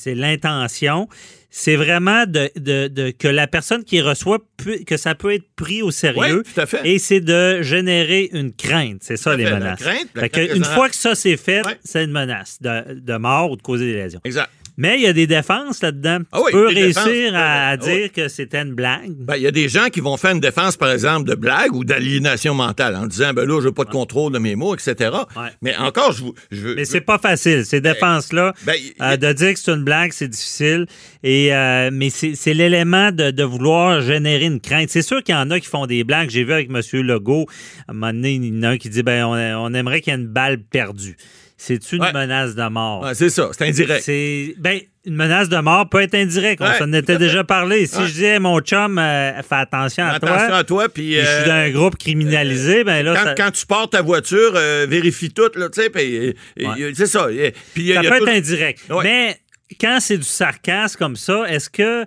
l'intention. 0.08 1.08
C'est 1.58 1.78
vraiment 1.78 2.26
de, 2.26 2.50
de- 2.58 2.89
de- 2.89 3.12
que 3.12 3.30
la 3.30 3.48
personne 3.48 3.86
qui 3.86 4.02
reçoit, 4.02 4.39
que 4.86 4.98
ça 4.98 5.15
peut 5.15 5.34
être 5.34 5.46
pris 5.56 5.82
au 5.82 5.89
sérieux. 5.89 6.44
Oui, 6.46 6.52
tout 6.54 6.60
à 6.60 6.65
fait. 6.65 6.82
Et 6.84 7.00
c'est 7.00 7.22
de 7.22 7.62
générer 7.62 8.30
une 8.34 8.52
crainte. 8.52 8.98
C'est 9.04 9.15
ça, 9.15 9.32
Tout 9.32 9.38
les 9.38 9.46
fait, 9.46 9.52
la 9.52 9.60
menaces. 9.60 9.80
crainte, 9.80 10.08
la 10.15 10.28
crainte 10.28 10.50
une 10.54 10.65
fois 10.65 10.89
que 10.89 10.96
ça 10.98 11.15
c'est 11.15 11.38
fait, 11.38 11.62
c'est 11.82 12.04
une 12.04 12.12
menace 12.12 12.58
de, 12.62 12.96
de 13.00 13.15
mort 13.15 13.52
ou 13.52 13.56
de 13.56 13.62
causer 13.62 13.86
des 13.86 13.94
lésions. 14.04 14.20
Exact. 14.26 14.50
Mais 14.77 14.95
il 14.97 15.03
y 15.03 15.07
a 15.07 15.13
des 15.13 15.27
défenses 15.27 15.81
là-dedans. 15.81 16.19
Ah 16.31 16.39
oui, 16.39 16.51
tu 16.51 16.57
peux 16.57 16.73
des 16.73 16.81
réussir 16.83 17.03
défenses. 17.05 17.33
à, 17.35 17.69
à 17.69 17.71
Ah 17.71 17.77
oui. 17.81 17.95
dire 17.97 18.11
que 18.11 18.27
c'était 18.27 18.61
une 18.61 18.73
blague. 18.73 19.11
Ben, 19.19 19.35
il 19.38 19.43
y 19.43 19.47
a 19.47 19.51
des 19.51 19.69
gens 19.69 19.88
qui 19.88 20.01
vont 20.01 20.17
faire 20.17 20.31
une 20.31 20.39
défense, 20.39 20.75
par 20.75 20.91
exemple, 20.91 21.29
de 21.29 21.35
blague 21.35 21.73
ou 21.73 21.85
d'aliénation 21.85 22.53
mentale 22.53 22.95
en 22.95 23.05
disant, 23.07 23.33
ben 23.33 23.45
là, 23.47 23.61
je 23.61 23.67
n'ai 23.67 23.73
pas 23.73 23.85
de 23.85 23.89
contrôle 23.89 24.33
de 24.33 24.39
mes 24.39 24.55
mots, 24.55 24.75
etc. 24.75 25.11
Ouais. 25.35 25.49
Mais 25.61 25.75
encore, 25.77 26.11
je. 26.11 26.23
Je, 26.51 26.61
veux- 26.61 26.75
Mais 26.75 26.85
c'est 26.85 27.01
pas 27.01 27.17
facile. 27.17 27.65
Ces 27.65 27.79
défenses-là, 27.81 28.53
ben, 28.65 28.75
euh, 29.01 29.17
de 29.17 29.33
dire 29.33 29.53
que 29.53 29.59
c'est 29.59 29.71
une 29.71 29.83
blague, 29.83 30.11
c'est 30.11 30.27
difficile. 30.27 30.85
Et, 31.23 31.53
euh, 31.53 31.89
mais 31.93 32.09
c'est 32.09 32.35
c'est 32.35 32.53
l'élément 32.53 33.11
de, 33.11 33.31
de 33.31 33.43
vouloir 33.43 34.01
générer 34.01 34.45
une 34.45 34.59
crainte. 34.59 34.89
C'est 34.89 35.01
sûr 35.01 35.23
qu'il 35.23 35.33
y 35.35 35.38
en 35.38 35.49
a 35.51 35.59
qui 35.59 35.67
font 35.67 35.85
des 35.85 36.03
blagues. 36.03 36.29
J'ai 36.29 36.43
vu 36.43 36.53
avec 36.53 36.69
M. 36.69 36.81
Legault, 37.01 37.45
à 37.88 37.91
un 37.91 37.93
moment 37.93 38.13
donné, 38.13 38.33
il 38.33 38.45
y 38.55 38.59
en 38.59 38.63
a 38.63 38.69
un 38.69 38.77
qui 38.77 38.89
dit 38.89 39.03
ben, 39.03 39.25
on, 39.25 39.33
on 39.65 39.73
aimerait 39.73 40.01
qu'il 40.01 40.11
y 40.13 40.15
ait 40.15 40.19
une 40.19 40.27
balle 40.27 40.59
perdue. 40.59 41.15
C'est 41.58 41.91
une 41.94 42.02
Ouais. 42.02 42.12
menace 42.13 42.56
de 42.56 42.68
mort? 42.70 43.04
Ouais, 43.04 43.13
c'est 43.15 43.30
ça, 43.30 43.50
c'est 43.58 43.68
indirect. 43.68 44.04
C'est 44.04 44.56
ben 44.58 44.80
une 45.06 45.15
menace 45.15 45.50
de 45.50 45.58
mort 45.58 45.88
peut 45.88 46.02
être 46.02 46.15
indirecte. 46.15 46.62
On 46.62 46.74
s'en 46.74 46.91
était 46.91 47.18
déjà 47.18 47.44
parlé. 47.44 47.86
Si 47.86 48.02
je 48.02 48.12
disais 48.12 48.39
mon 48.39 48.60
chum, 48.60 48.98
euh, 48.98 49.34
fais 49.44 49.56
attention 49.56 50.04
à 50.06 50.13
Attention 50.13 50.48
toi. 50.48 50.58
à 50.58 50.63
toi, 50.63 50.89
puis... 50.89 51.13
je 51.13 51.20
suis 51.20 51.28
euh, 51.28 51.46
dans 51.46 51.52
un 51.54 51.70
groupe 51.70 51.96
criminalisé, 51.98 52.84
ben 52.84 53.04
là, 53.06 53.13
quand, 53.15 53.24
ça, 53.24 53.36
quand 53.36 53.52
tu 53.52 53.65
portes 53.68 53.91
ta 53.91 54.02
voiture, 54.02 54.54
euh, 54.56 54.88
vérifie 54.89 55.30
tout, 55.32 55.50
là, 55.56 55.70
tu 55.70 55.82
sais, 55.82 55.89
puis, 55.91 56.18
euh, 56.18 56.34
euh, 56.62 56.91
c'est 56.96 57.06
ça. 57.06 57.26
Ça 57.26 57.32
il 57.32 57.86
y 57.86 57.96
a 57.96 58.02
peut 58.02 58.18
tout- 58.18 58.28
être 58.28 58.36
indirect. 58.36 58.82
Mais 59.04 59.38
quand 59.80 60.00
c'est 60.02 60.18
du 60.18 60.24
sarcasme 60.24 60.98
comme 60.98 61.15
ça, 61.15 61.44
est-ce 61.48 61.70
que 61.70 62.06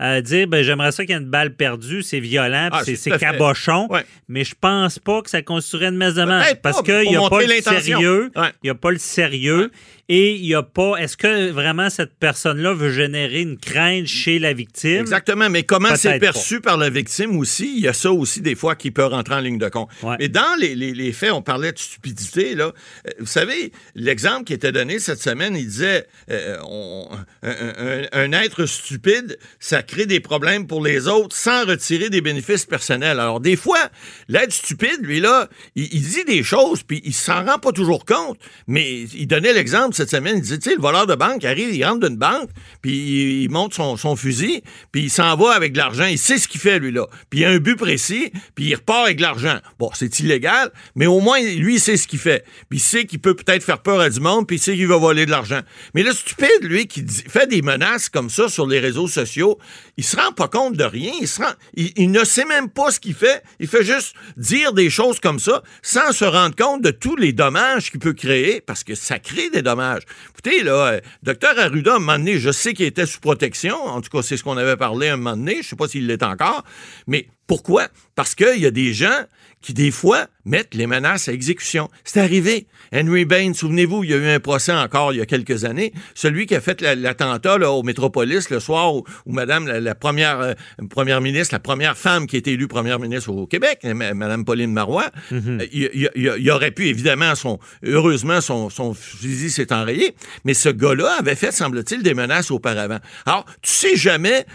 euh, 0.00 0.20
dire 0.20 0.46
ben, 0.46 0.62
j'aimerais 0.62 0.92
ça 0.92 1.04
qu'il 1.04 1.14
y 1.14 1.18
ait 1.18 1.20
une 1.20 1.28
balle 1.30 1.54
perdue, 1.54 2.02
c'est 2.02 2.20
violent, 2.20 2.68
Ah, 2.72 2.82
c'est- 2.84 3.10
cabochon, 3.18 3.86
Ouais. 3.90 4.04
mais 4.28 4.44
je 4.44 4.54
pense 4.60 4.98
pas 4.98 5.22
que 5.22 5.30
ça 5.30 5.42
constituerait 5.42 5.86
une 5.88 5.96
messe 5.96 6.14
de 6.14 6.24
Parce 6.62 6.78
pas, 6.78 6.82
qu'il 6.82 7.10
n'y 7.10 7.16
a 7.16 7.20
pas 7.20 7.30
montrer 7.30 7.46
le 7.46 7.62
sérieux. 7.62 8.30
Il 8.36 8.50
n'y 8.64 8.70
a 8.70 8.74
pas 8.74 8.90
le 8.90 8.98
sérieux. 8.98 9.70
Et 10.10 10.36
il 10.36 10.40
n'y 10.42 10.54
a 10.54 10.62
pas. 10.62 10.96
Est-ce 10.96 11.18
que 11.18 11.50
vraiment 11.50 11.90
cette 11.90 12.14
personne-là 12.18 12.72
veut 12.72 12.90
générer 12.90 13.42
une 13.42 13.58
crainte 13.58 14.06
chez 14.06 14.38
la 14.38 14.54
victime? 14.54 15.00
Exactement, 15.02 15.50
mais 15.50 15.64
comment 15.64 15.94
c'est 15.96 16.18
perçu 16.18 16.62
par 16.62 16.78
la 16.78 16.88
victime 16.88 17.36
aussi, 17.36 17.74
il 17.76 17.82
y 17.82 17.88
a 17.88 17.92
ça 17.92 18.10
aussi 18.10 18.40
des 18.40 18.54
fois 18.54 18.74
qui 18.74 18.90
peut 18.90 19.04
rentrer 19.04 19.34
en 19.34 19.40
ligne 19.40 19.58
de 19.58 19.68
compte. 19.68 19.90
Ouais. 20.02 20.16
Mais 20.18 20.28
dans 20.28 20.58
les, 20.58 20.74
les- 20.74 20.94
les 20.94 21.12
faits, 21.12 21.32
on 21.32 21.42
parlait 21.42 21.72
de 21.72 21.78
stupidité, 21.78 22.54
là. 22.54 22.72
Euh, 23.06 23.10
Vous 23.18 23.26
savez, 23.26 23.70
l'exemple 23.94 24.44
qui 24.44 24.54
était 24.54 24.72
donné 24.72 24.98
cette 24.98 25.20
semaine, 25.20 25.54
il 25.54 25.66
disait 25.66 26.06
euh, 26.30 26.56
on- 26.66 27.08
un, 27.42 27.50
un- 27.50 28.06
un 28.12 28.32
être 28.32 28.64
stupide, 28.64 29.38
ça 29.60 29.82
crée 29.88 30.06
des 30.06 30.20
problèmes 30.20 30.66
pour 30.66 30.84
les 30.84 31.08
autres 31.08 31.34
sans 31.34 31.64
retirer 31.64 32.10
des 32.10 32.20
bénéfices 32.20 32.66
personnels. 32.66 33.18
Alors, 33.18 33.40
des 33.40 33.56
fois, 33.56 33.80
l'être 34.28 34.52
stupide, 34.52 35.00
lui, 35.00 35.18
là, 35.18 35.48
il, 35.74 36.00
dit 36.00 36.24
des 36.24 36.44
choses, 36.44 36.82
puis 36.82 37.00
il 37.04 37.14
s'en 37.14 37.44
rend 37.44 37.58
pas 37.58 37.72
toujours 37.72 38.04
compte. 38.04 38.38
Mais 38.68 39.02
il 39.02 39.26
donnait 39.26 39.52
l'exemple 39.52 39.94
cette 39.96 40.10
semaine, 40.10 40.36
il 40.36 40.42
disait, 40.42 40.58
tu 40.58 40.70
sais, 40.70 40.76
le 40.76 40.82
voleur 40.82 41.06
de 41.06 41.14
banque 41.14 41.44
arrive, 41.44 41.74
il 41.74 41.84
rentre 41.84 42.06
d'une 42.06 42.18
banque, 42.18 42.50
puis 42.82 43.42
il, 43.42 43.50
monte 43.50 43.74
son, 43.74 43.96
son 43.96 44.14
fusil, 44.14 44.62
puis 44.92 45.04
il 45.04 45.10
s'en 45.10 45.34
va 45.36 45.52
avec 45.52 45.72
de 45.72 45.78
l'argent. 45.78 46.04
Il 46.04 46.18
sait 46.18 46.38
ce 46.38 46.46
qu'il 46.46 46.60
fait, 46.60 46.78
lui, 46.78 46.92
là. 46.92 47.06
Puis 47.30 47.40
il 47.40 47.44
a 47.46 47.50
un 47.50 47.58
but 47.58 47.76
précis, 47.76 48.30
puis 48.54 48.66
il 48.66 48.74
repart 48.74 49.06
avec 49.06 49.16
de 49.16 49.22
l'argent. 49.22 49.58
Bon, 49.78 49.90
c'est 49.94 50.20
illégal, 50.20 50.70
mais 50.94 51.06
au 51.06 51.20
moins, 51.20 51.40
lui, 51.40 51.76
il 51.76 51.80
sait 51.80 51.96
ce 51.96 52.06
qu'il 52.06 52.18
fait. 52.18 52.44
Puis 52.68 52.78
il 52.78 52.82
sait 52.82 53.06
qu'il 53.06 53.20
peut 53.20 53.34
peut-être 53.34 53.64
faire 53.64 53.80
peur 53.80 54.00
à 54.00 54.10
du 54.10 54.20
monde, 54.20 54.46
puis 54.46 54.56
il 54.56 54.60
sait 54.60 54.76
qu'il 54.76 54.86
va 54.86 54.98
voler 54.98 55.24
de 55.24 55.30
l'argent. 55.30 55.60
Mais 55.94 56.02
le 56.02 56.12
stupide, 56.12 56.62
lui, 56.62 56.86
qui 56.86 57.04
fait 57.06 57.46
des 57.46 57.62
menaces 57.62 58.10
comme 58.10 58.28
ça 58.28 58.48
sur 58.48 58.66
les 58.66 58.78
réseaux 58.78 59.08
sociaux, 59.08 59.58
il 59.96 60.04
se 60.04 60.16
rend 60.16 60.32
pas 60.32 60.48
compte 60.48 60.74
de 60.74 60.84
rien. 60.84 61.12
Il, 61.20 61.28
se 61.28 61.42
rend, 61.42 61.52
il, 61.74 62.10
ne 62.10 62.24
sait 62.24 62.44
même 62.44 62.68
pas 62.70 62.90
ce 62.90 63.00
qu'il 63.00 63.14
fait. 63.14 63.42
Il 63.60 63.68
fait 63.68 63.84
juste 63.84 64.14
dire 64.36 64.72
des 64.72 64.90
choses 64.90 65.20
comme 65.20 65.38
ça 65.38 65.62
sans 65.82 66.12
se 66.12 66.24
rendre 66.24 66.54
compte 66.54 66.82
de 66.82 66.90
tous 66.90 67.16
les 67.16 67.32
dommages 67.32 67.90
qu'il 67.90 68.00
peut 68.00 68.12
créer, 68.12 68.60
parce 68.60 68.84
que 68.84 68.94
ça 68.94 69.18
crée 69.18 69.50
des 69.50 69.62
dommages. 69.62 70.02
Écoutez, 70.30 70.62
là, 70.62 70.92
euh, 70.92 71.00
docteur 71.22 71.58
Arruda, 71.58 71.94
à 71.94 71.96
un 71.96 71.98
moment 71.98 72.18
donné, 72.18 72.38
je 72.38 72.50
sais 72.50 72.74
qu'il 72.74 72.86
était 72.86 73.06
sous 73.06 73.20
protection. 73.20 73.76
En 73.76 74.00
tout 74.00 74.10
cas, 74.10 74.22
c'est 74.22 74.36
ce 74.36 74.44
qu'on 74.44 74.56
avait 74.56 74.76
parlé 74.76 75.08
un 75.08 75.16
moment 75.16 75.36
donné. 75.36 75.62
Je 75.62 75.68
sais 75.68 75.76
pas 75.76 75.88
s'il 75.88 76.06
l'est 76.06 76.22
encore. 76.22 76.64
Mais 77.06 77.28
pourquoi? 77.48 77.88
Parce 78.14 78.36
qu'il 78.36 78.60
y 78.60 78.66
a 78.66 78.70
des 78.70 78.92
gens 78.92 79.24
qui, 79.60 79.74
des 79.74 79.90
fois, 79.90 80.28
mettent 80.44 80.74
les 80.76 80.86
menaces 80.86 81.28
à 81.28 81.32
exécution. 81.32 81.90
C'est 82.04 82.20
arrivé. 82.20 82.68
Henry 82.94 83.24
Bain, 83.24 83.52
souvenez-vous, 83.54 84.04
il 84.04 84.10
y 84.10 84.14
a 84.14 84.16
eu 84.16 84.28
un 84.28 84.38
procès 84.38 84.70
encore 84.72 85.12
il 85.12 85.16
y 85.18 85.20
a 85.20 85.26
quelques 85.26 85.64
années. 85.64 85.92
Celui 86.14 86.46
qui 86.46 86.54
a 86.54 86.60
fait 86.60 86.80
la- 86.80 86.94
l'attentat 86.94 87.58
au 87.68 87.82
Métropolis 87.82 88.50
le 88.50 88.60
soir 88.60 88.94
où, 88.94 89.02
où 89.26 89.32
Madame 89.32 89.66
la, 89.66 89.80
la 89.80 89.94
première 89.96 90.38
euh, 90.40 90.52
première 90.88 91.20
ministre, 91.20 91.54
la 91.56 91.58
première 91.58 91.98
femme 91.98 92.28
qui 92.28 92.36
a 92.36 92.38
été 92.38 92.52
élue 92.52 92.68
première 92.68 93.00
ministre 93.00 93.30
au 93.32 93.48
Québec, 93.48 93.80
ma- 93.82 94.14
Madame 94.14 94.44
Pauline 94.44 94.72
Marois, 94.72 95.10
il, 95.32 95.66
il- 95.72 96.10
il- 96.14 96.34
il 96.38 96.50
aurait 96.52 96.70
pu, 96.70 96.86
évidemment, 96.86 97.34
son, 97.34 97.58
heureusement, 97.84 98.40
son, 98.40 98.70
son 98.70 98.94
fusil 98.94 99.50
s'est 99.50 99.72
enrayé, 99.72 100.14
mais 100.44 100.54
ce 100.54 100.68
gars-là 100.68 101.16
avait 101.18 101.34
fait, 101.34 101.50
semble-t-il, 101.50 102.04
des 102.04 102.14
menaces 102.14 102.52
auparavant. 102.52 102.98
Alors, 103.26 103.44
tu 103.62 103.70
sais 103.72 103.96
jamais 103.96 104.46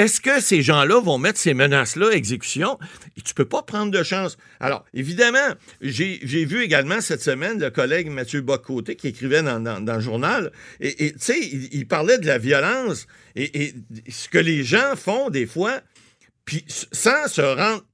est-ce 0.00 0.22
que 0.22 0.40
ces 0.40 0.62
gens-là 0.62 0.98
vont 0.98 1.18
mettre 1.18 1.38
ces 1.38 1.52
menaces-là 1.52 2.08
à 2.08 2.12
exécution? 2.12 2.78
Et 3.18 3.20
tu 3.20 3.34
peux 3.34 3.44
pas 3.44 3.60
prendre 3.62 3.92
de 3.92 4.02
chance. 4.02 4.38
Alors, 4.58 4.86
évidemment, 4.94 5.54
j'ai 5.82 6.44
vu 6.46 6.62
également 6.62 7.02
cette 7.02 7.20
semaine 7.20 7.60
le 7.60 7.68
collègue 7.68 8.08
Mathieu 8.08 8.40
Bocoté 8.40 8.96
qui 8.96 9.08
écrivait 9.08 9.42
dans, 9.42 9.84
le 9.84 10.00
journal, 10.00 10.52
et 10.80 11.12
tu 11.12 11.18
sais, 11.18 11.38
il, 11.38 11.86
parlait 11.86 12.16
de 12.16 12.26
la 12.26 12.38
violence 12.38 13.06
et, 13.36 13.74
ce 14.08 14.30
que 14.30 14.38
les 14.38 14.64
gens 14.64 14.96
font 14.96 15.28
des 15.28 15.44
fois, 15.44 15.82
puis 16.46 16.64
sans 16.68 17.28
se 17.28 17.42
rendre 17.42 17.84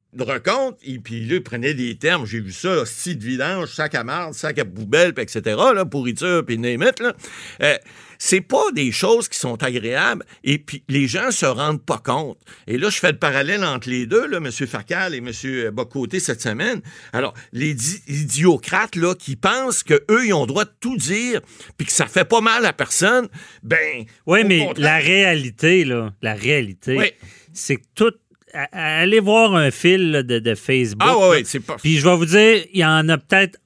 compte, 0.45 0.79
et 0.85 1.01
puis 1.01 1.27
là, 1.27 1.37
il 1.37 1.43
prenait 1.43 1.75
des 1.75 1.97
termes, 1.97 2.25
j'ai 2.25 2.39
vu 2.39 2.53
ça, 2.53 2.87
style 2.87 3.19
de 3.19 3.25
vidange, 3.25 3.69
sac 3.71 3.97
à 3.97 4.05
marde, 4.05 4.35
sac 4.35 4.61
à 4.61 4.65
poubelle, 4.65 5.13
etc., 5.17 5.57
pourriture, 5.91 6.45
puis 6.47 6.57
name 6.57 6.85
it, 6.85 7.01
là. 7.01 7.17
Euh, 7.63 7.77
c'est 8.19 8.41
pas 8.41 8.71
des 8.75 8.93
choses 8.93 9.29
qui 9.29 9.39
sont 9.39 9.63
agréables 9.63 10.25
et 10.45 10.59
puis 10.59 10.83
les 10.89 11.07
gens 11.07 11.31
se 11.31 11.47
rendent 11.47 11.85
pas 11.85 11.99
compte. 11.99 12.39
Et 12.67 12.79
là, 12.79 12.91
je 12.91 12.99
fais 12.99 13.13
le 13.13 13.19
parallèle 13.19 13.65
entre 13.65 13.89
les 13.91 14.07
deux, 14.07 14.27
là, 14.27 14.39
M. 14.39 14.51
Facal 14.51 15.15
et 15.15 15.19
M. 15.19 15.71
Bocoté 15.73 16.21
cette 16.21 16.41
semaine. 16.43 16.81
Alors, 17.13 17.35
les 17.53 17.75
di- 17.75 18.03
idiocrates, 18.09 18.97
là, 18.97 19.15
qui 19.15 19.37
pensent 19.37 19.83
qu'eux, 19.83 20.27
ils 20.27 20.33
ont 20.33 20.43
le 20.43 20.47
droit 20.49 20.65
de 20.65 20.73
tout 20.81 20.97
dire 20.97 21.41
puis 21.77 21.87
que 21.87 21.93
ça 21.93 22.07
fait 22.07 22.25
pas 22.25 22.41
mal 22.41 22.65
à 22.67 22.73
personne, 22.73 23.29
ben... 23.63 24.05
Oui, 24.27 24.45
mais 24.45 24.67
contraire- 24.67 24.85
la 24.85 24.97
réalité, 24.99 25.85
là, 25.85 26.13
la 26.23 26.35
réalité, 26.35 26.97
Oui. 26.97 27.11
c'est 27.53 27.77
que 27.77 27.85
tout. 27.95 28.13
Allez 28.73 29.21
voir 29.21 29.55
un 29.55 29.71
fil 29.71 30.23
de, 30.27 30.39
de 30.39 30.55
Facebook. 30.55 31.03
Ah, 31.07 31.13
là. 31.19 31.29
ouais, 31.29 31.43
c'est 31.45 31.61
pas... 31.61 31.77
Puis 31.77 31.99
je 31.99 32.09
vais 32.09 32.17
vous 32.17 32.25
dire, 32.25 32.65
il 32.73 32.81
y 32.81 32.85
en 32.85 33.07
a 33.11 33.19
peut-être 33.19 33.59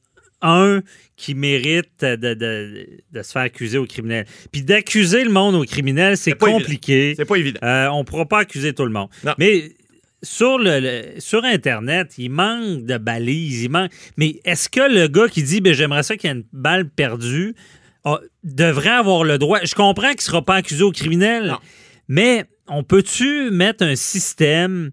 un 0.43 0.83
qui 1.17 1.35
mérite 1.35 2.03
de, 2.03 2.17
de- 2.35 2.87
de 3.13 3.23
se 3.23 3.33
faire 3.33 3.43
accuser 3.43 3.79
au 3.79 3.87
criminel. 3.87 4.27
Puis 4.53 4.63
d'accuser 4.63 5.23
le 5.25 5.31
monde 5.31 5.55
au 5.55 5.65
criminel, 5.65 6.17
c'est 6.17 6.33
compliqué. 6.33 7.15
C'est 7.17 7.25
pas 7.25 7.37
évident. 7.37 7.61
Euh, 7.63 7.89
on 7.89 8.01
ne 8.01 8.05
pourra 8.05 8.27
pas 8.27 8.39
accuser 8.41 8.73
tout 8.73 8.85
le 8.85 8.93
monde. 8.93 9.09
Non. 9.25 9.35
Mais 9.39 9.73
sur, 10.23 10.59
le, 10.59 10.81
le- 10.81 11.21
sur 11.21 11.45
Internet, 11.45 12.15
il 12.19 12.31
manque 12.31 12.85
de 12.85 12.97
balises. 12.99 13.63
Il 13.65 13.71
manque... 13.71 13.91
Mais 14.17 14.41
est-ce 14.45 14.69
que 14.69 14.81
le 14.93 15.09
gars 15.09 15.29
qui 15.29 15.43
dit 15.43 15.61
ben, 15.61 15.73
j'aimerais 15.75 16.03
ça 16.03 16.17
qu'il 16.17 16.29
y 16.31 16.33
ait 16.33 16.37
une 16.37 16.45
balle 16.53 16.89
perdue 16.89 17.55
devrait 18.45 18.89
avoir 18.91 19.25
le 19.25 19.39
droit? 19.39 19.59
Je 19.65 19.75
comprends 19.75 20.09
qu'il 20.09 20.17
ne 20.19 20.23
sera 20.23 20.43
pas 20.45 20.57
accusé 20.57 20.83
au 20.83 20.93
criminel, 20.93 21.49
Non. 21.49 21.59
mais 22.09 22.45
on 22.69 22.83
peut-tu 22.83 23.51
mettre 23.51 23.85
un 23.85 23.97
système 23.97 24.91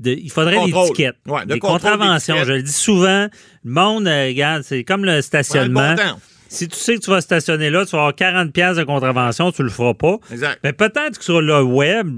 de. 0.00 0.10
Il 0.12 0.30
faudrait 0.30 0.64
des. 0.66 0.72
Ouais, 0.72 1.46
de 1.46 1.54
des 1.54 1.58
contraventions. 1.58 2.36
Je 2.44 2.52
le 2.52 2.62
dis 2.62 2.72
souvent. 2.72 3.28
Le 3.64 3.70
monde, 3.70 4.06
euh, 4.06 4.26
regarde, 4.26 4.62
c'est 4.62 4.84
comme 4.84 5.04
le 5.04 5.22
stationnement. 5.22 5.94
bon. 5.94 6.02
Si 6.48 6.68
tu 6.68 6.76
sais 6.76 6.94
que 6.94 7.00
tu 7.00 7.10
vas 7.10 7.20
stationner 7.20 7.68
là, 7.70 7.84
tu 7.84 7.92
vas 7.92 7.98
avoir 7.98 8.14
40 8.14 8.52
pièces 8.52 8.76
de 8.76 8.84
contravention, 8.84 9.50
tu 9.50 9.62
le 9.64 9.70
feras 9.70 9.94
pas. 9.94 10.18
Exact. 10.30 10.60
Mais 10.62 10.72
peut-être 10.72 11.18
que 11.18 11.24
sur 11.24 11.40
le 11.40 11.62
web, 11.62 12.08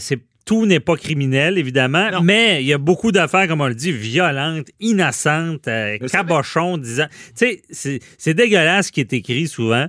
c'est 0.00 0.18
tout 0.44 0.66
n'est 0.66 0.80
pas 0.80 0.96
criminel, 0.96 1.58
évidemment, 1.58 2.10
Non. 2.10 2.22
mais 2.22 2.60
il 2.62 2.66
y 2.66 2.72
a 2.72 2.78
beaucoup 2.78 3.12
d'affaires, 3.12 3.46
comme 3.46 3.60
on 3.60 3.68
le 3.68 3.74
dit, 3.76 3.92
violentes, 3.92 4.66
innocentes, 4.80 5.68
euh, 5.68 5.98
cabochons, 6.10 6.78
disant. 6.78 7.06
Tu 7.38 7.60
sais, 7.70 8.00
c'est 8.18 8.34
dégueulasse 8.34 8.88
ce 8.88 8.92
qui 8.92 9.00
est 9.00 9.12
écrit 9.12 9.46
souvent. 9.46 9.86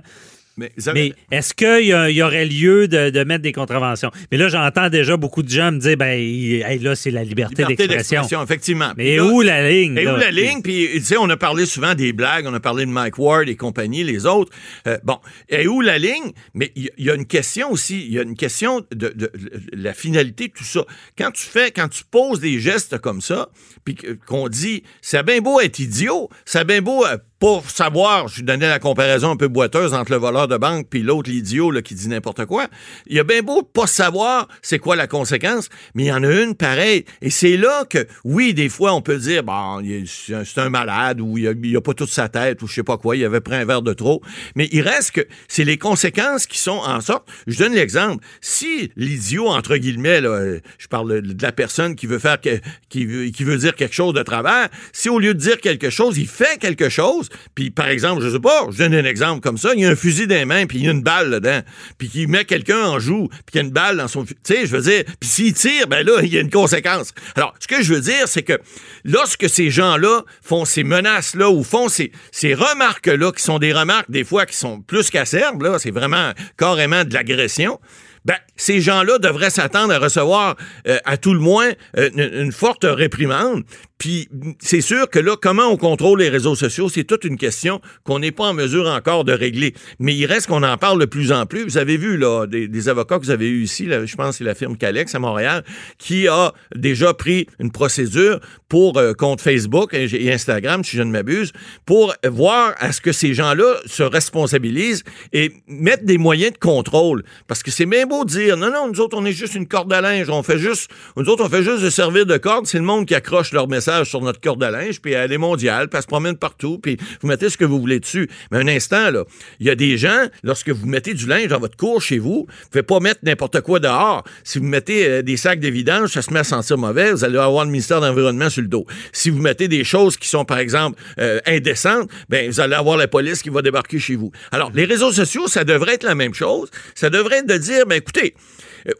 Mais, 0.56 0.70
avez- 0.86 1.14
Mais 1.30 1.36
est-ce 1.38 1.54
qu'il 1.54 1.86
y, 2.14 2.22
aurait 2.22 2.44
lieu 2.44 2.86
de, 2.88 3.10
de 3.10 3.24
mettre 3.24 3.42
des 3.42 3.52
contraventions? 3.52 4.10
Mais 4.30 4.36
là, 4.38 4.48
j'entends 4.48 4.88
déjà 4.90 5.16
beaucoup 5.16 5.42
de 5.42 5.48
gens 5.48 5.72
me 5.72 5.78
dire, 5.78 5.96
ben, 5.96 6.10
hey, 6.18 6.78
là, 6.78 6.94
c'est 6.94 7.10
la 7.10 7.24
liberté, 7.24 7.62
liberté 7.62 7.88
d'expression. 7.88 8.42
effectivement. 8.42 8.92
Mais 8.96 9.16
là- 9.16 9.24
où 9.24 9.40
la 9.40 9.68
ligne? 9.70 9.96
Et 9.96 10.04
là? 10.04 10.14
où 10.14 10.18
la 10.18 10.30
ligne? 10.30 10.60
Puis, 10.62 10.88
tu 10.94 11.00
sais, 11.00 11.16
on 11.16 11.28
a 11.30 11.36
parlé 11.36 11.64
souvent 11.66 11.94
des 11.94 12.12
blagues, 12.12 12.46
on 12.46 12.54
a 12.54 12.60
parlé 12.60 12.84
de 12.84 12.90
Mike 12.90 13.18
Ward 13.18 13.48
et 13.48 13.56
compagnie, 13.56 14.04
les 14.04 14.26
autres. 14.26 14.52
Euh, 14.86 14.98
bon, 15.04 15.18
et 15.48 15.66
où 15.66 15.80
la 15.80 15.98
ligne? 15.98 16.32
Mais 16.54 16.70
il 16.76 16.90
y, 16.98 17.10
a 17.10 17.14
une 17.14 17.26
question 17.26 17.70
aussi, 17.70 18.04
il 18.06 18.12
y 18.12 18.18
a 18.18 18.22
une 18.22 18.36
question 18.36 18.80
de, 18.92 19.08
de- 19.08 19.12
de 19.14 19.50
la 19.72 19.94
finalité 19.94 20.48
de 20.48 20.52
tout 20.52 20.64
ça. 20.64 20.84
Quand 21.16 21.30
tu 21.30 21.44
fais, 21.46 21.70
quand 21.70 21.88
tu 21.88 22.02
poses 22.10 22.40
des 22.40 22.58
gestes 22.60 22.98
comme 22.98 23.20
ça, 23.20 23.48
puis 23.84 23.96
qu'on 24.26 24.48
dit, 24.48 24.82
c'est 25.00 25.22
bien 25.24 25.40
beau 25.40 25.60
être 25.60 25.78
idiot, 25.78 26.28
c'est 26.44 26.66
bien 26.66 26.82
beau 26.82 27.04
pas 27.42 27.60
savoir, 27.66 28.28
je 28.28 28.42
donnais 28.42 28.68
la 28.68 28.78
comparaison 28.78 29.32
un 29.32 29.36
peu 29.36 29.48
boiteuse 29.48 29.94
entre 29.94 30.12
le 30.12 30.18
voleur 30.18 30.46
de 30.46 30.56
banque 30.56 30.86
puis 30.88 31.02
l'autre, 31.02 31.28
l'idiot 31.28 31.72
qui 31.82 31.96
dit 31.96 32.08
n'importe 32.08 32.46
quoi. 32.46 32.68
Il 33.08 33.16
y 33.16 33.18
a 33.18 33.24
bien 33.24 33.42
beau 33.42 33.64
pas 33.64 33.88
savoir 33.88 34.46
c'est 34.62 34.78
quoi 34.78 34.94
la 34.94 35.08
conséquence, 35.08 35.68
mais 35.96 36.04
il 36.04 36.06
y 36.06 36.12
en 36.12 36.22
a 36.22 36.30
une 36.30 36.54
pareille. 36.54 37.04
Et 37.20 37.30
c'est 37.30 37.56
là 37.56 37.84
que, 37.90 38.06
oui, 38.22 38.54
des 38.54 38.68
fois, 38.68 38.94
on 38.94 39.02
peut 39.02 39.18
dire, 39.18 39.42
bon, 39.42 39.82
c'est 40.06 40.60
un, 40.60 40.70
malade 40.70 41.20
ou 41.20 41.36
il 41.36 41.76
a, 41.76 41.80
pas 41.80 41.94
toute 41.94 42.10
sa 42.10 42.28
tête 42.28 42.62
ou 42.62 42.68
je 42.68 42.74
sais 42.74 42.84
pas 42.84 42.96
quoi, 42.96 43.16
il 43.16 43.24
avait 43.24 43.40
pris 43.40 43.56
un 43.56 43.64
verre 43.64 43.82
de 43.82 43.92
trop. 43.92 44.22
Mais 44.54 44.68
il 44.70 44.82
reste 44.82 45.10
que 45.10 45.26
c'est 45.48 45.64
les 45.64 45.78
conséquences 45.78 46.46
qui 46.46 46.58
sont 46.58 46.70
en 46.70 47.00
sorte. 47.00 47.28
Je 47.48 47.58
donne 47.58 47.74
l'exemple. 47.74 48.24
Si 48.40 48.92
l'idiot, 48.94 49.48
entre 49.48 49.78
guillemets, 49.78 50.20
là, 50.20 50.28
euh, 50.28 50.60
je 50.78 50.86
parle 50.86 51.20
de 51.20 51.42
la 51.42 51.50
personne 51.50 51.96
qui 51.96 52.06
veut 52.06 52.20
faire, 52.20 52.38
qui, 52.40 53.04
veut, 53.04 53.30
qui 53.30 53.42
veut 53.42 53.58
dire 53.58 53.74
quelque 53.74 53.96
chose 53.96 54.14
de 54.14 54.22
travers, 54.22 54.68
si 54.92 55.08
au 55.08 55.18
lieu 55.18 55.34
de 55.34 55.40
dire 55.40 55.60
quelque 55.60 55.90
chose, 55.90 56.18
il 56.18 56.28
fait 56.28 56.58
quelque 56.60 56.88
chose, 56.88 57.30
puis 57.54 57.70
par 57.70 57.88
exemple, 57.88 58.22
je 58.22 58.30
sais 58.30 58.40
pas, 58.40 58.66
je 58.70 58.78
donne 58.78 58.94
un 58.94 59.04
exemple 59.04 59.40
comme 59.40 59.58
ça, 59.58 59.72
il 59.74 59.80
y 59.80 59.84
a 59.84 59.90
un 59.90 59.96
fusil 59.96 60.26
dans 60.26 60.34
les 60.34 60.44
mains, 60.44 60.66
puis 60.66 60.78
il 60.78 60.84
y 60.84 60.88
a 60.88 60.92
une 60.92 61.02
balle 61.02 61.30
dedans, 61.30 61.60
puis 61.98 62.08
qu'il 62.08 62.28
met 62.28 62.44
quelqu'un 62.44 62.84
en 62.84 62.98
joue, 62.98 63.28
puis 63.28 63.52
qu'il 63.52 63.60
y 63.60 63.64
a 63.64 63.66
une 63.66 63.72
balle 63.72 63.96
dans 63.96 64.08
son... 64.08 64.24
Tu 64.24 64.34
sais, 64.42 64.66
je 64.66 64.76
veux 64.76 64.82
dire, 64.82 65.04
puis 65.20 65.28
s'il 65.28 65.54
tire, 65.54 65.86
ben 65.86 66.04
là, 66.06 66.20
il 66.22 66.32
y 66.32 66.38
a 66.38 66.40
une 66.40 66.50
conséquence. 66.50 67.12
Alors, 67.36 67.54
ce 67.58 67.66
que 67.66 67.82
je 67.82 67.94
veux 67.94 68.00
dire, 68.00 68.26
c'est 68.26 68.42
que 68.42 68.58
lorsque 69.04 69.48
ces 69.48 69.70
gens-là 69.70 70.22
font 70.42 70.64
ces 70.64 70.84
menaces-là 70.84 71.50
ou 71.50 71.62
font 71.62 71.88
ces, 71.88 72.12
ces 72.30 72.54
remarques-là, 72.54 73.32
qui 73.32 73.42
sont 73.42 73.58
des 73.58 73.72
remarques 73.72 74.10
des 74.10 74.24
fois 74.24 74.46
qui 74.46 74.56
sont 74.56 74.80
plus 74.80 75.10
qu'acerbes, 75.10 75.78
c'est 75.78 75.90
vraiment 75.90 76.32
carrément 76.56 77.04
de 77.04 77.14
l'agression, 77.14 77.78
ben, 78.24 78.36
ces 78.56 78.80
gens-là 78.80 79.18
devraient 79.18 79.50
s'attendre 79.50 79.92
à 79.92 79.98
recevoir, 79.98 80.56
euh, 80.86 80.98
à 81.04 81.16
tout 81.16 81.34
le 81.34 81.40
moins, 81.40 81.70
euh, 81.96 82.10
une, 82.14 82.52
forte 82.52 82.84
réprimande. 82.84 83.64
Puis 84.02 84.28
c'est 84.58 84.80
sûr 84.80 85.08
que 85.08 85.20
là, 85.20 85.36
comment 85.40 85.68
on 85.68 85.76
contrôle 85.76 86.18
les 86.18 86.28
réseaux 86.28 86.56
sociaux, 86.56 86.88
c'est 86.88 87.04
toute 87.04 87.22
une 87.22 87.36
question 87.36 87.80
qu'on 88.02 88.18
n'est 88.18 88.32
pas 88.32 88.46
en 88.46 88.52
mesure 88.52 88.88
encore 88.88 89.22
de 89.22 89.32
régler. 89.32 89.74
Mais 90.00 90.12
il 90.12 90.26
reste 90.26 90.48
qu'on 90.48 90.64
en 90.64 90.76
parle 90.76 90.98
de 90.98 91.04
plus 91.04 91.30
en 91.30 91.46
plus. 91.46 91.62
Vous 91.62 91.78
avez 91.78 91.96
vu 91.96 92.16
là 92.16 92.46
des, 92.48 92.88
avocats 92.88 93.20
que 93.20 93.24
vous 93.26 93.30
avez 93.30 93.48
eu 93.48 93.62
ici, 93.62 93.86
je 93.88 94.16
pense 94.16 94.30
que 94.30 94.34
c'est 94.38 94.44
la 94.44 94.56
firme 94.56 94.76
Calex 94.76 95.14
à 95.14 95.20
Montréal, 95.20 95.62
qui 95.98 96.26
a 96.26 96.52
déjà 96.74 97.14
pris 97.14 97.46
une 97.60 97.70
procédure 97.70 98.40
pour 98.68 98.98
euh, 98.98 99.12
contre 99.12 99.44
Facebook 99.44 99.94
et 99.94 100.32
Instagram, 100.32 100.82
si 100.82 100.96
je 100.96 101.02
ne 101.02 101.12
m'abuse, 101.12 101.52
pour 101.86 102.12
voir 102.28 102.74
à 102.80 102.90
ce 102.90 103.00
que 103.00 103.12
ces 103.12 103.34
gens-là 103.34 103.76
se 103.86 104.02
responsabilisent 104.02 105.04
et 105.32 105.52
mettent 105.68 106.04
des 106.04 106.18
moyens 106.18 106.54
de 106.54 106.58
contrôle. 106.58 107.22
Parce 107.46 107.62
que 107.62 107.70
c'est 107.70 107.86
bien 107.86 108.06
beau 108.06 108.24
de 108.24 108.30
dire 108.30 108.56
non, 108.56 108.72
non, 108.72 108.88
nous 108.88 109.00
autres, 109.00 109.16
on 109.16 109.24
est 109.24 109.32
juste 109.32 109.54
une 109.54 109.68
corde 109.68 109.92
à 109.92 110.00
linge, 110.00 110.28
on 110.28 110.42
fait 110.42 110.58
juste, 110.58 110.90
nous 111.16 111.28
autres, 111.28 111.44
on 111.44 111.48
fait 111.48 111.62
juste 111.62 111.84
de 111.84 111.90
servir 111.90 112.26
de 112.26 112.36
corde, 112.36 112.66
c'est 112.66 112.78
le 112.78 112.84
monde 112.84 113.06
qui 113.06 113.14
accroche 113.14 113.52
leur 113.52 113.68
message 113.68 113.91
sur 114.04 114.20
notre 114.20 114.40
corde 114.40 114.62
à 114.62 114.70
linge, 114.70 115.00
puis 115.00 115.12
elle 115.12 115.32
est 115.32 115.38
mondiale, 115.38 115.88
puis 115.88 115.96
elle 115.96 116.02
se 116.02 116.08
promène 116.08 116.36
partout, 116.36 116.78
puis 116.78 116.96
vous 117.20 117.28
mettez 117.28 117.48
ce 117.48 117.56
que 117.56 117.64
vous 117.64 117.80
voulez 117.80 118.00
dessus. 118.00 118.28
Mais 118.50 118.58
un 118.58 118.68
instant, 118.68 119.10
là, 119.10 119.24
il 119.60 119.66
y 119.66 119.70
a 119.70 119.74
des 119.74 119.96
gens, 119.96 120.26
lorsque 120.42 120.70
vous 120.70 120.86
mettez 120.86 121.14
du 121.14 121.26
linge 121.26 121.48
dans 121.48 121.58
votre 121.58 121.76
cour 121.76 122.00
chez 122.00 122.18
vous, 122.18 122.46
vous 122.46 122.48
ne 122.48 122.68
pouvez 122.70 122.82
pas 122.82 123.00
mettre 123.00 123.20
n'importe 123.22 123.60
quoi 123.60 123.80
dehors. 123.80 124.24
Si 124.44 124.58
vous 124.58 124.64
mettez 124.64 125.06
euh, 125.06 125.22
des 125.22 125.36
sacs 125.36 125.60
de 125.60 125.68
vidange, 125.68 126.10
ça 126.10 126.22
se 126.22 126.32
met 126.32 126.40
à 126.40 126.44
sentir 126.44 126.78
mauvais, 126.78 127.12
vous 127.12 127.24
allez 127.24 127.38
avoir 127.38 127.64
le 127.64 127.70
ministère 127.70 128.00
de 128.00 128.06
l'Environnement 128.06 128.50
sur 128.50 128.62
le 128.62 128.68
dos. 128.68 128.86
Si 129.12 129.30
vous 129.30 129.40
mettez 129.40 129.68
des 129.68 129.84
choses 129.84 130.16
qui 130.16 130.28
sont, 130.28 130.44
par 130.44 130.58
exemple, 130.58 131.00
euh, 131.18 131.40
indécentes, 131.46 132.10
ben 132.28 132.50
vous 132.50 132.60
allez 132.60 132.74
avoir 132.74 132.96
la 132.96 133.08
police 133.08 133.42
qui 133.42 133.50
va 133.50 133.62
débarquer 133.62 133.98
chez 133.98 134.16
vous. 134.16 134.32
Alors, 134.50 134.70
les 134.74 134.84
réseaux 134.84 135.12
sociaux, 135.12 135.46
ça 135.48 135.64
devrait 135.64 135.94
être 135.94 136.04
la 136.04 136.14
même 136.14 136.34
chose. 136.34 136.70
Ça 136.94 137.10
devrait 137.10 137.38
être 137.38 137.48
de 137.48 137.58
dire, 137.58 137.86
ben 137.86 137.96
écoutez, 137.96 138.34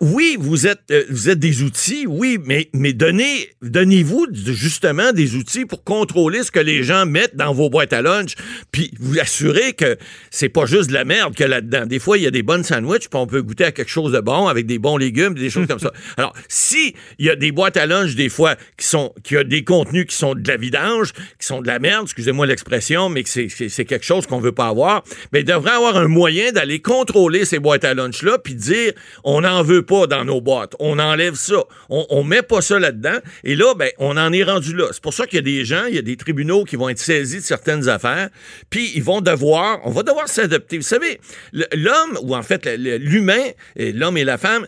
oui, 0.01 0.37
vous 0.39 0.67
êtes, 0.67 0.81
euh, 0.91 1.05
vous 1.11 1.29
êtes 1.29 1.39
des 1.39 1.63
outils, 1.63 2.07
oui, 2.07 2.39
mais, 2.45 2.69
mais 2.73 2.93
donnez, 2.93 3.51
donnez-vous 3.63 4.27
justement 4.33 5.13
des 5.13 5.35
outils 5.35 5.65
pour 5.65 5.85
contrôler 5.85 6.43
ce 6.43 6.51
que 6.51 6.61
les 6.61 6.83
gens 6.83 7.07
mettent 7.07 7.37
dans 7.37 7.53
vos 7.53 7.71
boîtes 7.71 7.93
à 7.93 8.03
lunch, 8.03 8.35
puis 8.71 8.93
vous 9.01 9.19
assurez 9.19 9.73
que 9.73 9.97
c'est 10.31 10.49
pas 10.49 10.67
juste 10.67 10.89
de 10.89 10.95
la 10.95 11.05
merde 11.05 11.35
qu'il 11.35 11.43
y 11.43 11.47
a 11.47 11.49
là-dedans. 11.49 11.87
Des 11.87 11.99
fois, 11.99 12.19
il 12.19 12.25
y 12.25 12.27
a 12.27 12.31
des 12.31 12.43
bonnes 12.43 12.65
sandwichs, 12.65 13.09
puis 13.09 13.19
on 13.19 13.27
peut 13.27 13.43
goûter 13.43 13.65
à 13.65 13.73
quelque 13.73 13.91
chose 13.91 14.13
de 14.13 14.21
bon 14.21 14.47
avec 14.47 14.67
des 14.67 14.79
bons 14.79 14.97
légumes, 14.97 15.35
des 15.35 15.51
choses 15.51 15.67
comme 15.67 15.79
ça. 15.79 15.93
Alors, 16.17 16.33
si 16.49 16.95
il 17.19 17.27
y 17.27 17.31
a 17.31 17.37
des 17.37 17.53
boîtes 17.53 17.77
à 17.77 17.87
lunch 17.87 18.15
des 18.15 18.29
fois 18.29 18.57
qui 18.77 18.87
sont, 18.87 19.13
qui 19.23 19.37
a 19.37 19.45
des 19.45 19.65
contenus 19.65 20.07
qui 20.07 20.17
sont 20.17 20.35
de 20.35 20.47
la 20.47 20.57
vidange, 20.57 21.13
qui 21.13 21.47
sont 21.47 21.61
de 21.61 21.67
la 21.67 21.79
merde, 21.79 22.05
excusez-moi 22.05 22.47
l'expression, 22.47 23.09
mais 23.09 23.23
que 23.25 23.29
c'est 23.29 23.85
quelque 23.85 24.05
chose 24.05 24.27
qu'on 24.27 24.41
veut 24.41 24.53
pas 24.53 24.69
avoir, 24.69 25.03
mais 25.33 25.41
il 25.41 25.45
devrait 25.45 25.73
avoir 25.73 25.97
un 25.97 26.09
moyen 26.09 26.53
d'aller 26.53 26.81
contrôler 26.81 27.45
ces 27.45 27.59
boîtes 27.59 27.85
à 27.85 27.95
lunch 27.95 28.23
là, 28.23 28.39
puis 28.39 28.55
dire 28.55 28.93
on 29.25 29.45
en 29.45 29.63
veut 29.63 29.72
pas 29.81 30.07
dans 30.07 30.25
nos 30.25 30.41
boîtes. 30.41 30.75
On 30.79 30.99
enlève 30.99 31.35
ça. 31.35 31.63
On, 31.89 32.07
on 32.11 32.25
met 32.25 32.43
pas 32.43 32.61
ça 32.61 32.79
là-dedans. 32.79 33.19
Et 33.45 33.57
là, 33.57 33.75
ben, 33.75 33.91
on 33.99 34.17
en 34.17 34.33
est 34.33 34.45
rendu 34.45 34.77
là. 34.77 34.87
C'est 34.93 35.03
pour 35.03 35.15
ça 35.15 35.27
qu'il 35.27 35.37
y 35.37 35.39
a 35.39 35.43
des 35.43 35.65
gens, 35.65 35.87
il 35.87 35.95
y 35.95 35.99
a 35.99 36.03
des 36.03 36.17
tribunaux 36.17 36.65
qui 36.65 36.77
vont 36.77 36.89
être 36.89 36.99
saisis 36.99 37.39
de 37.39 37.43
certaines 37.43 37.89
affaires, 37.89 38.29
puis 38.71 38.93
ils 38.95 39.03
vont 39.03 39.21
devoir, 39.21 39.81
on 39.85 39.91
va 39.91 40.03
devoir 40.03 40.29
s'adapter. 40.29 40.77
Vous 40.77 40.83
savez, 40.83 41.21
l'homme, 41.53 42.19
ou 42.23 42.35
en 42.35 42.43
fait 42.43 42.67
l'humain, 42.77 43.43
l'homme 43.77 44.17
et 44.17 44.25
la 44.25 44.39
femme, 44.39 44.67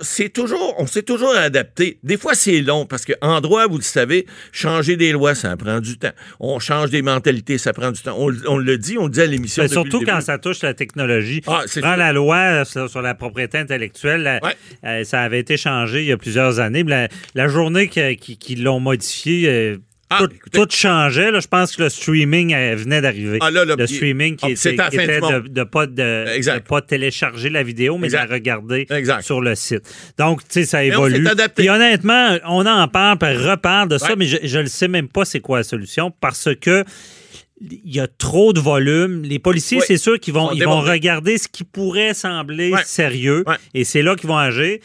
c'est 0.00 0.28
toujours, 0.28 0.74
on 0.78 0.86
s'est 0.86 1.02
toujours 1.02 1.34
adapté. 1.34 1.98
Des 2.02 2.16
fois, 2.16 2.34
c'est 2.34 2.60
long, 2.60 2.86
parce 2.86 3.04
qu'en 3.04 3.40
droit, 3.40 3.66
vous 3.66 3.78
le 3.78 3.82
savez, 3.82 4.26
changer 4.52 4.96
des 4.96 5.12
lois, 5.12 5.34
ça 5.34 5.56
prend 5.56 5.80
du 5.80 5.98
temps. 5.98 6.12
On 6.40 6.58
change 6.58 6.90
des 6.90 7.02
mentalités, 7.02 7.58
ça 7.58 7.72
prend 7.72 7.92
du 7.92 8.00
temps. 8.00 8.16
On, 8.18 8.28
le 8.58 8.78
dit, 8.78 8.98
on 8.98 9.04
le 9.04 9.10
dit 9.10 9.20
à 9.20 9.26
l'émission. 9.26 9.62
Ben, 9.62 9.68
surtout 9.68 10.02
quand 10.04 10.20
ça 10.20 10.38
touche 10.38 10.62
la 10.62 10.74
technologie. 10.74 11.42
Ah, 11.46 11.62
Prends 11.80 11.96
la 11.96 12.12
loi 12.12 12.64
sur, 12.64 13.02
la 13.02 13.14
propriété 13.14 13.58
intellectuelle, 13.58 14.40
euh, 14.84 15.04
ça 15.04 15.20
avait 15.20 15.40
été 15.40 15.56
changé 15.56 16.00
il 16.02 16.06
y 16.06 16.12
a 16.12 16.16
plusieurs 16.16 16.60
années. 16.60 16.84
La, 17.34 17.48
journée 17.48 17.88
qu'ils 17.88 18.16
qui, 18.16 18.56
l'ont 18.56 18.80
modifié, 18.80 19.48
euh, 19.48 19.76
ah, 20.08 20.20
tout, 20.52 20.66
changeait. 20.70 21.32
Là. 21.32 21.40
Je 21.40 21.48
pense 21.48 21.74
que 21.74 21.82
le 21.82 21.88
streaming 21.88 22.54
euh, 22.54 22.76
venait 22.76 23.00
d'arriver. 23.00 23.38
Ah, 23.40 23.50
le 23.50 23.86
streaming 23.86 24.36
qui, 24.36 24.52
était, 24.52 24.72
de 24.72 25.48
ne 25.48 25.64
pas, 25.64 25.86
de, 25.86 26.58
pas 26.60 26.80
télécharger 26.80 27.50
la 27.50 27.62
vidéo, 27.62 27.98
mais 27.98 28.08
de 28.08 28.12
la 28.12 28.26
regarder 28.26 28.86
sur 29.20 29.40
le 29.40 29.54
site. 29.54 29.82
Donc, 30.16 30.42
tu 30.42 30.60
sais, 30.60 30.64
ça 30.64 30.84
évolue. 30.84 31.26
Puis 31.54 31.68
honnêtement, 31.68 32.38
on 32.46 32.64
en 32.66 32.86
parle, 32.88 33.18
puis 33.18 33.36
reparle 33.36 33.88
de 33.88 33.98
ça, 33.98 34.14
mais 34.16 34.26
je 34.26 34.58
ne 34.58 34.66
sais 34.66 34.88
même 34.88 35.08
pas 35.08 35.24
c'est 35.24 35.40
quoi 35.40 35.58
la 35.58 35.64
solution 35.64 36.12
parce 36.20 36.48
que 36.60 36.84
il 37.60 37.80
y 37.94 38.00
a 38.00 38.06
trop 38.06 38.52
de 38.52 38.60
volume. 38.60 39.22
Les 39.22 39.38
policiers, 39.38 39.80
c'est 39.80 39.96
sûr 39.96 40.20
qu'ils 40.20 40.34
vont, 40.34 40.52
ils 40.52 40.64
vont 40.64 40.80
regarder 40.80 41.38
ce 41.38 41.48
qui 41.48 41.64
pourrait 41.64 42.14
sembler 42.14 42.72
sérieux 42.84 43.44
et 43.74 43.84
c'est 43.84 44.02
là 44.02 44.14
qu'ils 44.14 44.28
vont 44.28 44.36
agir. 44.36 44.78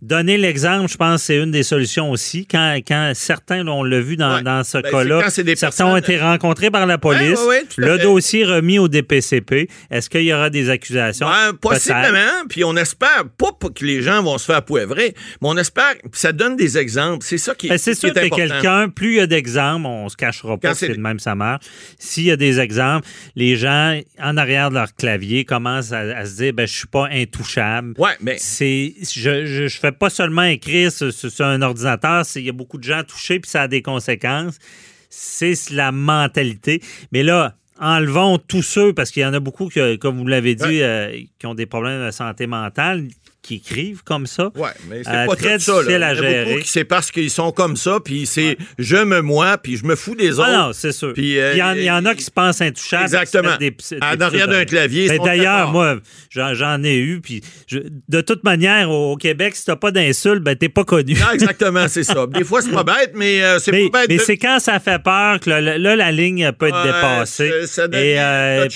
Donner 0.00 0.38
l'exemple, 0.38 0.88
je 0.88 0.96
pense, 0.96 1.24
c'est 1.24 1.38
une 1.38 1.50
des 1.50 1.64
solutions 1.64 2.12
aussi. 2.12 2.46
Quand, 2.46 2.76
quand 2.86 3.10
certains, 3.16 3.66
on 3.66 3.82
l'a 3.82 4.00
vu 4.00 4.16
dans, 4.16 4.42
dans 4.42 4.62
ce 4.62 4.78
ben, 4.78 4.90
cas-là, 4.92 5.28
certains 5.56 5.86
ont 5.86 5.96
été 5.96 6.18
rencontrés 6.18 6.70
par 6.70 6.86
la 6.86 6.98
police, 6.98 7.40
le 7.76 7.98
dossier 7.98 8.44
remis 8.44 8.78
au 8.78 8.86
DPCP. 8.86 9.68
Est-ce 9.90 10.08
qu'il 10.08 10.22
y 10.22 10.32
aura 10.32 10.50
des 10.50 10.70
accusations? 10.70 11.26
Ben, 11.26 11.52
possiblement, 11.52 12.44
puis 12.48 12.62
on 12.62 12.76
espère 12.76 13.24
pas 13.36 13.50
que 13.74 13.84
les 13.84 14.00
gens 14.00 14.22
vont 14.22 14.38
se 14.38 14.44
faire 14.44 14.62
poivrer, 14.62 15.14
mais 15.42 15.48
on 15.48 15.56
espère 15.56 15.96
que 15.98 16.16
ça 16.16 16.32
donne 16.32 16.54
des 16.54 16.78
exemples. 16.78 17.24
C'est 17.26 17.38
ça 17.38 17.56
qui, 17.56 17.68
ben, 17.68 17.76
c'est 17.76 17.94
sûr 17.94 18.12
que 18.14 18.28
quelqu'un, 18.28 18.88
plus 18.90 19.14
il 19.14 19.16
y 19.16 19.20
a 19.20 19.26
d'exemples, 19.26 19.86
on 19.86 20.08
se 20.08 20.16
cachera 20.16 20.56
pas, 20.58 20.74
c'est 20.74 20.90
de 20.90 21.00
même 21.00 21.18
ça 21.18 21.34
marche. 21.34 21.64
S'il 21.98 22.24
y 22.24 22.30
a 22.30 22.36
des 22.36 22.60
exemples, 22.60 23.08
les 23.34 23.56
gens, 23.56 23.98
en 24.22 24.36
arrière 24.36 24.70
de 24.70 24.74
leur 24.74 24.94
clavier, 24.94 25.44
commencent 25.44 25.90
à, 25.90 26.24
se 26.24 26.36
dire, 26.36 26.52
ben, 26.52 26.68
je 26.68 26.74
suis 26.74 26.86
pas 26.86 27.08
intouchable. 27.10 27.94
Ouais, 27.98 28.12
mais... 28.20 28.36
C'est, 28.38 28.94
je, 29.00 29.44
je, 29.44 29.66
je 29.66 29.78
fais 29.78 29.87
pas 29.92 30.10
seulement 30.10 30.42
écrire 30.42 30.90
sur, 30.92 31.12
un 31.40 31.62
ordinateur, 31.62 32.24
il 32.36 32.42
y 32.42 32.48
a 32.48 32.52
beaucoup 32.52 32.78
de 32.78 32.84
gens 32.84 33.02
touchés, 33.04 33.40
puis 33.40 33.50
ça 33.50 33.62
a 33.62 33.68
des 33.68 33.82
conséquences. 33.82 34.58
C'est 35.10 35.70
la 35.70 35.92
mentalité. 35.92 36.82
Mais 37.12 37.22
là, 37.22 37.54
enlevons 37.80 38.38
tous 38.38 38.62
ceux, 38.62 38.92
parce 38.92 39.10
qu'il 39.10 39.22
y 39.22 39.26
en 39.26 39.34
a 39.34 39.40
beaucoup, 39.40 39.70
comme 40.00 40.18
vous 40.18 40.26
l'avez 40.26 40.54
dit, 40.54 40.82
euh, 40.82 41.18
qui 41.38 41.46
ont 41.46 41.54
des 41.54 41.66
problèmes 41.66 42.06
de 42.06 42.10
santé 42.10 42.46
mentale 42.46 43.08
qui 43.42 43.56
écrivent 43.56 44.02
comme 44.02 44.26
ça. 44.26 44.50
Oui, 44.56 44.68
mais 44.88 45.02
c'est 45.04 45.10
euh, 45.10 45.26
pas 45.26 45.36
très 45.36 45.58
tout 45.58 45.64
ça. 45.64 45.78
à 45.78 46.14
gérer. 46.14 46.62
C'est 46.64 46.84
parce 46.84 47.10
qu'ils 47.10 47.30
sont 47.30 47.52
comme 47.52 47.76
ça, 47.76 47.98
puis 48.04 48.26
c'est 48.26 48.58
je 48.78 48.96
me 48.96 49.22
moi, 49.22 49.58
puis 49.58 49.76
je 49.76 49.84
me 49.84 49.96
fous 49.96 50.14
des 50.14 50.38
ah 50.38 50.42
autres. 50.42 50.50
Ah 50.52 50.66
non, 50.66 50.72
c'est 50.72 50.92
sûr. 50.92 51.12
Puis 51.14 51.38
euh, 51.38 51.52
il, 51.54 51.82
y 51.84 51.90
en, 51.90 52.04
a 52.04 52.14
qui 52.14 52.24
se 52.24 52.30
pensent 52.30 52.60
intouchables. 52.60 53.04
Exactement. 53.04 53.56
Des, 53.56 53.74
en 54.02 54.20
arrière 54.20 54.48
d'un 54.48 54.64
clavier. 54.64 55.08
Ben, 55.08 55.20
d'ailleurs, 55.22 55.70
moi, 55.70 55.98
j'en 56.30 56.82
ai 56.82 56.96
eu, 56.96 57.20
puis 57.20 57.42
de 58.08 58.20
toute 58.20 58.44
manière, 58.44 58.90
au, 58.90 59.16
Québec, 59.16 59.56
si 59.56 59.64
t'as 59.64 59.76
pas 59.76 59.90
d'insulte, 59.90 60.42
ben 60.42 60.56
t'es 60.56 60.68
pas 60.68 60.84
connu. 60.84 61.14
Non, 61.14 61.30
exactement, 61.32 61.88
c'est 61.88 62.04
ça. 62.04 62.26
Des 62.26 62.44
fois, 62.44 62.60
c'est 62.60 62.72
pas 62.72 62.84
bête, 62.84 63.12
mais 63.14 63.42
euh, 63.42 63.58
c'est 63.58 63.72
pas 63.72 64.00
bête. 64.00 64.08
Mais 64.08 64.18
c'est 64.18 64.36
quand 64.36 64.58
ça 64.58 64.78
fait 64.80 65.02
peur 65.02 65.40
que 65.40 65.50
là, 65.50 65.96
la 65.96 66.12
ligne 66.12 66.50
peut 66.52 66.68
être 66.68 66.82
dépassée. 66.82 67.52
Et 67.94 68.18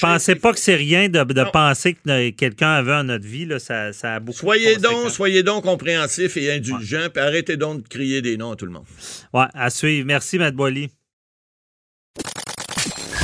pensez 0.01 0.35
pas 0.37 0.53
que 0.53 0.59
c'est 0.59 0.77
rien 0.77 1.09
de, 1.09 1.51
penser 1.51 1.95
que 1.95 2.31
quelqu'un 2.31 2.73
avait 2.73 2.95
en 2.95 3.05
notre 3.05 3.27
vie, 3.27 3.45
là, 3.45 3.59
ça, 3.59 3.93
ça 3.93 4.15
a 4.15 4.21
beaucoup 4.21 4.52
Soyez 4.53 4.77
donc, 4.77 5.11
soyez 5.11 5.43
donc 5.43 5.65
compréhensifs 5.65 6.37
et 6.37 6.53
indulgents, 6.53 7.09
puis 7.11 7.23
arrêtez 7.23 7.57
donc 7.57 7.85
de 7.85 7.89
crier 7.89 8.21
des 8.21 8.37
noms 8.37 8.53
à 8.53 8.57
tout 8.57 8.67
le 8.67 8.73
monde. 8.73 8.85
Ouais, 9.33 9.47
à 9.55 9.71
suivre. 9.71 10.07
Merci, 10.07 10.39
Matt 10.39 10.55
Boily. 10.55 10.91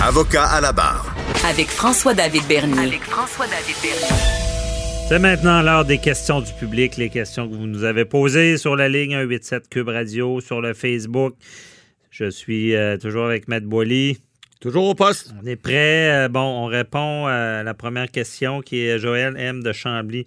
Avocat 0.02 0.46
à 0.46 0.62
la 0.62 0.72
barre. 0.72 1.14
Avec 1.44 1.68
François-David 1.68 2.44
Bernier. 2.48 2.78
Avec 2.78 3.02
François-David 3.02 3.76
Bernier. 3.82 4.16
C'est 5.10 5.18
maintenant 5.18 5.60
l'heure 5.60 5.84
des 5.84 5.98
questions 5.98 6.40
du 6.40 6.50
public, 6.54 6.96
les 6.96 7.10
questions 7.10 7.46
que 7.46 7.54
vous 7.54 7.66
nous 7.66 7.84
avez 7.84 8.06
posées 8.06 8.56
sur 8.56 8.74
la 8.74 8.88
ligne 8.88 9.12
187 9.12 9.68
Cube 9.68 9.88
Radio, 9.88 10.40
sur 10.40 10.62
le 10.62 10.72
Facebook. 10.72 11.34
Je 12.10 12.30
suis 12.30 12.74
euh, 12.74 12.96
toujours 12.96 13.26
avec 13.26 13.48
Matt 13.48 13.64
Boily. 13.64 14.16
Toujours 14.60 14.88
au 14.88 14.94
poste. 14.94 15.34
On 15.42 15.46
est 15.46 15.56
prêt. 15.56 16.10
Euh, 16.10 16.28
bon, 16.28 16.40
on 16.40 16.66
répond 16.66 17.26
à 17.26 17.62
la 17.62 17.74
première 17.74 18.10
question 18.10 18.62
qui 18.62 18.80
est 18.80 18.98
Joël 18.98 19.36
M. 19.36 19.62
de 19.62 19.72
Chambly 19.72 20.24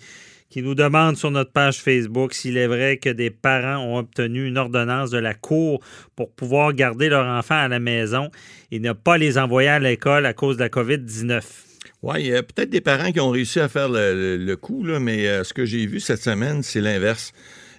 qui 0.51 0.61
nous 0.61 0.75
demande 0.75 1.15
sur 1.15 1.31
notre 1.31 1.53
page 1.53 1.81
Facebook 1.81 2.33
s'il 2.33 2.57
est 2.57 2.67
vrai 2.67 2.97
que 2.97 3.09
des 3.09 3.29
parents 3.29 3.83
ont 3.85 3.97
obtenu 3.97 4.45
une 4.45 4.57
ordonnance 4.57 5.09
de 5.09 5.17
la 5.17 5.33
Cour 5.33 5.81
pour 6.17 6.29
pouvoir 6.29 6.73
garder 6.73 7.07
leur 7.07 7.25
enfant 7.25 7.55
à 7.55 7.69
la 7.69 7.79
maison 7.79 8.29
et 8.69 8.79
ne 8.79 8.91
pas 8.91 9.17
les 9.17 9.37
envoyer 9.37 9.69
à 9.69 9.79
l'école 9.79 10.25
à 10.25 10.33
cause 10.33 10.57
de 10.57 10.63
la 10.63 10.69
COVID-19. 10.69 11.41
Oui, 12.03 12.15
il 12.19 12.27
y 12.27 12.35
a 12.35 12.43
peut-être 12.43 12.69
des 12.69 12.81
parents 12.81 13.13
qui 13.13 13.21
ont 13.21 13.29
réussi 13.29 13.61
à 13.61 13.69
faire 13.69 13.87
le, 13.87 14.55
coup, 14.55 14.83
mais 14.83 15.25
euh, 15.25 15.45
ce 15.45 15.53
que 15.53 15.65
j'ai 15.65 15.85
vu 15.85 16.01
cette 16.01 16.21
semaine, 16.21 16.63
c'est 16.63 16.81
l'inverse. 16.81 17.31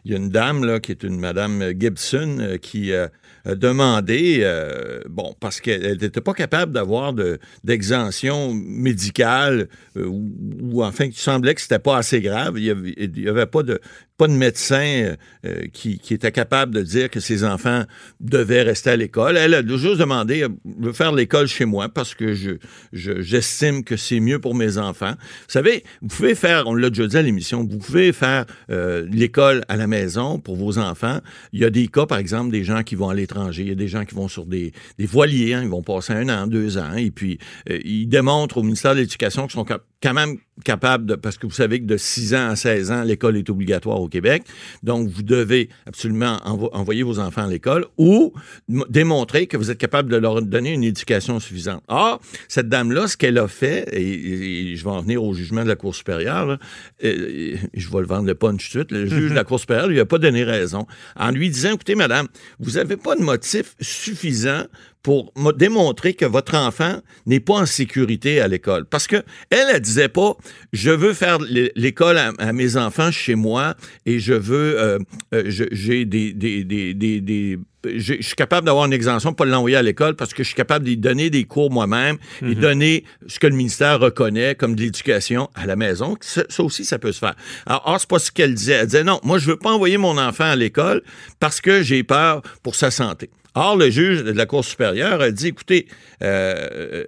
il 0.06 0.12
y 0.12 0.14
a 0.14 0.16
une 0.16 0.30
dame 0.30 0.64
là, 0.64 0.80
qui 0.80 0.92
est 0.92 1.02
une 1.02 1.20
Madame 1.20 1.72
Gibson 1.78 2.38
euh, 2.40 2.56
qui 2.56 2.94
a 2.94 3.10
demandé, 3.44 4.40
euh, 4.42 5.00
bon, 5.08 5.34
parce 5.40 5.60
qu'elle 5.60 5.98
n'était 5.98 6.20
pas 6.20 6.34
capable 6.34 6.72
d'avoir 6.72 7.12
de, 7.12 7.38
d'exemption 7.64 8.54
médicale 8.54 9.68
euh, 9.96 10.06
ou, 10.06 10.32
ou, 10.60 10.84
enfin, 10.84 11.06
il 11.06 11.14
semblait 11.14 11.54
que 11.54 11.60
c'était 11.60 11.78
pas 11.78 11.96
assez 11.96 12.20
grave. 12.20 12.58
Il 12.58 13.12
n'y 13.16 13.28
avait, 13.28 13.46
pas 13.46 13.62
de, 13.62 13.80
pas 14.22 14.28
de 14.28 14.34
médecin 14.34 15.16
euh, 15.44 15.66
qui, 15.72 15.98
qui, 15.98 16.14
était 16.14 16.30
capable 16.30 16.72
de 16.72 16.82
dire 16.82 17.10
que 17.10 17.18
ses 17.18 17.42
enfants 17.42 17.82
devaient 18.20 18.62
rester 18.62 18.90
à 18.90 18.96
l'école. 18.96 19.36
Elle 19.36 19.52
a 19.52 19.66
juste 19.66 19.98
demandé 19.98 20.46
de 20.64 20.92
faire 20.92 21.10
l'école 21.10 21.48
chez 21.48 21.64
moi 21.64 21.88
parce 21.88 22.14
que 22.14 22.32
je, 22.32 22.52
je, 22.92 23.20
j'estime 23.20 23.82
que 23.82 23.96
c'est 23.96 24.20
mieux 24.20 24.38
pour 24.38 24.54
mes 24.54 24.78
enfants. 24.78 25.14
Vous 25.18 25.48
savez, 25.48 25.82
vous 26.02 26.06
pouvez 26.06 26.36
faire, 26.36 26.68
on 26.68 26.76
l'a 26.76 26.88
déjà 26.88 27.08
dit 27.08 27.16
à 27.16 27.22
l'émission, 27.22 27.66
vous 27.68 27.78
pouvez 27.78 28.12
faire 28.12 28.46
l'école 28.68 29.64
à 29.68 29.76
la 29.76 29.88
maison 29.88 30.38
pour 30.38 30.54
vos 30.54 30.78
enfants. 30.78 31.18
Il 31.52 31.58
y 31.58 31.64
a 31.64 31.70
des 31.70 31.88
cas, 31.88 32.06
par 32.06 32.18
exemple, 32.18 32.52
des 32.52 32.62
gens 32.62 32.84
qui 32.84 32.94
vont 32.94 33.08
à 33.08 33.14
l'étranger. 33.14 33.62
Il 33.62 33.68
y 33.70 33.72
a 33.72 33.74
des 33.74 33.88
gens 33.88 34.04
qui 34.04 34.14
vont 34.14 34.28
sur 34.28 34.46
des, 34.46 34.72
des 34.98 35.06
voiliers. 35.06 35.54
Hein, 35.54 35.62
ils 35.64 35.68
vont 35.68 35.82
passer 35.82 36.12
un 36.12 36.28
an, 36.28 36.46
deux 36.46 36.78
ans. 36.78 36.94
Et 36.94 37.10
puis, 37.10 37.38
euh, 37.68 37.80
ils 37.84 38.06
démontrent 38.06 38.58
au 38.58 38.62
ministère 38.62 38.94
de 38.94 39.00
l'Éducation 39.00 39.42
qu'ils 39.42 39.54
sont 39.54 39.64
quand 40.02 40.14
même 40.14 40.38
capables 40.64 41.06
de... 41.06 41.14
Parce 41.14 41.38
que 41.38 41.46
vous 41.46 41.52
savez 41.52 41.80
que 41.80 41.86
de 41.86 41.96
6 41.96 42.34
ans 42.34 42.48
à 42.50 42.56
16 42.56 42.90
ans, 42.90 43.02
l'école 43.02 43.36
est 43.36 43.48
obligatoire 43.48 44.00
au 44.00 44.08
Québec. 44.08 44.42
Donc, 44.82 45.08
vous 45.08 45.22
devez 45.22 45.68
absolument 45.86 46.38
envo 46.44 46.70
envoyer 46.72 47.02
vos 47.02 47.18
enfants 47.18 47.44
à 47.44 47.48
l'école 47.48 47.86
ou 47.98 48.32
démontrer 48.68 49.46
que 49.46 49.56
vous 49.56 49.70
êtes 49.70 49.78
capable 49.78 50.10
de 50.10 50.16
leur 50.16 50.42
donner 50.42 50.72
une 50.72 50.84
éducation 50.84 51.40
suffisante. 51.40 51.82
Or, 51.88 52.20
cette 52.48 52.68
dame-là, 52.68 53.08
ce 53.08 53.16
qu'elle 53.16 53.38
a 53.38 53.48
fait, 53.48 53.88
et, 53.92 54.72
et, 54.72 54.76
je 54.76 54.84
vais 54.84 54.90
en 54.90 55.00
venir 55.00 55.22
au 55.22 55.34
jugement 55.34 55.62
de 55.62 55.68
la 55.68 55.76
Cour 55.76 55.94
supérieure, 55.94 56.46
là, 56.46 56.58
et, 57.00 57.54
et, 57.54 57.58
je 57.74 57.90
vais 57.90 58.00
le 58.00 58.06
vendre 58.06 58.26
le 58.26 58.34
punch 58.34 58.70
tout 58.70 58.78
de 58.78 58.84
suite, 58.84 58.92
le 58.92 59.06
juge 59.06 59.30
de 59.30 59.34
la 59.34 59.44
Cour 59.44 59.60
supérieure 59.60 59.88
lui 59.88 60.00
a 60.00 60.06
pas 60.06 60.18
donné 60.18 60.44
raison 60.44 60.86
en 61.16 61.30
lui 61.30 61.50
disant, 61.50 61.72
écoutez, 61.72 61.94
madame, 61.94 62.28
vous 62.58 62.72
n'avez 62.72 62.96
pas 62.96 63.16
de 63.16 63.22
motif 63.22 63.74
suffisant 63.80 64.64
pour 65.02 65.32
démontrer 65.56 66.14
que 66.14 66.24
votre 66.24 66.54
enfant 66.54 67.00
n'est 67.26 67.40
pas 67.40 67.54
en 67.54 67.66
sécurité 67.66 68.40
à 68.40 68.48
l'école. 68.48 68.84
Parce 68.84 69.06
que 69.06 69.16
elle, 69.50 69.66
elle 69.74 69.80
disait 69.80 70.08
pas, 70.08 70.36
je 70.72 70.90
veux 70.90 71.12
faire 71.12 71.38
l'école 71.74 72.18
à, 72.18 72.32
à, 72.38 72.52
mes 72.52 72.76
enfants 72.76 73.10
chez 73.10 73.34
moi 73.34 73.74
et 74.06 74.20
je 74.20 74.34
veux, 74.34 74.78
euh, 74.78 74.98
euh, 75.34 75.42
j'ai 75.46 76.04
des, 76.04 76.32
des, 76.32 76.64
des, 76.64 76.94
des 76.94 77.58
je, 77.84 78.14
suis 78.20 78.36
capable 78.36 78.66
d'avoir 78.66 78.84
une 78.86 78.92
exemption, 78.92 79.32
pas 79.32 79.44
l'envoyer 79.44 79.76
à 79.76 79.82
l'école 79.82 80.14
parce 80.14 80.32
que 80.34 80.44
je 80.44 80.48
suis 80.48 80.56
capable 80.56 80.86
de 80.86 80.94
donner 80.94 81.30
des 81.30 81.44
cours 81.44 81.70
moi-même 81.70 82.16
mm 82.16 82.46
-hmm. 82.46 82.52
et 82.52 82.54
donner 82.54 83.04
ce 83.26 83.38
que 83.40 83.48
le 83.48 83.56
ministère 83.56 83.98
reconnaît 83.98 84.54
comme 84.54 84.76
de 84.76 84.82
l'éducation 84.82 85.50
à 85.54 85.66
la 85.66 85.74
maison. 85.74 86.16
Ça, 86.20 86.44
ça, 86.48 86.62
aussi, 86.62 86.84
ça 86.84 86.98
peut 87.00 87.12
se 87.12 87.18
faire. 87.18 87.34
Alors, 87.66 87.82
or, 87.86 88.00
c'est 88.00 88.08
pas 88.08 88.20
ce 88.20 88.30
qu'elle 88.30 88.54
disait. 88.54 88.74
Elle 88.74 88.86
disait 88.86 89.04
non, 89.04 89.18
moi, 89.24 89.38
je 89.38 89.46
veux 89.46 89.58
pas 89.58 89.70
envoyer 89.70 89.98
mon 89.98 90.16
enfant 90.16 90.44
à 90.44 90.56
l'école 90.56 91.02
parce 91.40 91.60
que 91.60 91.82
j'ai 91.82 92.04
peur 92.04 92.42
pour 92.62 92.74
sa 92.76 92.90
santé. 92.90 93.30
Or, 93.54 93.76
le 93.76 93.90
juge 93.90 94.24
de 94.24 94.32
la 94.32 94.46
Cour 94.46 94.64
supérieure 94.64 95.20
a 95.20 95.30
dit, 95.30 95.48
écoutez, 95.48 95.86
euh, 96.22 97.04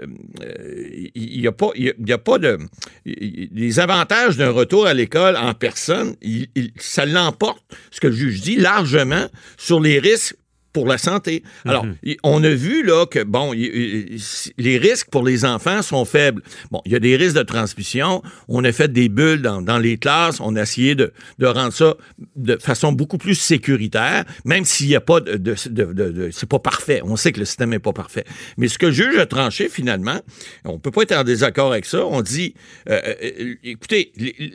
il 1.14 1.40
n'y 1.40 1.46
a, 1.46 1.52
pas, 1.52 1.70
y 1.74 2.12
a 2.12 2.18
pas 2.18 2.38
de... 2.38 2.58
Les 3.04 3.80
avantages 3.80 4.36
d'un 4.36 4.50
retour 4.50 4.86
à 4.86 4.94
l'école 4.94 5.36
en 5.36 5.54
personne, 5.54 6.16
ça 6.78 7.06
l'emporte, 7.06 7.62
ce 7.90 8.00
que 8.00 8.08
le 8.08 8.14
juge 8.14 8.42
dit, 8.42 8.56
largement 8.56 9.26
sur 9.56 9.80
les 9.80 9.98
risques 9.98 10.36
pour 10.74 10.86
la 10.86 10.98
santé. 10.98 11.42
Alors, 11.64 11.86
mm 11.86 11.94
-hmm. 12.02 12.16
on 12.34 12.44
a 12.44 12.50
vu 12.50 12.84
là 12.84 13.06
que 13.06 13.22
bon, 13.24 13.46
les 13.52 14.78
risques 14.86 15.08
pour 15.14 15.24
les 15.24 15.44
enfants 15.54 15.80
sont 15.82 16.04
faibles. 16.04 16.42
Bon, 16.72 16.80
il 16.84 16.92
y 16.92 16.96
a 16.96 17.02
des 17.08 17.16
risques 17.16 17.36
de 17.36 17.46
transmission. 17.54 18.10
On 18.48 18.62
a 18.64 18.72
fait 18.72 18.92
des 19.00 19.08
bulles 19.08 19.40
dans, 19.48 19.62
dans 19.62 19.78
les 19.78 19.96
classes. 20.04 20.38
On 20.40 20.52
a 20.56 20.62
essayé 20.68 20.94
de, 21.02 21.06
de, 21.38 21.46
rendre 21.46 21.72
ça 21.72 21.90
de 22.50 22.54
façon 22.70 22.90
beaucoup 23.00 23.18
plus 23.26 23.36
sécuritaire, 23.52 24.24
même 24.44 24.64
s'il 24.70 24.88
n'y 24.88 24.96
a 24.96 25.04
pas 25.12 25.20
de, 25.20 25.34
de, 25.38 25.84
de, 26.18 26.28
c'est 26.36 26.48
pas 26.56 26.62
parfait. 26.72 27.00
On 27.04 27.16
sait 27.22 27.32
que 27.34 27.40
le 27.44 27.48
système 27.50 27.70
n'est 27.74 27.86
pas 27.90 27.96
parfait. 28.02 28.24
Mais 28.58 28.66
ce 28.72 28.76
que 28.80 28.86
le 28.86 28.96
juge 29.00 29.16
a 29.24 29.26
tranché 29.26 29.64
finalement, 29.78 30.20
on 30.64 30.78
peut 30.84 30.90
pas 30.96 31.02
être 31.06 31.16
en 31.22 31.24
désaccord 31.34 31.70
avec 31.72 31.86
ça. 31.92 32.00
On 32.16 32.20
dit, 32.34 32.50
euh, 32.90 33.00
écoutez, 33.62 34.02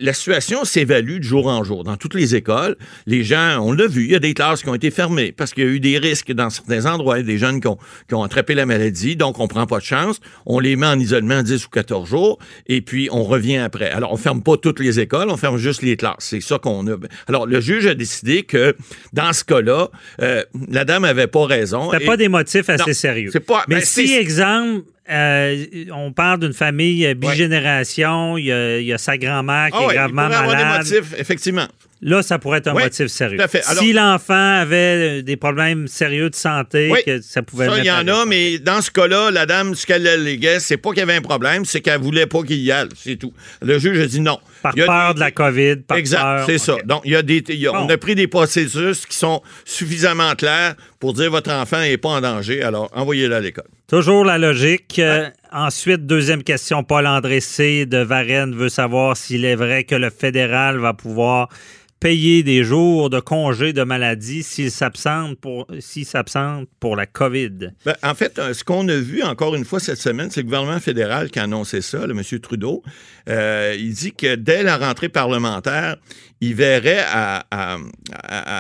la 0.07 0.13
situation 0.20 0.59
s'évalue 0.65 1.20
de 1.24 1.28
jour 1.34 1.45
en 1.47 1.63
jour 1.63 1.80
dans 1.89 1.97
toutes 2.03 2.15
les 2.22 2.30
écoles. 2.41 2.76
Les 3.13 3.24
gens, 3.32 3.49
on 3.67 3.72
l'a 3.72 3.88
vu, 3.88 4.01
il 4.07 4.11
y 4.11 4.20
a 4.22 4.24
des 4.30 4.34
classes 4.34 4.61
qui 4.63 4.70
ont 4.74 4.80
été 4.84 4.91
fermées 4.91 5.32
parce 5.32 5.51
qu'il 5.53 5.63
y 5.63 5.67
a 5.67 5.72
eu 5.78 5.80
des 5.80 5.97
risques 5.97 6.09
risque 6.10 6.32
dans 6.32 6.49
certains 6.49 6.86
endroits. 6.86 7.20
Il 7.20 7.22
y 7.22 7.24
a 7.24 7.34
des 7.34 7.38
jeunes 7.38 7.62
qui 7.62 7.68
ont, 7.68 7.78
qui 8.07 8.16
ont 8.16 8.24
attrapé 8.24 8.55
la 8.55 8.66
maladie, 8.66 9.16
donc 9.16 9.39
on 9.39 9.47
prend 9.47 9.66
pas 9.66 9.80
de 9.80 9.84
chance. 9.84 10.20
On 10.45 10.60
les 10.60 10.76
met 10.76 10.88
en 10.88 10.99
isolement 10.99 11.43
10 11.43 11.66
ou 11.66 11.70
14 11.70 12.10
jours 12.10 12.39
et 12.68 12.82
puis 12.82 13.10
on 13.12 13.24
revient 13.24 13.57
après. 13.57 13.91
Alors, 13.91 14.12
on 14.12 14.18
ferme 14.18 14.41
pas 14.41 14.57
toutes 14.57 14.80
les 14.80 14.99
écoles, 14.99 15.30
on 15.30 15.38
ferme 15.38 15.57
juste 15.57 15.82
les 15.82 15.97
classes. 15.97 16.16
C'est 16.20 16.41
ça 16.41 16.57
qu'on 16.57 16.88
a. 16.88 16.95
Alors, 17.28 17.45
le 17.45 17.62
juge 17.62 17.86
a 17.86 17.95
décidé 17.95 18.43
que 18.43 18.76
dans 19.14 19.34
ce 19.34 19.43
cas-là, 19.43 19.89
euh, 20.22 20.43
la 20.70 20.86
dame 20.86 21.03
avait 21.03 21.28
pas 21.28 21.45
raison. 21.45 21.91
C'était 21.91 22.05
pas 22.05 22.18
des 22.18 22.30
motifs 22.30 22.70
assez 22.70 22.89
non, 22.89 22.93
sérieux. 22.93 23.32
Pas, 23.45 23.64
Mais 23.68 23.76
ben, 23.76 23.82
si, 23.86 24.14
exemple, 24.14 24.84
euh, 25.10 25.66
on 25.93 26.12
parle 26.12 26.39
d'une 26.39 26.53
famille 26.53 27.14
bigénération, 27.16 28.38
il 28.38 28.51
ouais. 28.51 28.84
y, 28.84 28.88
y, 28.88 28.93
a 28.93 28.97
sa 28.97 29.18
grand-mère 29.18 29.70
qui 29.72 29.78
oh, 29.80 29.89
est 29.89 29.95
gravement 29.95 30.26
il 30.26 30.30
malade. 30.30 30.60
Avoir 30.60 30.84
des 30.84 30.91
motifs, 30.91 31.14
effectivement. 31.18 31.68
Là, 32.01 32.22
ça 32.22 32.39
pourrait 32.39 32.60
être 32.60 32.68
un 32.68 32.76
oui, 32.76 32.84
motif 32.84 33.07
sérieux. 33.07 33.39
Alors, 33.41 33.84
si 33.84 33.91
l'enfant 33.91 34.60
avait 34.62 35.22
des 35.22 35.36
problèmes 35.36 35.88
sérieux 35.88 36.30
de 36.30 36.36
santé, 36.36 36.89
oui, 36.91 36.99
que 37.05 37.20
ça 37.22 37.41
pouvait 37.41 37.68
Ça, 37.68 37.78
il 37.78 37.86
y 37.86 37.91
en 37.91 38.07
a, 38.07 38.26
mais 38.26 38.57
dans 38.57 38.82
ce 38.82 38.89
cas-là, 38.91 39.32
la 39.32 39.45
dame, 39.45 39.76
ce 39.76 39.86
qu'elle 39.86 40.07
alléguait, 40.07 40.62
c'est 40.62 40.78
pas 40.78 40.91
qu'il 40.91 40.99
y 40.99 41.01
avait 41.01 41.16
un 41.16 41.22
problème, 41.22 41.66
c'est 41.66 41.82
qu'elle 41.82 41.99
voulait 41.99 42.26
pas 42.26 42.41
qu'il 42.43 42.60
y 42.60 42.72
aille, 42.72 42.88
c'est 42.95 43.18
tout. 43.18 43.34
Le 43.62 43.78
juge 43.80 43.99
a 43.99 44.05
dit 44.05 44.22
non. 44.22 44.39
Par 44.62 44.74
peur 44.76 45.14
des... 45.14 45.16
de 45.16 45.20
la 45.20 45.32
COVID, 45.32 45.76
par 45.88 45.97
Exact, 45.97 46.45
c'est 46.45 46.55
okay. 46.55 46.57
ça. 46.57 46.76
Donc, 46.86 47.01
il 47.05 47.12
y 47.12 47.16
a 47.16 47.22
des, 47.22 47.43
il 47.49 47.55
y 47.55 47.68
a, 47.68 47.72
bon. 47.72 47.86
on 47.86 47.89
a 47.89 47.97
pris 47.97 48.16
des 48.16 48.28
processus 48.28 49.05
qui 49.05 49.16
sont 49.16 49.41
suffisamment 49.66 50.36
clairs 50.36 50.76
pour 50.99 51.14
dire 51.14 51.32
votre 51.32 51.51
enfant 51.51 51.80
n'est 51.80 51.97
pas 51.97 52.10
en 52.10 52.22
danger, 52.22 52.62
alors 52.62 52.89
envoyez-le 52.93 53.36
à 53.36 53.39
l'école. 53.39 53.68
Toujours 53.88 54.24
la 54.24 54.38
logique. 54.38 54.95
Ouais. 54.97 55.03
Euh, 55.03 55.30
ensuite, 55.51 56.05
deuxième 56.05 56.43
question, 56.43 56.84
Paul-André 56.84 57.39
C. 57.39 57.86
de 57.86 57.97
Varennes 57.97 58.53
veut 58.53 58.70
savoir 58.70 59.18
s'il 59.18 59.45
est 59.45 59.55
vrai 59.55 59.84
que 59.84 59.95
le 59.95 60.10
fédéral 60.10 60.78
va 60.78 60.93
pouvoir 60.93 61.49
payer 62.00 62.43
des 62.43 62.64
jours 62.64 63.10
de 63.10 63.20
congé 63.20 63.74
de 63.74 63.84
maladie 63.84 64.43
s'il 64.43 64.72
s'absente 64.72 65.38
pour, 65.39 65.68
pour 66.80 66.95
la 66.95 67.06
COVID? 67.06 67.74
Ben, 67.86 67.95
en 68.04 68.16
fait, 68.16 68.39
ce 68.54 68.64
qu'on 68.64 68.88
a 68.88 68.95
vu 68.95 69.22
encore 69.24 69.56
une 69.56 69.66
fois 69.66 69.80
cette 69.80 70.00
semaine, 70.00 70.32
c'est 70.32 70.41
le 70.41 70.45
gouvernement 70.45 70.80
fédéral 70.80 71.30
qui 71.30 71.39
a 71.39 71.43
annoncé 71.43 71.82
ça, 71.82 72.08
le 72.08 72.12
M. 72.18 72.39
Trudeau. 72.39 72.84
Euh, 73.28 73.76
il 73.78 73.93
dit 73.93 74.14
que 74.14 74.36
dès 74.36 74.64
la 74.64 74.78
rentrée 74.78 75.10
parlementaire, 75.10 75.97
il 76.41 76.56
verrait 76.56 77.04
à, 77.12 77.45
à, 77.52 77.78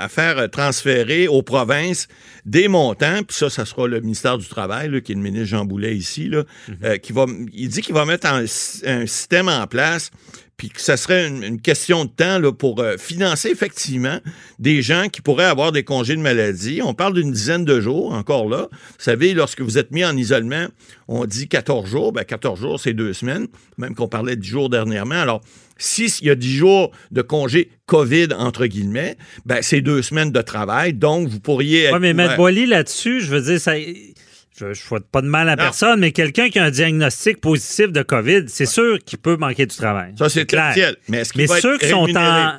à, 0.03 0.09
faire 0.09 0.49
transférer 0.49 1.27
aux 1.29 1.41
provinces 1.41 2.07
des 2.45 2.67
montants, 2.67 3.23
puis 3.25 3.37
ça, 3.37 3.49
ça 3.49 3.65
sera 3.65 3.87
le 3.87 4.01
ministère 4.01 4.37
du 4.37 4.47
Travail, 4.47 4.89
là, 4.89 4.99
qui 4.99 5.13
est 5.13 5.15
le 5.15 5.21
ministre 5.21 5.47
Jean 5.47 5.65
Boulet 5.65 5.95
ici, 5.95 6.27
là, 6.27 6.41
mm 6.41 6.73
-hmm. 6.73 6.85
euh, 6.85 6.97
qui 6.97 7.13
va, 7.13 7.25
il 7.53 7.69
dit 7.69 7.81
qu'il 7.81 7.95
va 7.95 8.05
mettre 8.05 8.27
un, 8.27 8.43
un 8.85 9.05
système 9.05 9.47
en 9.47 9.65
place 9.67 10.11
puis 10.59 10.67
que 10.67 10.81
ça 10.81 10.97
serait 10.97 11.25
une, 11.25 11.41
une, 11.41 11.61
question 11.61 12.03
de 12.03 12.09
temps 12.09 12.37
là, 12.37 12.51
pour 12.51 12.81
euh, 12.81 12.97
financer 12.97 13.47
effectivement 13.47 14.19
des 14.59 14.81
gens 14.81 15.07
qui 15.07 15.21
pourraient 15.21 15.45
avoir 15.45 15.71
des 15.71 15.83
congés 15.83 16.17
de 16.17 16.21
maladie. 16.21 16.81
On 16.83 16.93
parle 16.93 17.13
d'une 17.13 17.31
dizaine 17.31 17.63
de 17.63 17.79
jours, 17.79 18.11
encore 18.11 18.49
là. 18.49 18.67
Vous 18.69 19.03
savez, 19.03 19.33
lorsque 19.33 19.61
vous 19.61 19.77
êtes 19.77 19.91
mis 19.91 20.03
en 20.03 20.17
isolement, 20.17 20.67
on 21.07 21.25
dit 21.25 21.47
14 21.47 21.89
jours. 21.89 22.11
Ben 22.11 22.25
14 22.25 22.59
jours, 22.59 22.77
c'est 22.77 22.91
deux 22.91 23.13
semaines, 23.13 23.47
même 23.77 23.95
qu'on 23.95 24.09
parlait 24.09 24.35
de 24.35 24.41
10 24.41 24.49
jours 24.49 24.69
dernièrement. 24.69 25.15
Alors, 25.15 25.41
s'il 25.77 26.27
y 26.27 26.29
a 26.29 26.35
10 26.35 26.57
jours 26.57 26.91
de 27.11 27.21
congé 27.21 27.69
COVID, 27.85 28.27
entre 28.37 28.65
guillemets, 28.65 29.15
ben, 29.45 29.59
c'est 29.61 29.79
deux 29.79 30.01
semaines 30.01 30.33
de 30.33 30.41
travail. 30.41 30.91
Donc, 30.91 31.29
vous 31.29 31.39
pourriez... 31.39 31.89
Oui, 31.93 31.99
mais 32.01 32.13
mettre 32.13 32.35
Boily 32.35 32.65
là-dessus, 32.65 33.21
je 33.21 33.31
veux 33.33 33.41
dire, 33.41 33.61
ça 33.61 33.75
je 34.59 34.65
ne 34.65 34.73
souhaite 34.73 35.07
pas 35.07 35.21
de 35.21 35.27
mal 35.27 35.49
à 35.49 35.55
non. 35.55 35.63
personne, 35.63 35.99
mais 35.99 36.11
quelqu'un 36.11 36.49
qui 36.49 36.59
a 36.59 36.65
un 36.65 36.71
diagnostic 36.71 37.39
positif 37.39 37.91
de 37.91 38.01
COVID, 38.01 38.43
c'est 38.47 38.63
ouais. 38.63 38.65
sûr 38.67 38.99
qu'il 38.99 39.19
peut 39.19 39.37
manquer 39.37 39.65
du 39.65 39.75
travail. 39.75 40.13
Ça, 40.17 40.29
c'est 40.29 40.45
clair. 40.45 40.73
Mais, 41.07 41.23
mais 41.35 41.47
ceux 41.47 41.77
qui 41.77 41.87
sont 41.87 42.07
en. 42.15 42.53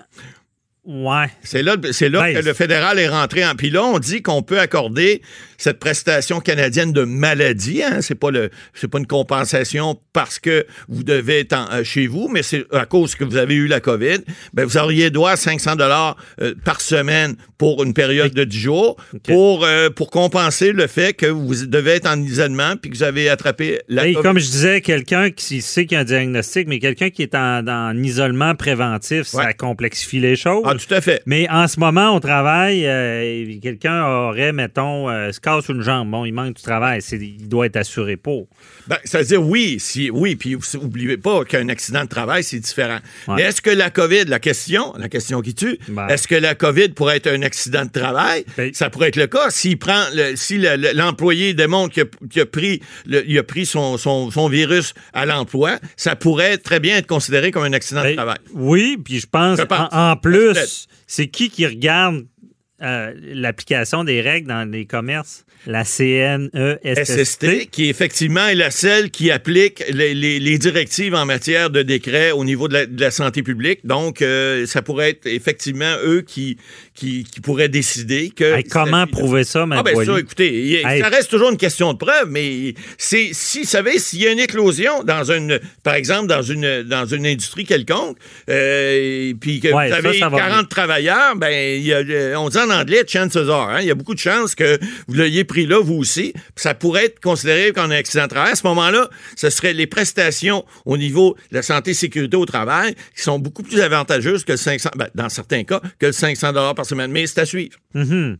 Ouais. 0.86 1.26
C'est 1.42 1.62
là, 1.62 1.76
c'est 1.92 2.08
là 2.08 2.22
ben, 2.22 2.34
que 2.34 2.44
le 2.44 2.54
fédéral 2.54 2.98
est 2.98 3.08
rentré 3.08 3.44
en. 3.44 3.54
Puis 3.54 3.68
là, 3.68 3.84
on 3.84 3.98
dit 3.98 4.22
qu'on 4.22 4.42
peut 4.42 4.58
accorder 4.58 5.20
cette 5.58 5.78
prestation 5.78 6.40
canadienne 6.40 6.92
de 6.92 7.04
maladie. 7.04 7.82
Hein? 7.82 8.00
C'est 8.00 8.14
pas 8.14 8.30
le, 8.30 8.50
c'est 8.72 8.88
pas 8.88 8.98
une 8.98 9.06
compensation 9.06 10.00
parce 10.14 10.38
que 10.38 10.66
vous 10.88 11.02
devez 11.02 11.40
être 11.40 11.52
en, 11.52 11.70
euh, 11.70 11.84
chez 11.84 12.06
vous, 12.06 12.28
mais 12.28 12.42
c'est 12.42 12.64
à 12.72 12.86
cause 12.86 13.14
que 13.14 13.24
vous 13.24 13.36
avez 13.36 13.54
eu 13.54 13.66
la 13.66 13.80
COVID. 13.80 14.20
Ben, 14.54 14.64
vous 14.64 14.78
auriez 14.78 15.10
droit 15.10 15.32
à 15.32 15.36
500 15.36 15.76
dollars 15.76 16.16
euh, 16.40 16.54
par 16.64 16.80
semaine 16.80 17.36
pour 17.58 17.84
une 17.84 17.92
période 17.92 18.32
de 18.32 18.44
10 18.44 18.58
jours 18.58 18.96
okay. 19.14 19.34
pour, 19.34 19.66
euh, 19.66 19.90
pour 19.90 20.10
compenser 20.10 20.72
le 20.72 20.86
fait 20.86 21.12
que 21.12 21.26
vous 21.26 21.66
devez 21.66 21.90
être 21.90 22.08
en 22.08 22.22
isolement 22.22 22.76
puis 22.80 22.90
que 22.90 22.96
vous 22.96 23.02
avez 23.02 23.28
attrapé 23.28 23.82
la 23.88 24.08
hey, 24.08 24.14
COVID. 24.14 24.22
Comme 24.26 24.38
je 24.38 24.50
disais, 24.50 24.80
quelqu'un 24.80 25.30
qui 25.30 25.60
sait 25.60 25.84
qu'il 25.84 25.96
y 25.96 25.98
a 25.98 26.00
un 26.00 26.04
diagnostic, 26.04 26.68
mais 26.68 26.78
quelqu'un 26.78 27.10
qui 27.10 27.22
est 27.22 27.34
en, 27.34 27.66
en 27.68 28.02
isolement 28.02 28.54
préventif, 28.54 29.34
ouais. 29.34 29.44
ça 29.44 29.52
complexifie 29.52 30.20
les 30.20 30.36
choses. 30.36 30.62
Ah, 30.64 30.69
tout 30.78 30.94
à 30.94 31.00
fait. 31.00 31.22
Mais 31.26 31.48
en 31.50 31.66
ce 31.68 31.78
moment, 31.80 32.14
au 32.16 32.20
travail, 32.20 32.86
euh, 32.86 33.58
quelqu'un 33.62 34.04
aurait, 34.04 34.52
mettons, 34.52 35.08
euh, 35.08 35.32
se 35.32 35.40
casse 35.40 35.68
une 35.68 35.82
jambe. 35.82 36.10
Bon, 36.10 36.24
il 36.24 36.32
manque 36.32 36.56
du 36.56 36.62
travail. 36.62 37.00
Il 37.12 37.48
doit 37.48 37.66
être 37.66 37.76
assuré 37.76 38.16
pour. 38.16 38.48
Ben, 38.86 38.96
c'est-à-dire, 39.04 39.42
oui, 39.42 39.76
si, 39.78 40.10
oui, 40.10 40.36
puis 40.36 40.56
n'oubliez 40.74 41.16
pas 41.16 41.44
qu'un 41.44 41.68
accident 41.68 42.02
de 42.04 42.08
travail, 42.08 42.42
c'est 42.44 42.58
différent. 42.58 42.98
Ouais. 43.28 43.34
Mais 43.36 43.42
est-ce 43.42 43.62
que 43.62 43.70
la 43.70 43.90
COVID, 43.90 44.24
la 44.26 44.38
question, 44.38 44.92
la 44.98 45.08
question 45.08 45.40
qui 45.42 45.54
tue, 45.54 45.78
Ben. 45.88 46.08
est-ce 46.08 46.26
que 46.26 46.34
la 46.34 46.54
COVID 46.54 46.90
pourrait 46.90 47.16
être 47.18 47.28
un 47.28 47.42
accident 47.42 47.84
de 47.84 47.90
travail? 47.90 48.44
Ben. 48.56 48.70
Ça 48.74 48.90
pourrait 48.90 49.08
être 49.08 49.16
le 49.16 49.26
cas. 49.26 49.50
S'il 49.50 49.78
prend, 49.78 50.04
le- 50.14 50.36
si 50.36 50.58
le- 50.58 50.76
le- 50.76 50.92
l'employé 50.94 51.54
démontre 51.54 51.94
qu'il 51.94 52.42
a, 52.42 52.46
pris, 52.46 52.80
le- 53.06 53.24
il 53.28 53.38
a 53.38 53.42
pris 53.42 53.66
son, 53.66 53.96
son, 53.98 54.30
son 54.30 54.48
virus 54.48 54.94
à 55.12 55.26
l'emploi, 55.26 55.78
ça 55.96 56.16
pourrait 56.16 56.58
très 56.58 56.80
bien 56.80 56.96
être 56.96 57.06
considéré 57.06 57.50
comme 57.50 57.64
un 57.64 57.72
accident 57.72 58.00
de 58.02 58.06
Ben, 58.08 58.16
travail. 58.16 58.38
Oui, 58.54 58.96
puis 59.02 59.20
je 59.20 59.26
pense, 59.26 59.58
Je 59.58 59.64
pense. 59.64 59.88
En, 59.92 60.16
plus, 60.16 60.54
c'est 61.06 61.28
qui 61.28 61.50
qui 61.50 61.66
regarde 61.66 62.26
euh, 62.82 63.12
l'application 63.34 64.04
des 64.04 64.20
règles 64.20 64.48
dans 64.48 64.70
les 64.70 64.86
commerces? 64.86 65.44
La 65.66 65.84
CNESST. 65.84 67.04
SST, 67.04 67.70
qui 67.70 67.90
effectivement 67.90 68.46
est 68.48 68.54
la 68.54 68.70
seule 68.70 69.10
qui 69.10 69.30
applique 69.30 69.84
les, 69.90 70.14
les- 70.14 70.40
les 70.40 70.58
directives 70.58 71.14
en 71.14 71.26
matière 71.26 71.68
de 71.68 71.82
décret 71.82 72.30
au 72.30 72.44
niveau 72.46 72.66
de 72.66 72.72
la, 72.72 72.86
de 72.86 72.98
la 72.98 73.10
santé 73.10 73.42
publique. 73.42 73.80
Donc, 73.84 74.22
euh, 74.22 74.64
ça 74.64 74.80
pourrait 74.80 75.10
être 75.10 75.26
effectivement 75.26 75.96
eux 76.04 76.22
qui, 76.22 76.56
qui, 76.94 77.24
qui 77.24 77.40
pourraient 77.42 77.68
décider 77.68 78.30
que... 78.30 78.56
Hey, 78.56 78.64
comment 78.64 79.06
prouver 79.06 79.44
ça, 79.44 79.66
Ah 79.70 79.82
ben 79.82 79.94
ça, 80.02 80.18
écoutez, 80.18 80.80
Hey. 80.82 81.00
ça 81.00 81.08
reste 81.10 81.28
toujours 81.30 81.50
une 81.50 81.58
question 81.58 81.92
de 81.92 81.98
preuve, 81.98 82.30
mais 82.30 82.72
c'est 82.96 83.28
si, 83.32 83.60
vous 83.60 83.66
savez, 83.66 83.98
s'il 83.98 84.22
y 84.22 84.26
a 84.28 84.32
une 84.32 84.38
éclosion 84.40 85.02
dans 85.04 85.30
une, 85.30 85.60
par 85.82 85.94
exemple, 85.94 86.26
dans 86.28 86.42
une 86.42 86.84
dans 86.84 87.04
une 87.04 87.26
industrie 87.26 87.64
quelconque, 87.66 88.16
euh, 88.48 89.32
puis 89.40 89.60
que 89.60 89.68
Ouais, 89.68 89.88
vous 89.88 89.94
avez 89.94 90.18
ça 90.18 90.28
va 90.28 90.38
40 90.38 90.68
travailleurs, 90.68 91.36
ben 91.36 91.50
il 91.78 91.84
y 91.86 91.92
a, 91.92 91.98
euh, 91.98 92.34
on 92.36 92.48
dit 92.48 92.56
en 92.58 92.69
anglais 92.70 93.04
chances 93.06 93.36
hein, 93.36 93.78
il 93.80 93.86
y 93.86 93.90
a 93.90 93.94
beaucoup 93.94 94.14
de 94.14 94.18
chances 94.18 94.54
que 94.54 94.78
vous 95.08 95.14
l'ayez 95.14 95.44
pris 95.44 95.66
là 95.66 95.80
vous 95.80 95.96
aussi, 95.96 96.32
ça 96.56 96.74
pourrait 96.74 97.06
être 97.06 97.20
considéré 97.20 97.72
comme 97.72 97.90
un 97.90 97.96
accident 97.96 98.24
de 98.24 98.28
travail. 98.28 98.52
À 98.52 98.56
ce 98.56 98.66
moment-là, 98.66 99.08
ce 99.36 99.50
serait 99.50 99.72
les 99.72 99.86
prestations 99.86 100.64
au 100.84 100.96
niveau 100.96 101.36
de 101.50 101.56
la 101.56 101.62
santé 101.62 101.92
et 101.92 101.94
sécurité 101.94 102.36
au 102.36 102.46
travail 102.46 102.94
qui 103.16 103.22
sont 103.22 103.38
beaucoup 103.38 103.62
plus 103.62 103.80
avantageuses 103.80 104.44
que 104.44 104.52
le 104.52 104.58
500, 104.58 104.90
ben, 104.96 105.08
dans 105.14 105.28
certains 105.28 105.64
cas, 105.64 105.80
que 105.98 106.06
le 106.06 106.12
500 106.12 106.52
dollars 106.52 106.74
par 106.74 106.86
semaine. 106.86 107.10
Mais 107.10 107.26
c'est 107.26 107.40
à 107.40 107.46
suivre. 107.46 107.76
Mhm. 107.94 108.36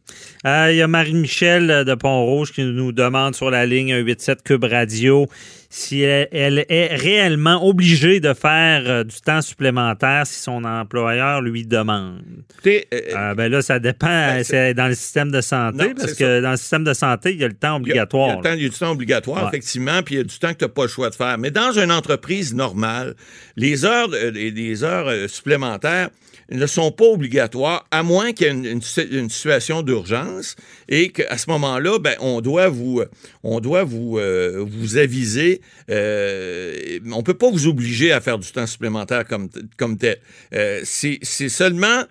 Euh, 0.47 0.69
Il 0.71 0.77
y 0.77 0.83
a 0.83 0.89
Marie-Michel 0.89 1.71
euh, 1.71 1.85
de 1.85 1.95
Pont-Rouge 1.95 2.53
qui 2.53 2.63
nous 2.63 2.93
demande 2.93 3.35
sur 3.35 3.51
la 3.51 3.67
ligne 3.67 3.91
187 3.91 4.43
Cube 4.43 4.65
Radio 4.65 5.29
si 5.73 6.01
elle, 6.03 6.29
elle 6.33 6.65
est 6.69 6.97
réellement 6.97 7.65
obligée 7.65 8.19
de 8.19 8.35
faire 8.35 8.83
euh, 8.87 9.05
du 9.05 9.15
temps 9.21 9.41
supplémentaire 9.41 10.27
si 10.27 10.41
son 10.41 10.65
employeur 10.65 11.41
lui 11.43 11.65
demande. 11.65 12.23
Écoutez, 12.55 12.89
euh, 12.93 13.01
Euh, 13.17 13.35
ben 13.35 13.51
là, 13.53 13.63
ça 13.63 13.79
dépend. 13.79 14.07
Ben, 14.09 14.43
c'est 14.43 14.75
dans 14.75 14.89
le 14.89 14.95
système 14.95 15.31
de 15.31 15.41
santé, 15.41 15.89
Non, 15.89 15.95
parce 15.97 16.15
que 16.15 16.41
dans 16.41 16.51
le 16.51 16.57
système 16.57 16.83
de 16.83 16.93
santé, 16.93 17.31
il 17.33 17.41
y 17.41 17.45
a 17.45 17.49
le 17.49 17.55
temps 17.55 17.81
Il 17.81 17.89
y 17.89 17.93
a- 17.93 17.95
Il 17.95 17.97
y 17.97 17.99
a, 18.01 18.03
obligatoire. 18.03 18.37
le 18.39 18.43
temps- 18.43 18.53
il 18.55 18.63
y 18.63 18.67
a 18.67 18.69
du 18.69 18.77
temps 18.79 18.91
obligatoire, 18.91 19.43
Ouais. 19.45 19.49
effectivement, 19.49 20.03
puis 20.03 20.17
il 20.17 20.19
y 20.19 20.21
a 20.21 20.25
du 20.25 20.39
temps 20.41 20.53
que 20.53 20.59
tu 20.59 20.65
n'as 20.65 20.69
pas 20.71 20.83
le 20.83 20.89
choix 20.89 21.09
de 21.09 21.15
faire. 21.15 21.39
Mais 21.39 21.53
dans 21.53 21.71
une 21.71 21.93
entreprise 21.93 22.53
normale, 22.53 23.15
les 23.57 23.85
heures, 23.85 24.09
les, 24.09 24.83
heures 24.85 25.31
supplémentaires 25.31 26.11
ne 26.51 26.67
sont 26.67 26.91
pas 26.93 27.05
obligatoires, 27.05 27.87
à 27.91 28.03
moins 28.03 28.33
qu'il 28.33 28.47
y 28.47 28.51
ait 28.51 28.53
une, 28.53 28.65
une 28.65 28.83
si- 28.83 29.03
une 29.03 29.31
situation 29.31 29.83
d'urgence 29.83 30.57
et 30.89 31.11
qu'à 31.11 31.39
ce 31.39 31.49
moment-là, 31.51 31.99
ben, 31.99 32.15
on 32.21 32.41
doit 32.41 32.69
vous, 32.69 33.03
on 33.43 33.61
doit 33.61 33.85
vous, 33.85 34.19
euh, 34.19 34.65
vous 34.69 34.97
aviser. 34.99 35.61
euh, 35.91 36.99
on 37.13 37.19
ne 37.19 37.23
peut 37.23 37.35
pas 37.35 37.51
vous 37.51 37.67
obliger 37.69 38.13
à 38.13 38.21
faire 38.21 38.39
du 38.39 38.51
temps 38.51 38.67
supplémentaire 38.67 39.25
comme, 39.27 39.49
comme 39.77 39.97
tel. 39.97 40.19
Euh, 40.55 40.81
c'est 40.85 41.21
seulement 41.49 42.03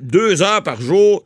deux 0.00 0.42
heures 0.42 0.62
par 0.62 0.80
jour 0.80 1.24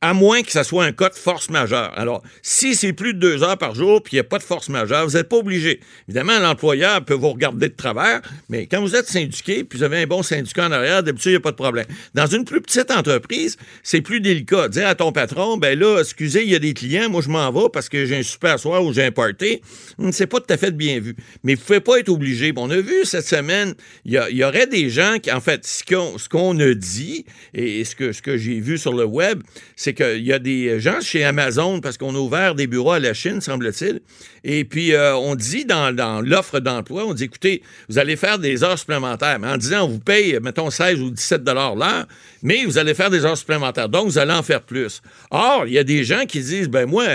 à 0.00 0.14
moins 0.14 0.42
que 0.42 0.50
ça 0.50 0.64
soit 0.64 0.84
un 0.84 0.92
cas 0.92 1.10
de 1.10 1.14
force 1.14 1.50
majeure. 1.50 1.92
Alors, 1.96 2.22
si 2.40 2.74
c'est 2.74 2.94
plus 2.94 3.12
de 3.12 3.18
deux 3.18 3.42
heures 3.42 3.58
par 3.58 3.74
jour 3.74 4.02
puis 4.02 4.14
il 4.14 4.16
n'y 4.16 4.20
a 4.20 4.24
pas 4.24 4.38
de 4.38 4.42
force 4.42 4.70
majeure, 4.70 5.06
vous 5.06 5.16
n'êtes 5.16 5.28
pas 5.28 5.36
obligé. 5.36 5.80
Évidemment, 6.08 6.38
l'employeur 6.38 7.04
peut 7.04 7.14
vous 7.14 7.28
regarder 7.28 7.68
de 7.68 7.74
travers, 7.74 8.22
mais 8.48 8.66
quand 8.66 8.80
vous 8.80 8.96
êtes 8.96 9.06
syndiqué 9.06 9.64
puis 9.64 9.78
vous 9.78 9.84
avez 9.84 10.02
un 10.02 10.06
bon 10.06 10.22
syndicat 10.22 10.66
en 10.66 10.72
arrière, 10.72 11.02
d'habitude, 11.02 11.26
il 11.26 11.34
n'y 11.34 11.36
a 11.36 11.40
pas 11.40 11.50
de 11.50 11.56
problème. 11.56 11.84
Dans 12.14 12.26
une 12.26 12.44
plus 12.44 12.62
petite 12.62 12.90
entreprise, 12.90 13.58
c'est 13.82 14.00
plus 14.00 14.20
délicat. 14.20 14.68
Dire 14.68 14.88
à 14.88 14.94
ton 14.94 15.12
patron, 15.12 15.58
ben 15.58 15.78
là, 15.78 16.00
excusez, 16.00 16.42
il 16.42 16.50
y 16.50 16.54
a 16.54 16.58
des 16.58 16.72
clients, 16.72 17.10
moi 17.10 17.20
je 17.20 17.28
m'en 17.28 17.52
vais 17.52 17.68
parce 17.70 17.90
que 17.90 18.06
j'ai 18.06 18.16
un 18.16 18.22
super 18.22 18.58
soir 18.58 18.82
ou 18.82 18.94
j'ai 18.94 19.04
un 19.04 19.12
party. 19.12 19.60
Hum, 19.98 20.10
C'est 20.10 20.26
pas 20.26 20.40
tout 20.40 20.52
à 20.52 20.56
fait 20.56 20.74
bien 20.74 21.00
vu. 21.00 21.14
Mais 21.44 21.54
vous 21.54 21.60
ne 21.60 21.66
pouvez 21.66 21.80
pas 21.80 21.98
être 21.98 22.08
obligé. 22.08 22.52
Bon, 22.52 22.66
on 22.66 22.70
a 22.70 22.80
vu 22.80 23.04
cette 23.04 23.26
semaine, 23.26 23.74
il 24.06 24.12
y, 24.12 24.36
y 24.36 24.44
aurait 24.44 24.66
des 24.66 24.88
gens 24.88 25.18
qui, 25.22 25.30
en 25.30 25.40
fait, 25.40 25.66
ce 25.66 25.84
qu'on 25.84 26.16
qu'on 26.30 26.58
a 26.60 26.74
dit 26.74 27.24
et 27.54 27.84
ce 27.84 27.94
que, 27.94 28.12
ce 28.12 28.22
que 28.22 28.36
j'ai 28.36 28.60
vu 28.60 28.78
sur 28.78 28.92
le 28.92 29.04
web, 29.04 29.42
c'est 29.74 29.94
qu'il 29.94 30.24
y 30.24 30.32
a 30.32 30.38
des 30.38 30.80
gens 30.80 31.00
chez 31.00 31.24
Amazon, 31.24 31.80
parce 31.80 31.98
qu'on 31.98 32.14
a 32.14 32.18
ouvert 32.18 32.54
des 32.54 32.66
bureaux 32.66 32.92
à 32.92 32.98
la 32.98 33.14
Chine, 33.14 33.40
semble-t-il, 33.40 34.00
et 34.44 34.64
puis 34.64 34.94
euh, 34.94 35.16
on 35.16 35.34
dit 35.34 35.64
dans, 35.64 36.22
l'offre 36.24 36.60
d'emploi, 36.60 37.04
on 37.06 37.14
dit, 37.14 37.24
écoutez, 37.24 37.62
vous 37.88 37.98
allez 37.98 38.16
faire 38.16 38.38
des 38.38 38.62
heures 38.62 38.78
supplémentaires, 38.78 39.38
mais 39.38 39.48
en 39.48 39.56
disant, 39.56 39.84
on 39.84 39.88
vous 39.88 39.98
paye, 39.98 40.38
mettons, 40.40 40.70
16 40.70 41.00
ou 41.00 41.10
17 41.10 41.42
dollars 41.42 41.74
l'heure, 41.74 42.06
mais 42.42 42.64
vous 42.64 42.78
allez 42.78 42.94
faire 42.94 43.10
des 43.10 43.24
heures 43.24 43.36
supplémentaires, 43.36 43.88
donc 43.88 44.06
vous 44.06 44.18
allez 44.18 44.32
en 44.32 44.42
faire 44.42 44.62
plus. 44.62 45.02
Or, 45.30 45.64
il 45.66 45.72
y 45.72 45.78
a 45.78 45.84
des 45.84 46.04
gens 46.04 46.24
qui 46.26 46.40
disent, 46.40 46.68
ben 46.68 46.86
moi, 46.86 47.06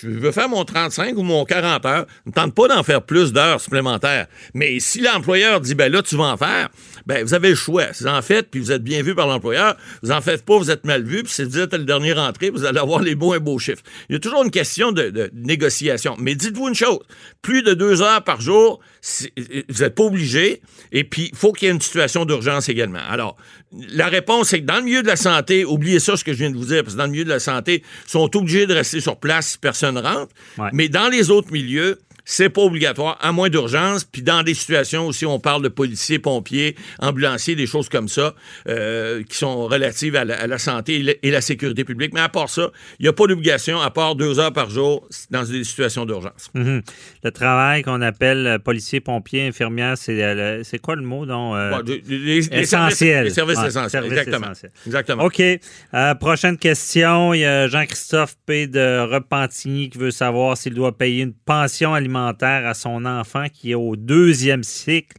je 0.00 0.08
veux 0.08 0.32
faire 0.32 0.48
mon 0.48 0.64
35 0.64 1.16
ou 1.18 1.22
mon 1.22 1.44
40 1.44 1.84
heures. 1.86 2.06
Ne 2.26 2.32
tente 2.32 2.54
pas 2.54 2.66
d'en 2.68 2.82
faire 2.82 3.02
plus 3.02 3.32
d'heures 3.32 3.60
supplémentaires. 3.60 4.26
Mais 4.54 4.80
si 4.80 5.00
l'employeur 5.00 5.60
dit, 5.60 5.74
ben 5.74 5.92
là, 5.92 6.00
tu 6.02 6.16
vas 6.16 6.24
en 6.24 6.36
faire, 6.38 6.70
ben 7.06 7.22
vous 7.24 7.34
avez 7.34 7.50
le 7.50 7.54
choix. 7.54 7.92
Si 7.92 8.04
vous 8.04 8.08
en 8.08 8.22
faites, 8.22 8.50
puis 8.50 8.58
vous 8.60 8.72
êtes 8.72 8.82
bien 8.82 9.02
vu 9.02 9.14
par 9.14 9.26
l'employeur, 9.26 9.76
vous 10.02 10.10
en 10.10 10.20
faites 10.22 10.44
pas, 10.44 10.56
vous 10.56 10.70
êtes 10.70 10.84
mal 10.86 11.02
vu, 11.04 11.22
puis 11.24 11.32
si 11.32 11.44
vous 11.44 11.58
êtes 11.58 11.74
le 11.74 11.84
dernier 11.84 12.14
rentré, 12.14 12.48
vous 12.50 12.64
allez 12.64 12.78
avoir 12.78 13.00
les 13.02 13.14
beaux 13.14 13.34
et 13.34 13.38
beaux 13.38 13.58
chiffres. 13.58 13.82
Il 14.08 14.14
y 14.14 14.16
a 14.16 14.18
toujours 14.18 14.42
une 14.44 14.50
question 14.50 14.92
de, 14.92 15.10
de 15.10 15.30
négociation. 15.34 16.16
Mais 16.18 16.34
dites-vous 16.34 16.68
une 16.68 16.74
chose, 16.74 17.00
plus 17.42 17.62
de 17.62 17.74
deux 17.74 18.00
heures 18.02 18.24
par 18.24 18.40
jour, 18.40 18.80
c'est- 19.02 19.32
vous 19.68 19.82
n'êtes 19.84 19.94
pas 19.94 20.04
obligé, 20.04 20.62
et 20.92 21.04
puis 21.04 21.28
il 21.32 21.36
faut 21.36 21.52
qu'il 21.52 21.66
y 21.66 21.70
ait 21.70 21.74
une 21.74 21.80
situation 21.80 22.24
d'urgence 22.24 22.68
également. 22.68 23.00
Alors, 23.08 23.36
la 23.74 24.08
réponse, 24.08 24.48
c'est 24.48 24.60
que 24.60 24.66
dans 24.66 24.76
le 24.76 24.82
milieu 24.82 25.02
de 25.02 25.06
la 25.06 25.16
santé, 25.16 25.64
oubliez 25.64 25.98
ça, 25.98 26.16
ce 26.16 26.24
que 26.24 26.32
je 26.32 26.38
viens 26.38 26.50
de 26.50 26.56
vous 26.56 26.66
dire, 26.66 26.82
parce 26.82 26.94
que 26.94 26.98
dans 26.98 27.06
le 27.06 27.10
milieu 27.10 27.24
de 27.24 27.30
la 27.30 27.40
santé, 27.40 27.82
ils 28.06 28.10
sont 28.10 28.36
obligés 28.36 28.66
de 28.66 28.74
rester 28.74 29.00
sur 29.00 29.16
place 29.16 29.52
si 29.52 29.58
personne 29.58 29.98
rentre. 29.98 30.32
Ouais. 30.58 30.68
Mais 30.72 30.88
dans 30.88 31.08
les 31.08 31.30
autres 31.30 31.52
milieux, 31.52 31.98
c'est 32.24 32.48
pas 32.50 32.62
obligatoire, 32.62 33.18
à 33.20 33.32
moins 33.32 33.48
d'urgence. 33.48 34.04
Puis 34.04 34.22
dans 34.22 34.42
des 34.42 34.54
situations 34.54 35.06
aussi, 35.06 35.26
on 35.26 35.38
parle 35.40 35.62
de 35.62 35.68
policiers, 35.68 36.18
pompiers, 36.18 36.76
ambulanciers, 37.00 37.54
des 37.56 37.66
choses 37.66 37.88
comme 37.88 38.08
ça, 38.08 38.34
euh, 38.68 39.22
qui 39.28 39.36
sont 39.36 39.66
relatives 39.66 40.16
à 40.16 40.24
la, 40.24 40.40
à 40.40 40.46
la 40.46 40.58
santé 40.58 40.96
et 40.96 41.02
la, 41.02 41.12
et 41.22 41.30
la 41.30 41.40
sécurité 41.40 41.84
publique. 41.84 42.12
Mais 42.14 42.20
à 42.20 42.28
part 42.28 42.48
ça, 42.48 42.70
il 42.98 43.02
n'y 43.04 43.08
a 43.08 43.12
pas 43.12 43.26
d'obligation, 43.26 43.80
à 43.80 43.90
part 43.90 44.14
deux 44.14 44.38
heures 44.38 44.52
par 44.52 44.70
jour 44.70 45.06
dans 45.30 45.42
des 45.44 45.64
situations 45.64 46.04
d'urgence. 46.06 46.48
Mhm. 46.54 46.82
Le 47.24 47.30
travail 47.30 47.82
qu'on 47.82 48.00
appelle 48.02 48.46
euh, 48.46 48.58
policier, 48.58 49.00
pompier, 49.00 49.46
infirmière, 49.48 49.96
c'est 49.98 50.22
euh, 50.22 50.62
c'est 50.62 50.78
quoi 50.78 50.94
le 50.96 51.02
mot? 51.02 51.26
Donc, 51.26 51.54
euh, 51.56 51.82
les- 51.86 52.02
les- 52.06 52.18
les 52.18 52.38
essentiel. 52.60 52.92
services- 52.92 53.24
Les 53.24 53.30
services 53.30 53.58
essentiels, 53.58 53.90
services 53.90 54.12
exactement. 54.12 54.46
essentiels. 54.46 54.72
Exactement. 54.86 55.24
OK. 55.24 55.40
Euh, 55.40 56.14
prochaine 56.14 56.56
question. 56.56 57.34
Il 57.34 57.40
y 57.40 57.44
a 57.44 57.66
Jean-Christophe 57.68 58.36
P. 58.46 58.66
de 58.66 59.00
Repentigny 59.00 59.90
qui 59.90 59.98
veut 59.98 60.10
savoir 60.10 60.56
s'il 60.56 60.74
doit 60.74 60.96
payer 60.96 61.22
une 61.22 61.32
pension 61.34 61.94
alimentaire 61.94 62.11
à 62.16 62.74
son 62.74 63.04
enfant 63.04 63.46
qui 63.52 63.72
est 63.72 63.74
au 63.74 63.96
deuxième 63.96 64.62
cycle 64.62 65.16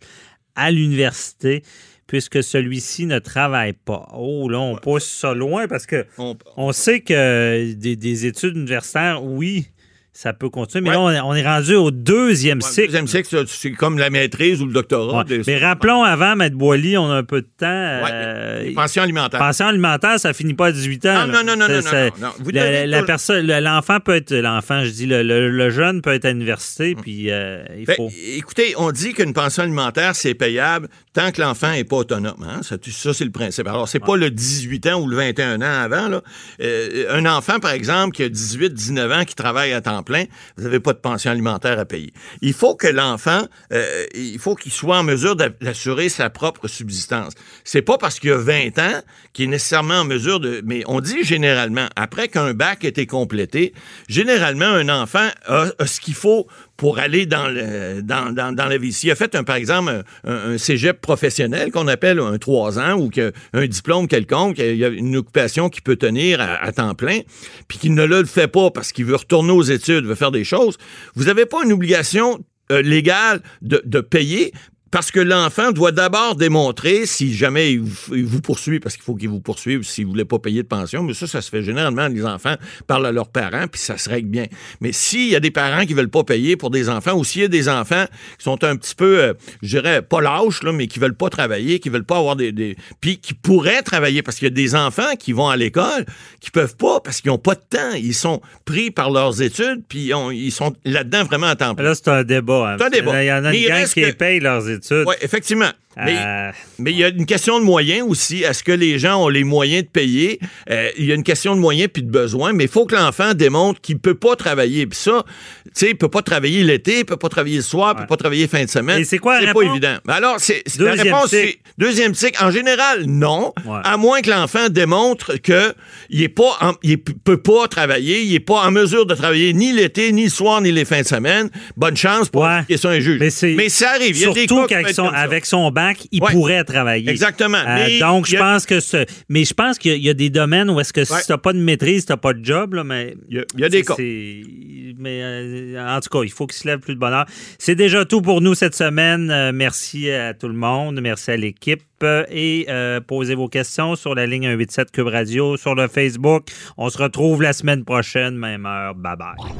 à 0.56 0.72
l'université 0.72 1.64
puisque 2.08 2.44
celui-ci 2.44 3.06
ne 3.06 3.18
travaille 3.20 3.74
pas. 3.74 4.08
Oh, 4.14 4.48
là, 4.50 4.60
on 4.60 4.76
pousse 4.76 5.08
ça 5.10 5.34
loin 5.34 5.68
parce 5.68 5.86
que 5.86 6.06
On- 6.18 6.38
on 6.58 6.72
sait 6.72 7.00
que 7.00 7.74
des, 7.74 7.96
des 7.96 8.26
études 8.26 8.56
universitaires, 8.58 9.24
oui, 9.24 9.68
ça 10.16 10.32
peut 10.32 10.50
continuer, 10.50 10.84
mais 10.84 10.96
Ouais. 10.96 11.14
là, 11.16 11.26
on 11.26 11.34
est, 11.34 11.44
rendu 11.44 11.74
au 11.76 11.90
deuxième 11.92 12.60
Ouais, 12.60 12.64
le 12.68 12.72
cycle. 12.74 12.88
deuxième 12.88 13.08
cycle, 13.08 13.44
c'est- 13.48 13.72
comme 13.72 13.98
la 13.98 14.10
maîtrise 14.12 14.62
ou 14.62 14.68
le 14.68 14.74
doctorat. 14.74 15.20
Ouais. 15.20 15.24
de- 15.38 15.42
Mais 15.48 15.58
rappelons 15.58 16.04
avant, 16.04 16.36
Maître 16.36 16.56
Boily, 16.56 16.98
on 16.98 17.10
a 17.12 17.16
un 17.16 17.24
peu 17.24 17.42
de 17.42 17.48
temps. 17.58 17.66
Ouais, 17.66 18.10
euh, 18.12 18.64
les 18.64 18.72
pensions 18.74 19.02
alimentaires. 19.04 19.40
Pension 19.40 19.66
alimentaire, 19.68 20.20
ça 20.20 20.32
finit 20.34 20.54
pas 20.54 20.68
à 20.68 20.72
18 20.72 21.06
ans. 21.08 21.26
Non, 21.28 21.44
non, 21.44 21.56
non, 21.58 21.68
non, 21.68 21.68
non, 21.68 23.60
l'enfant 23.62 24.00
peut 24.00 24.16
être 24.16 24.34
l'enfant, 24.36 24.84
je 24.84 24.90
dis 24.92 25.06
le, 25.06 25.24
le- 25.24 25.50
le 25.50 25.70
jeune 25.70 26.02
peut 26.02 26.14
être 26.14 26.26
à 26.26 26.32
l'université, 26.32 26.96
puis 26.96 27.32
euh, 27.32 27.64
il 27.78 27.86
faut. 27.92 28.10
écoutez, 28.36 28.74
on 28.78 28.92
dit 28.92 29.14
qu'une 29.14 29.34
pension 29.34 29.64
alimentaire, 29.64 30.16
c'est 30.16 30.34
payable 30.34 30.88
tant 31.14 31.32
que 31.32 31.42
l'enfant 31.42 31.72
n'est 31.72 31.84
pas 31.84 31.98
autonome. 31.98 32.44
hein. 32.48 32.62
Ça, 32.64 32.76
ça, 32.90 33.14
c'est 33.14 33.26
le 33.26 33.32
principe. 33.32 33.68
Alors, 33.68 33.88
c'est 33.88 34.00
pas 34.00 34.16
le 34.18 34.30
18 34.32 34.88
ans 34.88 35.02
ou 35.02 35.08
le 35.08 35.16
21 35.18 35.62
ans 35.62 35.82
avant. 35.84 36.08
Là. 36.08 36.22
Euh, 36.62 37.06
un 37.12 37.26
enfant, 37.26 37.60
par 37.60 37.72
exemple, 37.72 38.16
qui 38.16 38.24
a 38.24 38.30
18, 38.30 38.74
19 38.74 39.12
ans, 39.12 39.24
qui 39.26 39.36
travaille 39.36 39.74
à 39.74 39.82
temps 39.82 40.03
plein, 40.04 40.26
vous 40.58 40.64
n'avez 40.64 40.80
pas 40.80 40.94
de 40.94 41.00
pension 41.00 41.32
alimentaire 41.32 41.80
à 41.80 41.86
payer. 41.86 42.14
Il 42.42 42.54
faut 42.54 42.76
que 42.76 42.88
l'enfant, 42.88 43.48
euh, 43.72 44.06
il 44.14 44.38
faut 44.40 44.56
qu'il 44.56 44.72
soit 44.72 44.98
en 44.98 45.04
mesure 45.04 45.36
d'a- 45.36 45.50
d'assurer 45.50 46.10
sa 46.10 46.30
propre 46.30 46.68
subsistance. 46.68 47.34
C'est 47.64 47.82
pas 47.82 47.98
parce 47.98 48.20
qu'il 48.20 48.32
a 48.32 48.38
20 48.38 48.78
ans 48.80 49.02
qu'il 49.34 49.46
est 49.46 49.48
nécessairement 49.48 50.00
en 50.02 50.06
mesure 50.06 50.40
de... 50.40 50.62
Mais 50.66 50.84
on 50.88 51.00
dit 51.00 51.24
généralement, 51.24 51.88
après 51.96 52.28
qu'un 52.28 52.54
bac 52.54 52.84
ait 52.84 52.90
été 52.90 53.08
complété, 53.08 53.74
généralement, 54.08 54.66
un 54.66 54.90
enfant 54.90 55.28
a, 55.46 55.68
a 55.80 55.88
ce 55.88 56.00
qu'il 56.00 56.14
faut 56.14 56.48
pour 56.78 57.00
aller 57.00 57.26
dans, 57.26 57.48
le, 57.48 58.02
dans, 58.02 58.34
dans, 58.34 58.54
dans 58.54 58.66
la 58.66 58.78
vie. 58.78 58.94
S'il 58.94 59.12
a 59.12 59.16
fait, 59.16 59.36
un, 59.36 59.44
par 59.44 59.56
exemple, 59.56 60.04
un, 60.24 60.56
un 60.56 60.94
professionnel 60.94 61.72
qu'on 61.72 61.88
appelle 61.88 62.20
un 62.20 62.38
3 62.38 62.80
ans 62.80 62.94
ou 62.94 63.10
que, 63.10 63.32
un 63.54 63.68
diplôme 63.68 64.08
quelconque, 64.08 64.58
il 64.58 64.76
y 64.76 64.86
a 64.86 64.90
une 64.90 65.16
occupation 65.16 65.70
qui 65.70 65.82
peut 65.82 65.96
tenir 65.96 66.42
à, 66.42 66.72
temps 66.72 66.96
plein, 66.96 67.20
puis 67.68 67.78
qu'il 67.78 67.94
ne 67.94 68.04
le 68.04 68.26
fait 68.26 68.48
pas 68.48 68.72
parce 68.72 68.92
qu'il 68.92 69.06
veut 69.06 69.16
retourner 69.16 69.52
aux 69.52 69.64
études, 69.64 70.06
veut 70.06 70.16
faire 70.16 70.32
des 70.32 70.44
choses, 70.44 70.78
vous 71.16 71.26
n'avez 71.26 71.46
pas 71.46 71.64
une 71.64 71.72
obligation 71.72 72.40
euh, 72.72 72.82
légale 72.82 73.42
de, 73.62 73.82
de, 73.86 74.00
payer, 74.00 74.54
parce 74.94 75.10
que 75.10 75.20
l'enfant 75.20 75.72
doit 75.72 75.92
d'abord 75.92 76.36
démontrer, 76.36 77.08
si 77.08 77.34
jamais 77.34 77.74
il 77.74 77.82
vous, 77.82 78.42
poursuit, 78.42 78.80
parce 78.80 78.94
qu'il 78.94 79.04
faut 79.04 79.16
qu'il 79.16 79.28
vous 79.28 79.40
poursuive 79.40 79.82
s'il 79.82 80.06
ne 80.06 80.12
voulait 80.12 80.24
pas 80.24 80.38
payer 80.38 80.62
de 80.62 80.68
pension, 80.68 81.02
mais 81.02 81.16
ça, 81.16 81.26
ça 81.26 81.42
se 81.42 81.50
fait 81.50 81.64
généralement, 81.64 82.08
les 82.08 82.24
enfants 82.24 82.54
parlent 82.86 83.08
à 83.08 83.12
leurs 83.12 83.30
parents, 83.30 83.66
puis 83.68 83.82
ça 83.82 83.98
se 83.98 84.08
règle 84.08 84.30
bien. 84.30 84.46
Mais 84.82 84.92
s'il 84.92 85.30
y 85.30 85.36
a 85.36 85.40
des 85.40 85.50
parents 85.50 85.88
qui 85.88 85.96
veulent 85.96 86.12
pas 86.12 86.24
payer 86.24 86.58
pour 86.58 86.70
des 86.70 86.90
enfants, 86.90 87.14
ou 87.14 87.24
s'il 87.24 87.42
y 87.42 87.46
a 87.46 87.48
des 87.48 87.70
enfants 87.70 88.06
qui 88.38 88.44
sont 88.44 88.64
un 88.64 88.76
petit 88.76 88.94
peu, 88.94 89.20
euh, 89.20 89.34
je 89.64 89.80
dirais, 89.80 90.04
pas 90.04 90.22
lâches, 90.22 90.62
là, 90.62 90.72
mais 90.72 90.86
qui 90.86 91.00
veulent 91.00 91.18
pas 91.18 91.32
travailler, 91.32 91.80
qui 91.80 91.90
veulent 91.90 92.06
pas 92.06 92.20
avoir 92.20 92.36
des... 92.36 92.52
des 92.52 92.76
puis 93.02 93.18
qui 93.18 93.34
pourraient 93.34 93.82
travailler, 93.82 94.22
parce 94.22 94.38
qu'il 94.38 94.48
y 94.48 94.52
a 94.52 94.54
des 94.54 94.76
enfants 94.76 95.16
qui 95.18 95.34
vont 95.34 95.50
à 95.50 95.58
l'école, 95.58 96.06
qui 96.40 96.52
peuvent 96.52 96.76
pas, 96.76 97.00
parce 97.00 97.20
qu'ils 97.20 97.32
n'ont 97.32 97.40
pas 97.40 97.56
de 97.56 97.64
temps. 97.68 97.96
Ils 97.96 98.14
sont 98.14 98.42
pris 98.64 98.92
par 98.92 99.10
leurs 99.10 99.42
études, 99.42 99.82
puis 99.90 100.12
ils 100.34 100.52
sont 100.52 100.76
là-dedans 100.86 101.24
vraiment 101.24 101.48
à 101.48 101.56
temps 101.56 101.74
plein. 101.74 101.86
Là, 101.86 101.96
c'est 101.96 102.10
un 102.10 102.24
débat. 102.24 102.74
Hein. 102.74 102.76
C'est 102.78 102.86
un 102.86 102.90
débat. 102.92 103.24
Il 103.24 103.28
y 103.28 103.34
en 103.34 103.44
a 103.44 103.56
une 103.56 103.68
gang 103.68 103.86
qui 103.86 104.12
payent 104.12 104.40
leurs 104.40 104.70
études 104.70 104.83
oui, 104.92 105.16
effectivement. 105.22 105.72
Euh, 105.98 106.52
mais, 106.80 106.92
il 106.92 106.98
y 106.98 107.04
a 107.04 107.10
une 107.10 107.26
question 107.26 107.60
de 107.60 107.64
moyens 107.64 108.06
aussi. 108.08 108.44
Est-ce 108.44 108.64
que 108.64 108.72
les 108.72 109.00
gens 109.00 109.24
ont 109.24 109.30
les 109.30 109.44
moyens 109.44 109.84
de 109.84 109.90
payer? 109.90 110.40
Euh, 110.70 110.90
il 110.98 111.06
y 111.06 111.12
a 111.12 111.16
une 111.16 111.24
question 111.24 111.56
de 111.56 111.60
moyens 111.60 111.90
puis 111.94 112.04
de 112.04 112.10
besoins, 112.10 112.54
mais 112.54 112.66
il 112.66 112.70
faut 112.70 112.86
que 112.86 112.96
l'enfant 112.96 113.34
démontre 113.34 113.82
qu'il 113.82 113.96
ne 113.96 114.00
peut 114.00 114.16
pas 114.16 114.36
travailler. 114.36 114.88
Puis 114.88 115.00
ça, 115.00 115.24
tu 115.66 115.72
sais, 115.74 115.90
il 115.92 115.96
peut 115.96 116.10
pas 116.10 116.22
travailler 116.22 116.64
l'été, 116.64 117.00
il 117.00 117.06
peut 117.06 117.18
pas 117.18 117.30
travailler 117.30 117.58
le 117.58 117.62
soir, 117.64 117.96
il 117.98 118.02
peut 118.02 118.08
pas 118.08 118.18
travailler 118.18 118.48
fin 118.48 118.64
de 118.64 118.70
semaine. 118.70 119.00
Et 119.00 119.06
c'est 119.06 119.20
quoi 119.20 119.40
C'est 119.40 119.54
pas 119.54 119.62
évident. 119.62 119.98
Alors, 120.08 120.36
c'est, 120.40 120.64
la 120.80 120.94
réponse, 120.94 121.30
c'est 121.30 121.58
deuxième 121.78 122.14
cycle. 122.16 122.44
En 122.44 122.52
général, 122.52 123.06
non. 123.06 123.54
À 123.84 123.98
moins 123.98 124.22
que 124.22 124.30
l'enfant 124.30 124.70
démontre 124.70 125.38
que 125.42 125.74
il 126.10 126.22
est 126.22 126.30
pas, 126.30 126.58
il 126.84 127.02
peut 127.02 127.42
pas 127.42 127.68
travailler, 127.68 128.22
il 128.22 128.34
est 128.34 128.40
pas 128.40 128.66
en 128.66 128.72
mesure 128.72 129.06
de 129.06 129.14
travailler 129.16 129.54
ni 129.54 129.74
l'été, 129.74 130.12
ni 130.12 130.26
le 130.26 130.30
soir, 130.30 130.62
ni 130.62 130.72
les 130.72 130.86
fins 130.86 131.02
de 131.02 131.08
semaine. 131.08 131.50
Bonne 131.78 131.98
chance 131.98 132.30
pour 132.30 132.44
ouais. 132.44 132.62
qu'il 132.68 132.80
un 132.88 133.00
juge. 133.00 133.20
Mais, 133.20 133.56
mais, 133.56 133.70
ça 133.70 133.92
arrive. 133.92 134.16
Il 134.16 134.22
y 134.22 134.26
a 134.26 134.34
Surtout 134.34 134.66
qu'avec 134.68 134.90
son, 134.90 135.08
avec 135.08 135.46
son 135.46 135.72
bac, 135.72 135.83
il 136.12 136.22
pourrait 136.22 136.64
travailler. 136.64 137.10
Exactement. 137.10 137.58
Euh, 137.66 138.00
donc, 138.00 138.28
je 138.28 138.38
pense 138.38 138.66
que 138.66 138.80
ce, 138.80 139.06
mais 139.30 139.46
je 139.46 139.54
pense 139.54 139.78
qu'il 139.78 140.02
y, 140.02 140.10
a 140.10 140.14
des 140.14 140.30
domaines 140.30 140.70
où 140.70 140.80
est-ce 140.80 140.94
que 140.94 141.04
si 141.04 141.14
t'as 141.28 141.38
pas 141.38 141.54
de 141.54 141.60
maîtrise, 141.60 142.06
t'as 142.06 142.18
pas 142.18 142.34
de 142.34 142.44
job, 142.44 142.76
là, 142.76 142.84
mais. 142.84 143.16
Il 143.30 143.46
y 143.58 143.64
a, 143.64 143.70
des 143.70 143.84
cas. 143.84 143.96
Mais 143.98 145.22
euh, 145.22 145.96
en 145.96 146.00
tout 146.00 146.10
cas, 146.10 146.24
il 146.24 146.32
faut 146.32 146.46
qu'il 146.48 146.58
se 146.58 146.68
lève 146.68 146.80
plus 146.80 146.96
de 146.96 147.00
bonheur. 147.00 147.26
C'est 147.58 147.76
déjà 147.76 148.06
tout 148.06 148.22
pour 148.22 148.42
nous 148.42 148.54
cette 148.54 148.76
semaine. 148.76 149.32
Euh, 149.32 149.52
merci 149.54 150.10
à 150.12 150.34
tout 150.34 150.48
le 150.48 150.54
monde. 150.54 151.00
Merci 151.02 151.32
à 151.32 151.38
l'équipe. 151.38 151.82
Et 152.30 152.68
posez 153.08 153.34
vos 153.34 153.48
questions 153.48 153.96
sur 153.96 154.14
la 154.14 154.26
ligne 154.26 154.44
187 154.44 154.92
Cube 154.92 155.08
Radio, 155.08 155.56
sur 155.56 155.74
le 155.74 155.88
Facebook. 155.88 156.48
On 156.78 156.90
se 156.90 156.98
retrouve 156.98 157.42
la 157.42 157.54
semaine 157.54 157.86
prochaine, 157.86 158.36
même 158.36 158.66
heure. 158.66 158.94
Bye 158.94 159.16
bye. 159.16 159.54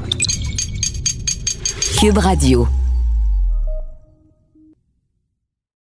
Cube 1.98 2.18
Radio. 2.18 2.68